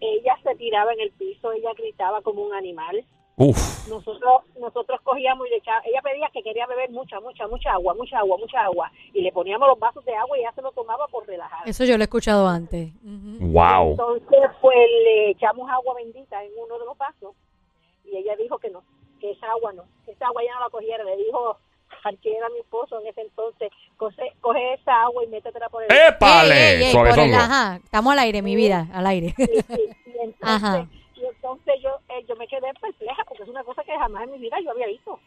Ella 0.00 0.36
se 0.42 0.54
tiraba 0.56 0.92
en 0.92 1.00
el 1.00 1.10
piso, 1.12 1.52
ella 1.52 1.70
gritaba 1.76 2.20
como 2.22 2.42
un 2.42 2.52
animal. 2.54 3.04
Uf. 3.36 3.88
nosotros 3.88 4.42
nosotros 4.60 5.00
cogíamos 5.02 5.46
y 5.48 5.50
le 5.50 5.56
echábamos, 5.56 5.86
ella 5.86 6.00
pedía 6.02 6.30
que 6.32 6.42
quería 6.42 6.66
beber 6.66 6.90
mucha, 6.90 7.18
mucha, 7.20 7.48
mucha 7.48 7.72
agua, 7.72 7.92
mucha 7.94 8.18
agua, 8.18 8.36
mucha 8.38 8.62
agua, 8.62 8.92
y 9.12 9.22
le 9.22 9.32
poníamos 9.32 9.66
los 9.68 9.78
vasos 9.78 10.04
de 10.04 10.14
agua 10.14 10.38
y 10.38 10.40
ella 10.42 10.52
se 10.54 10.62
lo 10.62 10.70
tomaba 10.72 11.06
por 11.08 11.26
relajar. 11.26 11.68
Eso 11.68 11.84
yo 11.84 11.96
lo 11.98 12.02
he 12.02 12.06
escuchado 12.06 12.46
antes. 12.46 12.92
Ujú. 13.02 13.46
Wow. 13.52 13.90
Entonces, 13.90 14.38
pues 14.60 14.76
le 15.04 15.30
echamos 15.30 15.68
agua 15.70 15.94
bendita 15.96 16.42
en 16.44 16.52
uno 16.64 16.78
de 16.78 16.84
los 16.84 16.96
vasos 16.96 17.34
y 18.04 18.16
ella 18.16 18.36
dijo 18.36 18.58
que 18.58 18.70
no, 18.70 18.82
que 19.20 19.32
esa 19.32 19.50
agua 19.50 19.72
no, 19.72 19.82
que 20.04 20.12
esa 20.12 20.26
agua 20.26 20.42
ya 20.46 20.54
no 20.54 20.60
la 20.60 20.70
cogiera. 20.70 21.02
Le 21.02 21.16
dijo 21.16 21.56
al 22.04 22.18
que 22.18 22.36
era 22.36 22.48
mi 22.50 22.58
esposo 22.60 23.00
en 23.00 23.06
ese 23.08 23.22
entonces, 23.22 23.70
coge, 23.96 24.32
coge 24.40 24.74
esa 24.74 25.02
agua 25.02 25.24
y 25.24 25.26
métetela 25.28 25.68
por 25.70 25.82
el... 25.82 25.90
Ey, 25.90 25.98
ey, 25.98 26.08
¡Épale! 26.08 26.86
ey, 26.88 26.92
por 26.94 27.08
el- 27.18 27.34
ajá, 27.34 27.76
estamos 27.82 28.12
al 28.12 28.18
aire, 28.20 28.42
mi 28.42 28.54
vida, 28.56 28.86
al 28.92 29.06
aire. 29.06 29.34
Sí, 29.36 29.46
sí, 29.46 29.88
y 30.06 30.18
entonces, 30.22 30.38
Ajá. 30.42 30.86
Y 31.24 31.26
entonces 31.34 31.74
yo, 31.82 31.90
eh, 32.08 32.24
yo 32.28 32.36
me 32.36 32.46
quedé 32.46 32.72
perpleja 32.80 33.24
porque 33.26 33.42
es 33.44 33.48
una 33.48 33.64
cosa 33.64 33.82
que 33.84 33.92
jamás 33.96 34.24
en 34.24 34.32
mi 34.32 34.38
vida 34.38 34.56
yo 34.64 34.70
había 34.70 34.86
visto. 34.86 35.18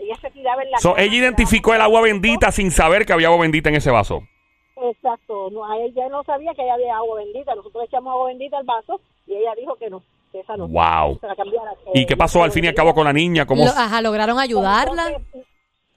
Ella 0.00 0.16
se 0.20 0.30
tiraba 0.30 0.62
en 0.62 0.70
la 0.70 0.78
So, 0.78 0.90
cama, 0.92 1.02
ella 1.02 1.14
identificó 1.16 1.74
el 1.74 1.80
agua 1.80 2.00
bendita 2.02 2.50
sin 2.52 2.70
saber 2.70 3.04
que 3.06 3.12
había 3.12 3.28
agua 3.28 3.40
bendita 3.42 3.68
en 3.70 3.76
ese 3.76 3.90
vaso. 3.90 4.22
Exacto, 4.76 5.50
no, 5.50 5.64
a 5.64 5.78
ella 5.78 6.08
no 6.08 6.22
sabía 6.24 6.52
que 6.54 6.68
había 6.68 6.96
agua 6.96 7.16
bendita. 7.18 7.54
Nosotros 7.54 7.84
echamos 7.84 8.12
agua 8.12 8.28
bendita 8.28 8.58
al 8.58 8.64
vaso 8.64 9.00
y 9.26 9.34
ella 9.34 9.54
dijo 9.56 9.76
que 9.76 9.88
no, 9.88 10.02
que 10.32 10.40
esa 10.40 10.56
no. 10.56 10.68
Wow. 10.68 11.18
Se 11.20 11.26
la 11.26 11.36
cambiara. 11.36 11.72
¿Y 11.94 12.06
qué 12.06 12.16
pasó 12.16 12.42
al 12.42 12.52
fin 12.52 12.64
y 12.64 12.68
al 12.68 12.74
cabo 12.74 12.92
con 12.94 13.04
la 13.04 13.12
niña? 13.12 13.46
¿Cómo? 13.46 13.64
Lo- 13.64 13.70
ajá, 13.70 14.02
lograron 14.02 14.38
ayudarla. 14.38 15.08
Entonces, 15.08 15.46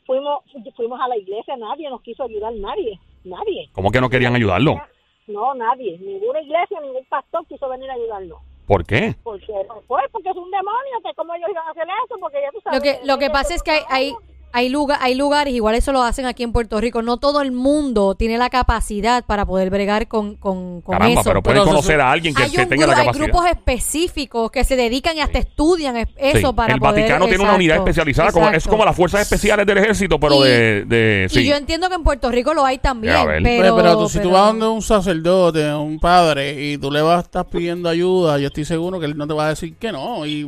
Fuimos, 0.06 0.42
fuimos 0.78 1.02
a 1.02 1.08
la 1.10 1.18
iglesia, 1.18 1.58
nadie 1.58 1.90
nos 1.90 2.02
quiso 2.02 2.24
ayudar, 2.24 2.54
nadie, 2.54 2.98
nadie. 3.26 3.70
¿Cómo 3.74 3.92
que 3.92 4.00
no 4.00 4.10
querían 4.10 4.34
ayudarlo? 4.36 4.82
No, 5.28 5.54
nadie, 5.54 5.98
ninguna 6.00 6.40
iglesia, 6.40 6.80
ningún 6.80 7.04
pastor 7.10 7.46
quiso 7.48 7.68
venir 7.68 7.90
a 7.92 7.96
ayudarnos. 7.96 8.40
¿Por 8.68 8.86
qué? 8.86 9.16
Porque, 9.24 9.54
pues, 9.88 10.06
porque 10.12 10.30
es 10.30 10.36
un 10.36 10.52
demonio, 10.52 11.02
que 11.02 11.14
cómo 11.16 11.34
ellos 11.34 11.50
iban 11.50 11.68
a 11.68 11.72
hacer 11.72 11.88
eso, 12.06 12.16
porque 12.20 12.42
ya 12.42 12.52
tú 12.52 12.60
sabes. 12.62 12.78
Lo 12.78 12.84
que, 12.84 13.00
lo 13.06 13.18
que 13.18 13.30
pasa 13.30 13.56
es 13.56 13.64
que 13.64 13.72
hay, 13.72 13.84
hay, 13.90 14.16
hay, 14.54 14.70
lugar, 14.70 14.98
hay 15.02 15.14
lugares, 15.16 15.54
igual 15.54 15.76
eso 15.76 15.92
lo 15.92 16.02
hacen 16.02 16.26
aquí 16.26 16.42
en 16.44 16.52
Puerto 16.52 16.80
Rico, 16.82 17.02
no 17.02 17.18
todo 17.18 17.42
el 17.42 17.52
mundo 17.52 18.16
tiene 18.16 18.38
la 18.38 18.50
capacidad 18.50 19.24
para 19.26 19.46
poder 19.46 19.70
bregar 19.70 20.08
con, 20.08 20.36
con, 20.36 20.82
con 20.82 20.94
Caramba, 20.98 21.22
eso. 21.22 21.30
pero 21.30 21.44
pueden 21.44 21.62
Pero 21.62 21.70
conocer 21.72 22.02
a 22.02 22.12
alguien 22.12 22.34
que, 22.34 22.44
hay, 22.44 22.52
que 22.52 22.62
un 22.64 22.70
tenga 22.70 22.88
la 22.88 22.94
gru- 22.94 22.98
hay 23.00 23.06
capacidad. 23.08 23.26
grupos 23.28 23.46
específicos 23.50 24.52
que 24.52 24.64
se 24.64 24.76
dedican 24.76 25.16
y 25.18 25.22
hasta 25.22 25.40
estudian 25.40 25.98
es- 25.98 26.08
eso 26.18 26.50
Sí. 26.50 26.54
para 26.56 26.74
el 26.74 26.80
poder- 26.80 26.96
Vaticano 27.04 27.26
tiene 27.28 27.44
una 27.44 27.56
unidad 27.56 27.78
especializada, 27.78 28.32
como, 28.32 28.50
es 28.50 28.68
como 28.68 28.84
las 28.86 28.96
fuerzas 28.96 29.22
especiales 29.22 29.66
del 29.66 29.78
ejército, 29.78 30.20
pero 30.20 30.44
Y- 30.46 30.50
de, 30.50 30.86
de- 30.86 31.28
sí. 31.30 31.42
Y 31.42 31.48
yo 31.50 31.56
entiendo 31.56 31.90
que 31.90 31.96
en 31.96 32.04
Puerto 32.04 32.32
Rico 32.32 32.54
lo 32.54 32.66
hay 32.66 32.78
también, 32.80 33.14
ver. 33.28 33.44
pero... 33.44 33.76
Oye, 33.76 33.84
pero 33.84 33.98
tú, 34.00 34.10
si 34.10 34.18
tú 34.20 34.30
pero- 34.30 34.34
vas 34.34 34.48
donde 34.48 34.68
un 34.68 34.82
sacerdote, 34.82 35.74
un 35.74 36.00
padre, 36.00 36.62
y 36.72 36.78
tú 36.78 36.92
le 36.92 37.02
vas 37.02 37.18
a 37.18 37.22
estar 37.22 37.46
pidiendo 37.48 37.90
ayuda, 37.90 38.38
yo 38.40 38.48
estoy 38.48 38.66
seguro 38.66 39.00
que 39.00 39.06
él 39.06 39.18
no 39.18 39.28
te 39.28 39.34
va 39.34 39.46
a 39.48 39.50
decir 39.50 39.76
que 39.76 39.92
no. 39.92 40.26
Y, 40.26 40.44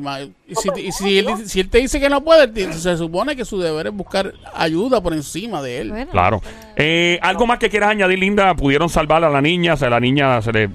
y 0.50 0.56
si, 0.56 0.70
y 0.78 0.92
si, 0.92 1.20
él, 1.20 1.26
dice- 1.28 1.48
si 1.50 1.60
él 1.60 1.70
te 1.70 1.78
dice 1.78 2.00
que 2.00 2.10
no 2.10 2.22
puede, 2.22 2.74
se 2.74 2.98
supone 2.98 3.36
que 3.36 3.46
su 3.46 3.60
deber 3.60 3.88
es 3.88 3.94
buscar 3.94 4.34
ayuda 4.54 5.02
por 5.02 5.14
encima 5.14 5.62
de 5.62 5.80
él. 5.82 5.90
Bueno, 5.92 6.12
Claro. 6.12 6.42
Eh, 6.76 7.20
¿Algo 7.22 7.46
más 7.46 7.60
que 7.60 7.70
quieras 7.70 7.90
añadir, 7.90 8.20
Linda? 8.20 8.54
¿Pudieron 8.56 8.90
salvar 8.90 9.24
a 9.24 9.30
la 9.30 9.42
niña? 9.42 9.74
O 9.76 9.78
sea, 9.78 9.90
la 9.90 10.00
niña 10.00 10.42
se 10.42 10.52
le... 10.52 10.70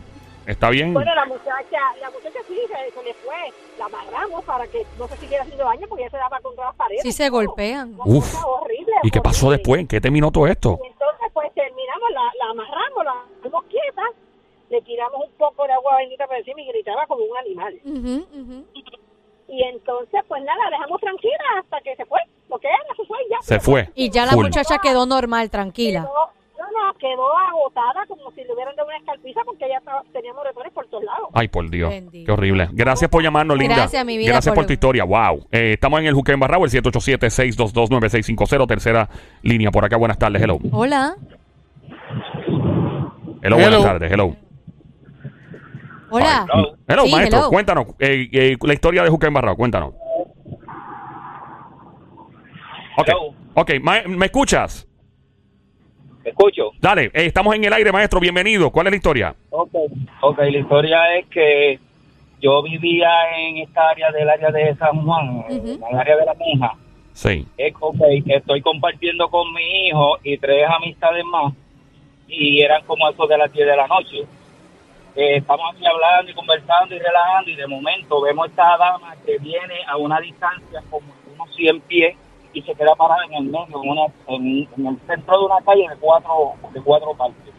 ¿Está 0.46 0.68
bien? 0.68 0.92
Bueno, 0.92 1.14
la 1.14 1.24
muchacha, 1.24 1.80
la 2.02 2.10
muchacha 2.10 2.38
sí 2.46 2.54
se, 2.68 2.94
se 3.00 3.02
le 3.02 3.14
fue, 3.14 3.34
la 3.78 3.86
amarramos 3.86 4.44
para 4.44 4.66
que 4.66 4.84
no 4.98 5.08
se 5.08 5.16
siguiera 5.16 5.42
haciendo 5.42 5.64
daño 5.64 5.86
porque 5.88 6.02
ella 6.02 6.10
se 6.10 6.16
daba 6.18 6.38
contra 6.40 6.66
las 6.66 6.74
paredes. 6.76 7.02
Sí 7.02 7.12
se 7.12 7.30
golpean. 7.30 7.94
Una 7.94 8.04
Uf. 8.18 8.44
horrible. 8.44 8.92
¿Y 9.04 9.10
qué 9.10 9.20
pasó 9.22 9.46
horrible. 9.46 9.56
después? 9.62 9.80
¿En 9.80 9.86
qué 9.88 10.00
terminó 10.02 10.30
todo 10.30 10.46
esto? 10.46 10.78
Y 10.84 10.88
entonces, 10.88 11.28
pues 11.32 11.50
terminamos, 11.54 12.10
la, 12.12 12.20
la 12.44 12.50
amarramos, 12.50 13.04
la 13.06 13.14
dejamos 13.42 13.64
quieta, 13.70 14.02
le 14.68 14.82
tiramos 14.82 15.20
un 15.24 15.32
poco 15.38 15.66
de 15.66 15.72
agua 15.72 15.96
bendita 15.96 16.26
por 16.26 16.36
encima 16.36 16.60
y 16.60 16.66
gritaba 16.68 17.06
como 17.06 17.24
un 17.24 17.36
animal. 17.38 17.74
Ujú, 17.82 18.26
ujú. 18.38 18.64
Y 19.56 19.62
entonces, 19.62 20.20
pues 20.26 20.42
nada, 20.42 20.58
la 20.68 20.76
dejamos 20.78 21.00
tranquila 21.00 21.44
hasta 21.60 21.80
que 21.82 21.94
se 21.94 22.04
fue. 22.06 22.18
Lo 22.50 22.58
que 22.58 22.66
era, 22.66 22.78
se 22.96 23.04
fue 23.06 23.18
y 23.24 23.30
ya. 23.30 23.36
Se 23.42 23.60
fue. 23.60 23.88
Y 23.94 24.10
ya 24.10 24.26
la 24.26 24.32
Full. 24.32 24.46
muchacha 24.46 24.78
quedó 24.82 25.06
normal, 25.06 25.48
tranquila. 25.48 26.00
Quedó, 26.00 26.64
no, 26.72 26.86
no, 26.88 26.94
quedó 26.98 27.38
agotada 27.38 28.04
como 28.08 28.32
si 28.32 28.42
le 28.42 28.52
hubieran 28.52 28.74
dado 28.74 28.88
una 28.88 28.96
escalpiza 28.98 29.42
porque 29.44 29.68
ya 29.68 29.78
estaba, 29.78 30.02
tenía 30.12 30.32
moretones 30.32 30.72
por 30.72 30.86
todos 30.88 31.04
lados. 31.04 31.28
Ay, 31.34 31.46
por 31.46 31.70
Dios. 31.70 31.88
Bendito. 31.90 32.26
Qué 32.26 32.32
horrible. 32.32 32.68
Gracias 32.72 33.08
por 33.08 33.22
llamarnos, 33.22 33.56
Linda. 33.56 33.76
Gracias, 33.76 34.04
mi 34.04 34.16
vida, 34.18 34.32
Gracias 34.32 34.52
por, 34.52 34.62
por- 34.62 34.66
tu 34.66 34.72
historia. 34.72 35.04
Wow. 35.04 35.46
Eh, 35.52 35.74
estamos 35.74 36.00
en 36.00 36.06
el 36.06 36.14
Juque 36.14 36.32
en 36.32 36.40
Barrao, 36.40 36.64
el 36.64 36.70
787-622-9650, 36.72 38.66
tercera 38.66 39.08
línea 39.42 39.70
por 39.70 39.84
acá. 39.84 39.96
Buenas 39.96 40.18
tardes. 40.18 40.42
Hello. 40.42 40.58
Hola. 40.72 41.14
Hello, 43.42 43.56
buenas 43.56 43.74
Hello. 43.74 43.82
tardes. 43.84 44.10
Hello. 44.12 44.36
Hola. 46.14 46.46
Hello. 46.52 46.76
Hello, 46.86 47.02
Sí, 47.06 47.12
maestro. 47.12 47.38
hello. 47.40 47.48
Cuéntanos. 47.50 47.86
eh, 47.98 48.28
eh, 48.32 48.56
la 48.62 48.74
historia 48.74 49.02
de 49.02 49.10
Juque 49.10 49.26
en 49.26 49.34
Barrao. 49.34 49.56
Cuéntanos. 49.56 49.94
Ok. 52.96 53.08
Hello. 53.08 53.34
Ok. 53.54 53.70
ma- 53.82 54.02
¿Me 54.06 54.26
escuchas? 54.26 54.86
¿Me 56.22 56.30
escucho? 56.30 56.70
Dale. 56.80 57.06
eh, 57.06 57.26
estamos 57.26 57.54
en 57.54 57.64
el 57.64 57.72
aire, 57.72 57.92
maestro. 57.92 58.20
Bienvenido. 58.20 58.70
¿Cuál 58.70 58.86
es 58.86 58.92
la 58.92 58.96
historia? 58.96 59.34
Ok, 59.50 59.74
ok, 60.22 60.38
la 60.38 60.58
historia 60.58 61.16
es 61.18 61.26
que 61.26 61.78
yo 62.40 62.62
vivía 62.62 63.10
en 63.36 63.58
esta 63.58 63.88
área 63.90 64.10
del 64.10 64.28
área 64.28 64.50
de 64.50 64.74
San 64.76 65.04
Juan, 65.04 65.44
en 65.50 65.68
el 65.68 65.98
área 65.98 66.16
de 66.16 66.24
la 66.24 66.34
Monja. 66.34 66.74
Sí. 67.12 67.46
Es, 67.56 67.74
ok, 67.78 67.96
estoy 68.26 68.60
compartiendo 68.62 69.28
con 69.28 69.52
mi 69.52 69.88
hijo 69.88 70.18
y 70.24 70.36
tres 70.38 70.66
amistades 70.68 71.24
más 71.24 71.52
y 72.26 72.60
eran 72.62 72.82
como 72.86 73.08
eso 73.08 73.26
de 73.26 73.36
las 73.38 73.52
10 73.52 73.66
de 73.66 73.76
la 73.76 73.86
noche. 73.86 74.24
Eh, 75.16 75.36
estamos 75.36 75.64
aquí 75.74 75.86
hablando 75.86 76.30
y 76.30 76.34
conversando 76.34 76.94
y 76.94 76.98
relajando 76.98 77.50
y 77.50 77.54
de 77.56 77.66
momento 77.68 78.20
vemos 78.20 78.48
esta 78.48 78.76
dama 78.76 79.14
que 79.24 79.38
viene 79.38 79.76
a 79.86 79.96
una 79.96 80.18
distancia 80.20 80.82
como 80.90 81.06
unos 81.32 81.54
100 81.54 81.80
pies 81.82 82.16
y 82.52 82.62
se 82.62 82.74
queda 82.74 82.94
parada 82.96 83.24
en 83.26 83.34
el 83.34 83.44
medio, 83.44 83.66
en, 83.82 83.90
una- 83.90 84.12
en- 84.28 84.68
en 84.76 84.86
el 84.86 84.98
centro 85.06 85.38
de 85.38 85.44
una 85.46 85.60
calle 85.64 85.86
de 85.88 85.96
cuatro, 86.00 86.54
de 86.72 86.80
cuatro 86.82 87.14
partes. 87.14 87.52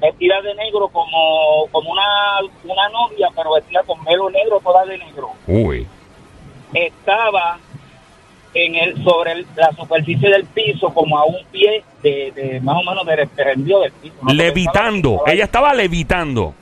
vestida 0.00 0.42
de 0.42 0.54
negro 0.56 0.88
como, 0.88 1.66
como 1.72 1.90
una, 1.90 2.02
una 2.64 2.88
novia, 2.90 3.28
pero 3.34 3.54
vestida 3.54 3.82
con 3.84 4.04
pelo 4.04 4.28
negro, 4.30 4.60
toda 4.62 4.84
de 4.84 4.98
negro. 4.98 5.30
Uy. 5.46 5.86
Estaba 6.74 7.58
en 8.64 8.74
el 8.74 9.04
sobre 9.04 9.32
el- 9.32 9.46
la 9.56 9.70
superficie 9.72 10.30
del 10.30 10.44
piso, 10.46 10.88
como 10.94 11.18
a 11.18 11.24
un 11.26 11.44
pie 11.52 11.82
de, 12.02 12.32
de 12.34 12.60
más 12.60 12.76
o 12.76 12.82
menos 12.88 13.04
de 13.06 13.16
desprendió 13.16 13.80
del 13.80 13.92
piso. 13.92 14.14
¿no? 14.22 14.32
Levitando. 14.32 15.10
Estaba- 15.16 15.32
Ella 15.32 15.44
estaba 15.44 15.74
levitando. 15.74 16.54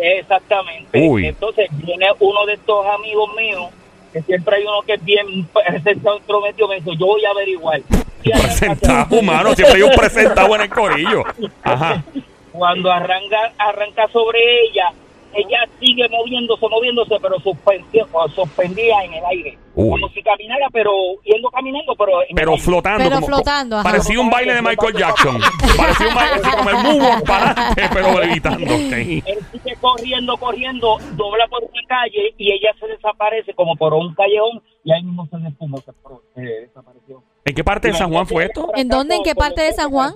Exactamente. 0.00 0.98
Uy. 1.08 1.26
Entonces 1.26 1.68
viene 1.72 2.06
uno 2.20 2.46
de 2.46 2.54
estos 2.54 2.86
amigos 2.86 3.30
míos, 3.36 3.68
que 4.12 4.22
siempre 4.22 4.56
hay 4.56 4.62
uno 4.62 4.82
que 4.86 4.94
es 4.94 5.04
bien 5.04 5.46
presentado 5.52 6.16
intrometido, 6.18 6.68
me 6.68 6.76
dice, 6.76 6.90
yo 6.98 7.06
voy 7.06 7.24
a 7.24 7.30
averiguar. 7.30 7.80
Presentado, 8.22 9.18
humano. 9.18 9.54
Siempre 9.54 9.76
hay 9.76 9.82
un 9.82 9.92
presentado 9.96 10.54
en 10.54 10.60
el 10.62 10.70
corillo. 10.70 11.22
Ajá. 11.62 12.02
Cuando 12.52 12.90
arranca, 12.90 13.52
arranca 13.58 14.08
sobre 14.08 14.38
ella, 14.64 14.90
ella 15.32 15.58
sigue 15.78 16.08
moviéndose, 16.08 16.66
moviéndose, 16.68 17.16
pero 17.22 17.38
suspendía, 17.40 18.04
suspendía 18.34 19.04
en 19.04 19.14
el 19.14 19.24
aire. 19.30 19.58
Uy. 19.80 20.00
Como 20.00 20.12
si 20.12 20.22
caminara, 20.22 20.66
pero 20.72 20.90
yendo 21.24 21.48
caminando, 21.50 21.94
pero 21.96 22.12
en 22.28 22.34
Pero 22.34 22.56
flotando. 22.58 22.98
Pero 23.04 23.14
como- 23.16 23.26
flotando, 23.26 23.76
ajá. 23.76 23.84
Parecía 23.90 24.20
un 24.20 24.30
baile 24.30 24.54
de 24.54 24.62
Michael 24.62 24.94
Jackson. 24.96 25.40
Parecía 25.76 26.08
un 26.08 26.14
baile 26.14 26.34
así 26.34 26.50
como 26.56 26.70
el 26.70 26.76
moonwalk 26.76 27.26
para 27.26 27.50
adelante, 27.50 27.82
pero 27.92 28.20
levitando. 28.24 28.74
Él 28.74 29.22
sigue 29.52 29.76
corriendo, 29.80 30.36
corriendo, 30.36 30.98
dobla 31.12 31.46
por 31.48 31.62
una 31.62 31.82
calle 31.88 32.34
y 32.36 32.52
ella 32.52 32.70
se 32.78 32.86
desaparece 32.88 33.54
como 33.54 33.74
por 33.76 33.94
un 33.94 34.14
callejón 34.14 34.62
y 34.84 34.92
ahí 34.92 35.02
mismo 35.02 35.26
se 35.30 35.36
desfumó, 35.38 35.78
se, 35.78 35.92
se 36.34 36.40
desapareció. 36.40 37.22
¿En 37.44 37.54
qué 37.54 37.64
parte 37.64 37.88
de 37.88 37.94
San 37.94 38.10
Juan 38.12 38.26
fue 38.26 38.44
esto? 38.44 38.70
¿En 38.74 38.88
dónde? 38.88 39.16
¿En 39.16 39.22
qué 39.22 39.34
parte 39.34 39.62
de 39.62 39.72
San 39.72 39.90
Juan? 39.90 40.12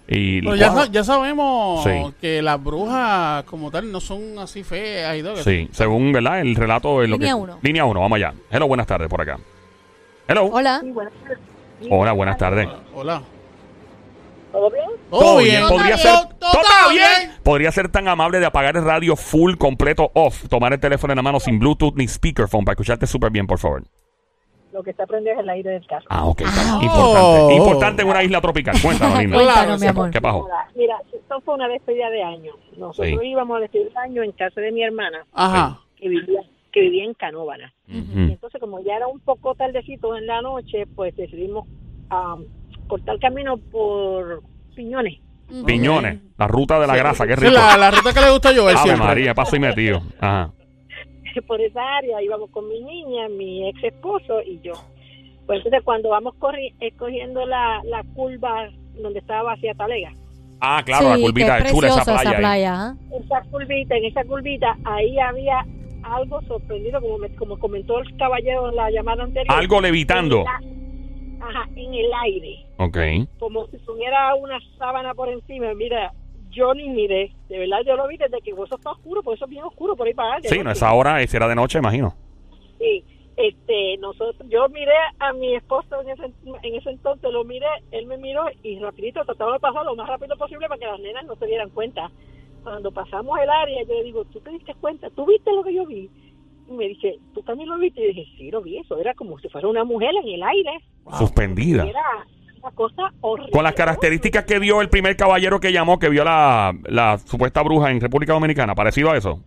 Y 0.08 0.40
Pero 0.40 0.54
ya, 0.54 0.72
sa- 0.72 0.86
ya 0.86 1.02
sabemos 1.02 1.82
Sí. 1.82 1.90
que 2.20 2.40
las 2.40 2.62
brujas 2.62 3.42
como 3.44 3.70
tal 3.72 3.90
no 3.90 4.00
son 4.00 4.38
así 4.38 4.62
feas 4.62 5.16
y 5.18 5.22
todo. 5.22 5.36
Sí, 5.38 5.68
según 5.72 6.12
¿verdad? 6.12 6.40
el 6.40 6.54
relato 6.54 7.00
de 7.00 7.08
lo 7.08 7.16
Línea 7.16 7.30
que 7.30 7.34
uno. 7.34 7.58
Línea 7.62 7.84
1, 7.84 8.00
vamos 8.00 8.16
allá. 8.16 8.32
Hello, 8.50 8.68
buenas 8.68 8.86
tardes 8.86 9.08
por 9.08 9.20
acá. 9.20 9.38
Hello. 10.28 10.44
Hola. 10.44 10.80
Sí, 10.82 10.90
buenas 10.92 11.12
tardes. 11.14 11.38
Hola, 11.90 12.12
buenas 12.12 12.38
tardes. 12.38 12.68
Hola. 12.94 13.22
¿Todo 14.52 14.70
bien? 14.70 14.84
Todo 15.10 15.36
bien. 15.38 15.62
Podría 15.68 15.96
Todo- 15.96 15.98
ser 15.98 16.12
todo- 16.38 16.38
todo 16.52 16.62
está 16.62 16.88
bien. 16.90 17.32
Podría 17.42 17.72
ser 17.72 17.88
tan 17.90 18.08
amable 18.08 18.38
de 18.38 18.46
apagar 18.46 18.76
el 18.76 18.84
radio 18.84 19.16
full 19.16 19.56
completo 19.56 20.10
off, 20.14 20.48
tomar 20.48 20.72
el 20.72 20.80
teléfono 20.80 21.12
en 21.12 21.16
la 21.16 21.22
mano 21.22 21.40
sin 21.40 21.58
Bluetooth 21.58 21.94
ni 21.96 22.06
speakerphone 22.08 22.64
para 22.64 22.74
escucharte 22.74 23.06
súper 23.06 23.30
bien, 23.30 23.46
por 23.46 23.58
favor. 23.58 23.82
Lo 24.76 24.82
que 24.82 24.90
está 24.90 25.06
prendido 25.06 25.32
es 25.36 25.40
el 25.40 25.48
aire 25.48 25.70
del 25.70 25.86
carro. 25.86 26.04
Ah, 26.10 26.26
ok. 26.26 26.42
Ah. 26.44 26.78
Importante. 26.82 27.18
Oh. 27.24 27.50
Importante 27.50 28.02
en 28.02 28.08
una 28.08 28.22
isla 28.22 28.40
tropical. 28.42 28.76
Cuéntanos, 28.82 29.18
linda. 29.20 29.38
Claro, 29.38 29.46
Cuéntanos, 29.54 29.80
mi 29.80 29.86
sí. 29.86 29.88
amor. 29.88 30.10
¿Qué 30.10 30.20
pasó? 30.20 30.48
Mira, 30.74 30.96
esto 31.14 31.40
fue 31.40 31.54
una 31.54 31.66
despedida 31.68 32.10
de 32.10 32.22
año. 32.22 32.52
Nosotros 32.76 33.20
Sí. 33.22 33.26
íbamos 33.26 33.56
a 33.56 33.60
despedir 33.60 33.90
de 33.90 33.98
año 33.98 34.22
en 34.22 34.32
casa 34.32 34.60
de 34.60 34.72
mi 34.72 34.82
hermana, 34.82 35.24
Ajá. 35.32 35.80
que 35.96 36.10
vivía, 36.10 36.40
que 36.72 36.80
vivía 36.82 37.04
en 37.04 37.14
Canóvana. 37.14 37.72
Y 37.88 37.96
entonces, 38.32 38.60
como 38.60 38.80
ya 38.84 38.96
era 38.96 39.06
un 39.06 39.20
poco 39.20 39.54
tardecito 39.54 40.14
en 40.14 40.26
la 40.26 40.42
noche, 40.42 40.84
pues 40.94 41.16
decidimos 41.16 41.66
ah, 42.10 42.36
cortar 42.86 43.18
camino 43.18 43.56
por 43.56 44.42
Piñones. 44.74 45.20
Piñones, 45.64 46.18
la 46.36 46.48
ruta 46.48 46.78
de 46.80 46.86
la 46.86 46.96
grasa, 46.96 47.26
qué 47.26 47.34
Sí, 47.36 47.46
rico. 47.46 47.54
la, 47.54 47.76
la 47.78 47.90
ruta 47.92 48.12
que 48.12 48.20
le 48.20 48.30
gusta 48.30 48.50
a 48.50 48.54
Joel 48.54 48.76
Ave 48.76 48.84
siempre. 48.84 49.06
María, 49.06 49.32
paso 49.34 49.56
y 49.56 49.60
metido. 49.60 50.02
Ajá. 50.20 50.50
Por 51.42 51.60
esa 51.60 51.80
área 51.96 52.22
íbamos 52.22 52.50
con 52.50 52.68
mi 52.68 52.80
niña, 52.80 53.28
mi 53.28 53.68
ex 53.68 53.82
esposo 53.84 54.40
y 54.42 54.60
yo. 54.62 54.72
Pues 55.46 55.58
entonces 55.58 55.82
cuando 55.84 56.10
vamos 56.10 56.34
corri- 56.40 56.74
eh, 56.80 56.92
la, 57.46 57.80
la 57.84 58.02
curva 58.14 58.68
donde 59.00 59.18
estaba 59.20 59.52
hacia 59.52 59.74
Talega, 59.74 60.12
Ah, 60.60 60.82
claro, 60.84 61.10
la 61.10 61.16
curvita 61.18 61.58
es 61.58 61.70
chula 61.72 61.88
esa 61.88 62.04
playa. 62.04 62.30
esa 62.30 62.38
playa. 62.38 62.94
esa 63.22 63.42
curvita, 63.50 63.94
en 63.96 64.04
esa 64.06 64.24
curvita, 64.24 64.76
ahí 64.84 65.18
había 65.18 65.64
algo 66.02 66.40
sorprendido, 66.42 67.00
como, 67.00 67.18
me- 67.18 67.34
como 67.36 67.58
comentó 67.58 67.98
el 68.00 68.16
caballero 68.16 68.70
en 68.70 68.76
la 68.76 68.90
llamada 68.90 69.24
anterior. 69.24 69.54
Algo 69.54 69.80
levitando. 69.82 70.38
En 70.38 70.44
la- 71.38 71.46
ajá, 71.46 71.68
en 71.76 71.94
el 71.94 72.10
aire, 72.24 72.66
Ok. 72.78 72.98
como 73.38 73.66
si 73.66 73.76
tuviera 73.84 74.34
una 74.34 74.58
sábana 74.78 75.12
por 75.14 75.28
encima. 75.28 75.74
Mira, 75.74 76.12
yo 76.56 76.72
ni 76.74 76.88
miré, 76.88 77.32
de 77.48 77.58
verdad 77.58 77.78
yo 77.86 77.96
lo 77.96 78.08
vi 78.08 78.16
desde 78.16 78.40
que 78.40 78.50
eso 78.50 78.76
está 78.76 78.90
oscuro, 78.90 79.22
porque 79.22 79.36
eso 79.36 79.44
es 79.44 79.50
bien 79.50 79.64
oscuro 79.64 79.94
por 79.94 80.06
ahí 80.06 80.14
para 80.14 80.36
allá. 80.36 80.48
Sí, 80.48 80.58
no, 80.62 80.70
esa 80.70 80.92
hora 80.92 81.24
si 81.26 81.36
era 81.36 81.46
de 81.46 81.54
noche, 81.54 81.78
imagino. 81.78 82.14
Sí, 82.78 83.04
este, 83.36 83.98
nosotros, 83.98 84.48
yo 84.48 84.66
miré 84.70 84.94
a 85.18 85.32
mi 85.34 85.54
esposo 85.54 86.00
en 86.00 86.08
ese, 86.08 86.32
en 86.62 86.74
ese 86.74 86.90
entonces, 86.90 87.30
lo 87.30 87.44
miré, 87.44 87.66
él 87.90 88.06
me 88.06 88.16
miró 88.16 88.46
y 88.62 88.78
rapidito 88.78 89.24
trataba 89.24 89.52
de 89.52 89.60
pasar 89.60 89.84
lo 89.84 89.94
más 89.94 90.08
rápido 90.08 90.36
posible 90.36 90.68
para 90.68 90.78
que 90.78 90.86
las 90.86 91.00
nenas 91.00 91.26
no 91.26 91.36
se 91.36 91.46
dieran 91.46 91.70
cuenta. 91.70 92.10
Cuando 92.62 92.90
pasamos 92.90 93.38
el 93.38 93.50
área, 93.50 93.82
yo 93.84 93.94
le 93.94 94.04
digo, 94.04 94.24
¿tú 94.24 94.40
te 94.40 94.50
diste 94.50 94.74
cuenta? 94.74 95.10
¿Tú 95.10 95.26
viste 95.26 95.52
lo 95.52 95.62
que 95.62 95.74
yo 95.74 95.86
vi? 95.86 96.10
Y 96.68 96.72
me 96.72 96.88
dice, 96.88 97.18
¿tú 97.34 97.42
también 97.42 97.68
lo 97.68 97.78
viste? 97.78 98.02
Y 98.02 98.08
dije, 98.08 98.26
sí, 98.36 98.50
lo 98.50 98.62
vi, 98.62 98.78
eso 98.78 98.98
era 98.98 99.14
como 99.14 99.38
si 99.38 99.48
fuera 99.50 99.68
una 99.68 99.84
mujer 99.84 100.10
en 100.20 100.28
el 100.28 100.42
aire. 100.42 100.80
Suspendida. 101.18 101.86
Y 101.86 101.90
Era 101.90 102.26
una 102.66 102.74
cosa 102.74 103.12
horrible. 103.20 103.52
Con 103.52 103.62
las 103.64 103.74
características 103.74 104.44
que 104.44 104.58
dio 104.60 104.80
el 104.80 104.88
primer 104.88 105.16
caballero 105.16 105.60
que 105.60 105.72
llamó, 105.72 105.98
que 105.98 106.08
vio 106.08 106.24
la, 106.24 106.74
la 106.84 107.18
supuesta 107.18 107.62
bruja 107.62 107.90
en 107.90 108.00
República 108.00 108.32
Dominicana, 108.32 108.74
parecido 108.74 109.10
a 109.10 109.16
eso. 109.16 109.40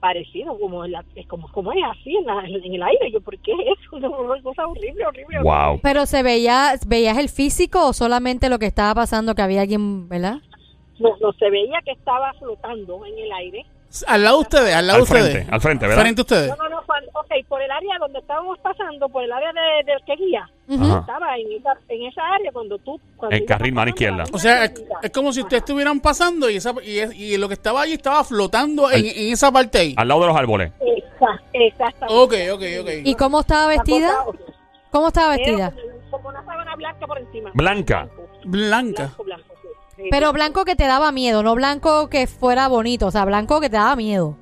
Parecido, 0.00 0.58
como, 0.58 0.86
la, 0.86 1.02
es 1.14 1.26
como, 1.28 1.50
como 1.50 1.72
es 1.72 1.78
así 1.90 2.14
en, 2.14 2.26
la- 2.26 2.44
en 2.44 2.74
el 2.74 2.82
aire. 2.82 3.10
Yo, 3.10 3.20
¿por 3.22 3.38
qué 3.38 3.52
es 3.52 3.78
eso? 3.78 3.96
Una 4.20 4.42
cosa 4.42 4.66
horrible, 4.66 5.06
horrible. 5.06 5.40
Wow. 5.42 5.80
Pero 5.82 6.04
se 6.06 6.22
veía, 6.22 6.72
¿veías 6.86 7.16
el 7.18 7.28
físico 7.28 7.86
o 7.88 7.92
solamente 7.92 8.48
lo 8.50 8.58
que 8.58 8.66
estaba 8.66 8.94
pasando 8.94 9.34
que 9.34 9.42
había 9.42 9.62
alguien, 9.62 10.08
¿verdad? 10.08 10.38
No, 10.98 11.10
no, 11.20 11.32
se 11.32 11.48
veía 11.50 11.78
que 11.84 11.92
estaba 11.92 12.32
flotando 12.34 13.04
en 13.06 13.18
el 13.18 13.32
aire. 13.32 13.64
Al 14.08 14.22
lado 14.24 14.36
de 14.38 14.42
ustedes, 14.42 14.74
al 14.74 14.86
lado 14.86 14.98
Al 14.98 15.04
de 15.04 15.12
ustedes. 15.12 15.32
frente, 15.32 15.52
al 15.54 15.60
frente, 15.60 15.86
¿verdad? 15.86 16.02
Frente 16.02 16.20
a 16.20 16.24
ustedes. 16.24 16.48
No, 16.48 16.56
no, 16.56 16.68
no, 16.70 16.78
ok, 16.78 17.32
por 17.48 17.62
el 17.62 17.70
área 17.70 17.98
donde 18.00 18.18
estábamos 18.18 18.58
pasando, 18.58 19.08
por 19.08 19.22
el 19.22 19.32
área 19.32 19.52
de, 19.52 19.92
del 19.92 20.02
que 20.04 20.16
guía, 20.16 20.50
estaba 20.68 21.36
en 21.38 21.52
esa, 21.52 21.72
en 21.88 22.06
esa 22.06 22.22
área 22.34 22.50
cuando 22.52 22.76
tú... 22.78 23.00
Cuando 23.16 23.36
El 23.36 23.44
carril 23.44 23.72
mano 23.72 23.90
izquierda. 23.90 24.24
O 24.32 24.38
sea, 24.38 24.64
es, 24.64 24.72
como 25.12 25.32
si 25.32 25.40
ustedes 25.42 25.62
Ajá. 25.62 25.66
estuvieran 25.66 26.00
pasando 26.00 26.50
y, 26.50 26.56
esa, 26.56 26.74
y, 26.82 26.98
es- 26.98 27.14
y 27.14 27.36
lo 27.36 27.46
que 27.48 27.54
estaba 27.54 27.82
allí 27.82 27.92
estaba 27.92 28.24
flotando 28.24 28.90
en, 28.90 29.04
en 29.06 29.32
esa 29.32 29.52
parte 29.52 29.78
ahí. 29.78 29.94
Al 29.96 30.08
lado 30.08 30.22
de 30.22 30.26
los 30.28 30.36
árboles. 30.36 30.72
Exa- 30.80 31.40
exactamente. 31.52 32.06
Ok, 32.08 32.34
ok, 32.54 32.62
ok. 32.82 32.90
¿Y 33.04 33.14
cómo 33.14 33.40
estaba 33.40 33.68
vestida? 33.68 34.24
¿Cómo 34.90 35.08
estaba 35.08 35.36
vestida? 35.36 35.70
Como, 35.72 36.10
como 36.10 36.28
una 36.30 36.44
sábana 36.44 36.74
blanca 36.76 37.06
por 37.06 37.18
encima. 37.18 37.50
Blanca. 37.54 38.08
Blanca. 38.44 39.02
Blanco, 39.04 39.24
blanco, 39.24 39.44
sí. 39.48 39.53
Sí, 39.53 39.53
Pero 40.10 40.28
sí. 40.28 40.32
blanco 40.34 40.64
que 40.64 40.76
te 40.76 40.86
daba 40.86 41.12
miedo, 41.12 41.42
no 41.42 41.54
blanco 41.54 42.08
que 42.08 42.26
fuera 42.26 42.68
bonito, 42.68 43.06
o 43.06 43.10
sea, 43.10 43.24
blanco 43.24 43.60
que 43.60 43.68
te 43.70 43.76
daba 43.76 43.96
miedo. 43.96 44.36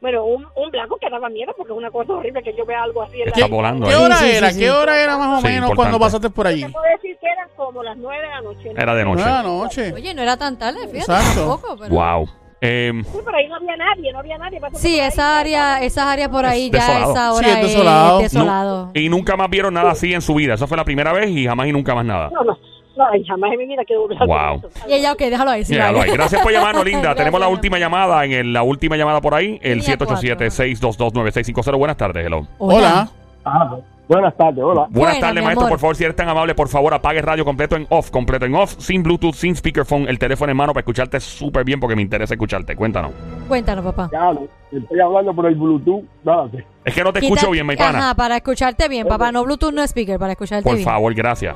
Bueno, 0.00 0.22
un, 0.26 0.44
un 0.56 0.70
blanco 0.70 0.98
que 1.00 1.08
daba 1.08 1.30
miedo 1.30 1.52
porque 1.56 1.72
es 1.72 1.78
una 1.78 1.90
cosa 1.90 2.12
horrible 2.12 2.42
que 2.42 2.54
yo 2.54 2.66
vea 2.66 2.82
algo 2.82 3.02
así 3.02 3.20
en 3.22 3.26
la 3.30 3.32
Está 3.32 3.46
volando 3.46 3.86
¿Qué 3.86 3.94
ahí. 3.94 4.02
hora 4.02 4.16
Sí, 4.16 4.24
sí, 4.30 4.36
era? 4.36 4.50
sí, 4.50 4.58
¿Qué 4.58 4.64
sí. 4.66 4.70
hora 4.70 5.02
era 5.02 5.16
más 5.16 5.28
o 5.28 5.40
Sí, 5.40 5.46
menos 5.46 5.70
importante. 5.70 5.76
cuando 5.76 5.98
pasaste 5.98 6.28
por 6.30 6.46
allí? 6.46 6.62
Te 6.64 6.68
puedo 6.68 6.84
decir 6.94 7.16
que 7.18 7.26
eran 7.26 7.48
como 7.56 7.82
las 7.82 7.96
nueve 7.96 8.22
de 8.22 8.28
la 8.28 8.40
noche. 8.42 8.74
¿no? 8.74 8.80
Era 8.82 8.94
de 8.94 9.04
noche. 9.04 9.22
Buenas 9.22 9.44
noches. 9.44 9.92
Oye, 9.94 10.14
no 10.14 10.20
era 10.22 10.36
tan 10.36 10.58
tarde, 10.58 10.80
fíjate, 10.88 10.98
Exacto. 10.98 11.40
tampoco. 11.40 11.76
Pero... 11.80 11.94
Wow. 11.94 12.28
Eh, 12.60 12.92
Sí, 13.02 13.18
pero 13.24 13.36
ahí 13.36 13.48
no 13.48 13.56
había 13.56 13.76
nadie, 13.76 14.12
no 14.12 14.18
había 14.18 14.36
nadie. 14.38 14.58
Sí, 14.74 14.90
por 14.92 15.00
ahí. 15.00 15.00
esa 15.00 15.38
área, 15.38 15.82
esas 15.82 16.04
áreas 16.06 16.28
por 16.28 16.44
ahí 16.44 16.66
Es 16.66 16.72
ya 16.72 16.80
desolado. 16.80 17.12
esa 17.12 17.30
Sí, 17.32 17.38
hora 17.38 17.48
es 17.60 17.66
desolado. 17.66 18.16
nu- 18.16 18.22
desolado. 18.22 18.90
y 18.94 19.08
nunca 19.08 19.36
más 19.36 19.48
vieron 19.48 19.72
nada 19.72 19.90
así 19.92 20.12
en 20.12 20.20
su 20.20 20.34
vida. 20.34 20.52
Esa 20.54 20.66
fue 20.66 20.76
la 20.76 20.84
primera 20.84 21.12
vez 21.14 21.30
y 21.30 21.46
jamás 21.46 21.66
y 21.66 21.72
nunca 21.72 21.94
más 21.94 22.04
nada. 22.04 22.28
No, 22.30 22.44
no, 22.44 22.58
no, 22.96 23.04
ay, 23.12 23.24
jamás 23.26 23.52
en 23.52 23.58
mi 23.58 23.66
vida 23.66 23.82
quiero 23.86 24.02
volver 24.02 24.18
a 24.22 24.26
Wow. 24.26 24.62
Y 24.88 24.92
ella, 24.94 25.12
ok, 25.12 25.18
déjalo 25.18 25.50
ahí. 25.50 25.64
sí. 25.64 25.74
Gracias 25.74 26.42
por 26.42 26.52
llamarnos, 26.52 26.84
Linda. 26.86 27.00
Gracias, 27.00 27.16
Tenemos 27.18 27.40
la 27.40 27.48
última 27.48 27.78
llamada 27.78 28.24
en 28.24 28.32
el- 28.32 28.52
la 28.52 28.62
última 28.62 28.96
llamada 28.96 29.20
por 29.20 29.34
ahí, 29.34 29.58
el 29.62 29.78
Línea 29.78 29.96
787-622-9650. 29.98 31.76
Buenas 31.78 31.96
tardes, 31.96 32.26
hello. 32.26 32.46
Hola. 32.58 33.08
Ah, 33.44 33.76
buenas 34.08 34.34
tardes, 34.36 34.62
hola. 34.64 34.86
Buenas 34.88 34.92
Buena, 34.92 35.20
tardes, 35.20 35.44
maestro. 35.44 35.60
amor. 35.66 35.70
Por 35.70 35.78
favor, 35.80 35.96
si 35.96 36.04
eres 36.04 36.16
tan 36.16 36.28
amable, 36.28 36.54
por 36.54 36.68
favor, 36.68 36.94
apague 36.94 37.20
radio 37.20 37.44
completo 37.44 37.76
en 37.76 37.86
off, 37.90 38.10
completo 38.10 38.46
en 38.46 38.54
off, 38.54 38.74
sin 38.78 39.02
Bluetooth, 39.02 39.34
sin 39.34 39.54
speakerphone, 39.56 40.08
el 40.08 40.18
teléfono 40.18 40.50
en 40.50 40.56
mano 40.56 40.72
para 40.72 40.80
escucharte 40.82 41.20
súper 41.20 41.64
bien 41.64 41.78
porque 41.80 41.94
me 41.96 42.02
interesa 42.02 42.34
escucharte. 42.34 42.74
Cuéntanos. 42.76 43.12
Cuéntanos, 43.48 43.84
papá. 43.84 44.08
Ya, 44.12 44.30
estoy 44.78 45.00
hablando 45.00 45.34
por 45.34 45.46
el 45.46 45.54
Bluetooth. 45.56 46.04
Date. 46.22 46.64
Es 46.84 46.94
que 46.94 47.02
no 47.04 47.12
te 47.12 47.20
Quita- 47.20 47.34
escucho 47.34 47.50
bien, 47.50 47.66
mi 47.66 47.76
pana. 47.76 47.98
Ajá, 47.98 48.14
para 48.14 48.36
escucharte 48.36 48.88
bien, 48.88 49.06
papá. 49.06 49.30
No 49.30 49.44
Bluetooth, 49.44 49.72
no 49.72 49.82
speaker, 49.82 50.18
para 50.18 50.32
escucharte 50.32 50.64
Por 50.64 50.74
bien. 50.76 50.84
favor, 50.84 51.12
gracias. 51.14 51.54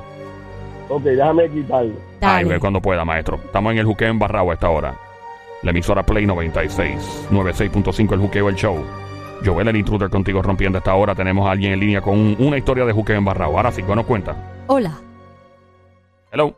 Ok, 0.89 1.03
déjame 1.03 1.49
quitarlo. 1.51 1.93
Ay, 1.93 2.09
Dale. 2.21 2.45
ve 2.49 2.61
cuando 2.61 2.81
pueda, 2.81 3.05
maestro. 3.05 3.37
Estamos 3.45 3.73
en 3.73 3.79
el 3.79 3.85
juqueo 3.87 4.09
en 4.09 4.19
Barrao 4.19 4.51
a 4.51 4.55
esta 4.55 4.69
hora. 4.71 4.95
La 5.63 5.71
emisora 5.71 6.03
Play 6.05 6.25
96, 6.27 7.27
96.5 7.31 8.13
el 8.15 8.21
juqueo 8.21 8.49
el 8.49 8.55
show. 8.55 8.77
Joel 9.45 9.69
el 9.69 9.77
intruder 9.77 10.09
contigo 10.11 10.41
rompiendo 10.43 10.79
esta 10.79 10.95
hora. 10.95 11.15
Tenemos 11.15 11.47
a 11.47 11.53
alguien 11.53 11.73
en 11.73 11.81
línea 11.81 12.01
con 12.01 12.15
un- 12.19 12.37
una 12.39 12.57
historia 12.59 12.85
de 12.85 12.93
juqueo 12.93 13.17
en 13.17 13.25
Barrao. 13.25 13.57
Ahora 13.57 13.71
sí, 13.73 13.83
¿qué 13.83 13.95
nos 13.95 14.07
cuenta? 14.07 14.37
Hola. 14.67 14.93
Hello. 16.33 16.55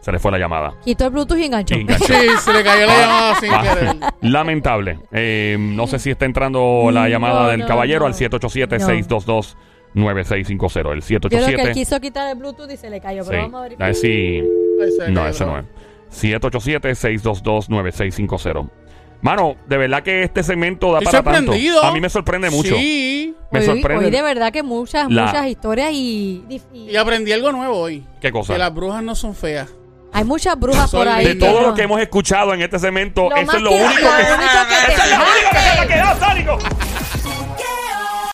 Se 0.00 0.10
le 0.12 0.18
fue 0.18 0.30
la 0.32 0.38
llamada. 0.38 0.72
Quitó 0.82 1.04
el 1.04 1.10
Bluetooth 1.10 1.36
y 1.38 1.44
enganchó. 1.44 1.74
Y 1.76 1.82
enganchó. 1.82 2.06
Sí, 2.06 2.28
se 2.38 2.52
le 2.54 2.64
cayó 2.64 2.86
la 2.86 2.98
llamada 3.00 3.34
sin 3.36 3.52
Ah, 3.52 3.62
querer. 3.62 3.96
Lamentable. 4.22 4.98
Eh, 5.12 5.56
no 5.60 5.86
sé 5.86 5.98
si 5.98 6.10
está 6.10 6.24
entrando 6.24 6.88
la 6.90 7.02
No, 7.02 7.08
llamada 7.08 7.48
del 7.50 7.60
no, 7.60 7.66
caballero 7.66 8.00
no. 8.00 8.06
al 8.06 8.14
787-622-9650. 9.94 10.92
El 10.92 11.00
Yo 11.02 11.20
creo 11.20 11.30
que 11.30 11.36
él 11.36 11.44
787. 11.44 11.72
quiso 11.72 12.00
quitar 12.00 12.28
el 12.30 12.36
Bluetooth 12.36 12.70
y 12.70 12.76
se 12.76 12.90
le 12.90 13.00
cayó, 13.00 13.22
Sí. 13.24 13.30
pero 13.30 13.42
vamos 13.42 13.54
a 13.54 13.58
A 13.58 13.62
verificar. 13.62 13.86
ver 13.88 13.96
si. 13.96 14.42
No, 15.12 15.26
ese 15.26 15.44
no 15.46 15.58
es. 15.58 15.64
787-622-9650. 16.10 18.68
Mano, 19.22 19.54
de 19.66 19.76
verdad 19.76 20.02
que 20.02 20.22
este 20.22 20.42
segmento 20.42 20.92
da 20.92 21.00
Estoy 21.00 21.20
para 21.22 21.36
tanto. 21.36 21.52
A 21.82 21.92
mí 21.92 22.00
me 22.00 22.08
sorprende 22.08 22.48
mucho. 22.48 22.74
Sí. 22.74 23.34
Me 23.52 23.58
hoy, 23.60 23.66
sorprende. 23.66 24.06
hoy 24.06 24.10
de 24.10 24.22
verdad 24.22 24.50
que 24.50 24.62
muchas, 24.62 25.10
La- 25.10 25.26
muchas 25.26 25.46
historias 25.48 25.90
y, 25.92 26.42
y- 26.48 26.62
Y 26.90 26.96
aprendí 26.96 27.30
algo 27.32 27.52
nuevo 27.52 27.76
hoy. 27.76 28.02
¿Qué 28.20 28.32
cosa? 28.32 28.54
Que 28.54 28.58
las 28.58 28.72
brujas 28.74 29.02
no 29.02 29.14
son 29.14 29.34
feas. 29.34 29.68
hay 30.12 30.24
muchas 30.24 30.58
brujas 30.58 30.90
por 30.90 31.06
ahí. 31.06 31.26
De 31.26 31.34
todo 31.34 31.60
lo 31.60 31.74
que 31.74 31.82
hemos 31.82 32.00
escuchado 32.00 32.54
en 32.54 32.62
este 32.62 32.78
segmento, 32.78 33.28
Lo 33.28 33.36
eso 33.36 33.56
es 33.58 33.62
lo 33.62 33.70
único 33.72 33.90
que. 33.92 33.96
¡Eso 34.92 35.02
es 35.04 35.10
lo 35.10 35.16
único 35.16 35.50
que 35.50 35.54
me 35.54 35.60
ha 35.60 35.72
fijaste. 35.72 35.92
quedado, 35.94 36.18
Sánico! 36.18 36.58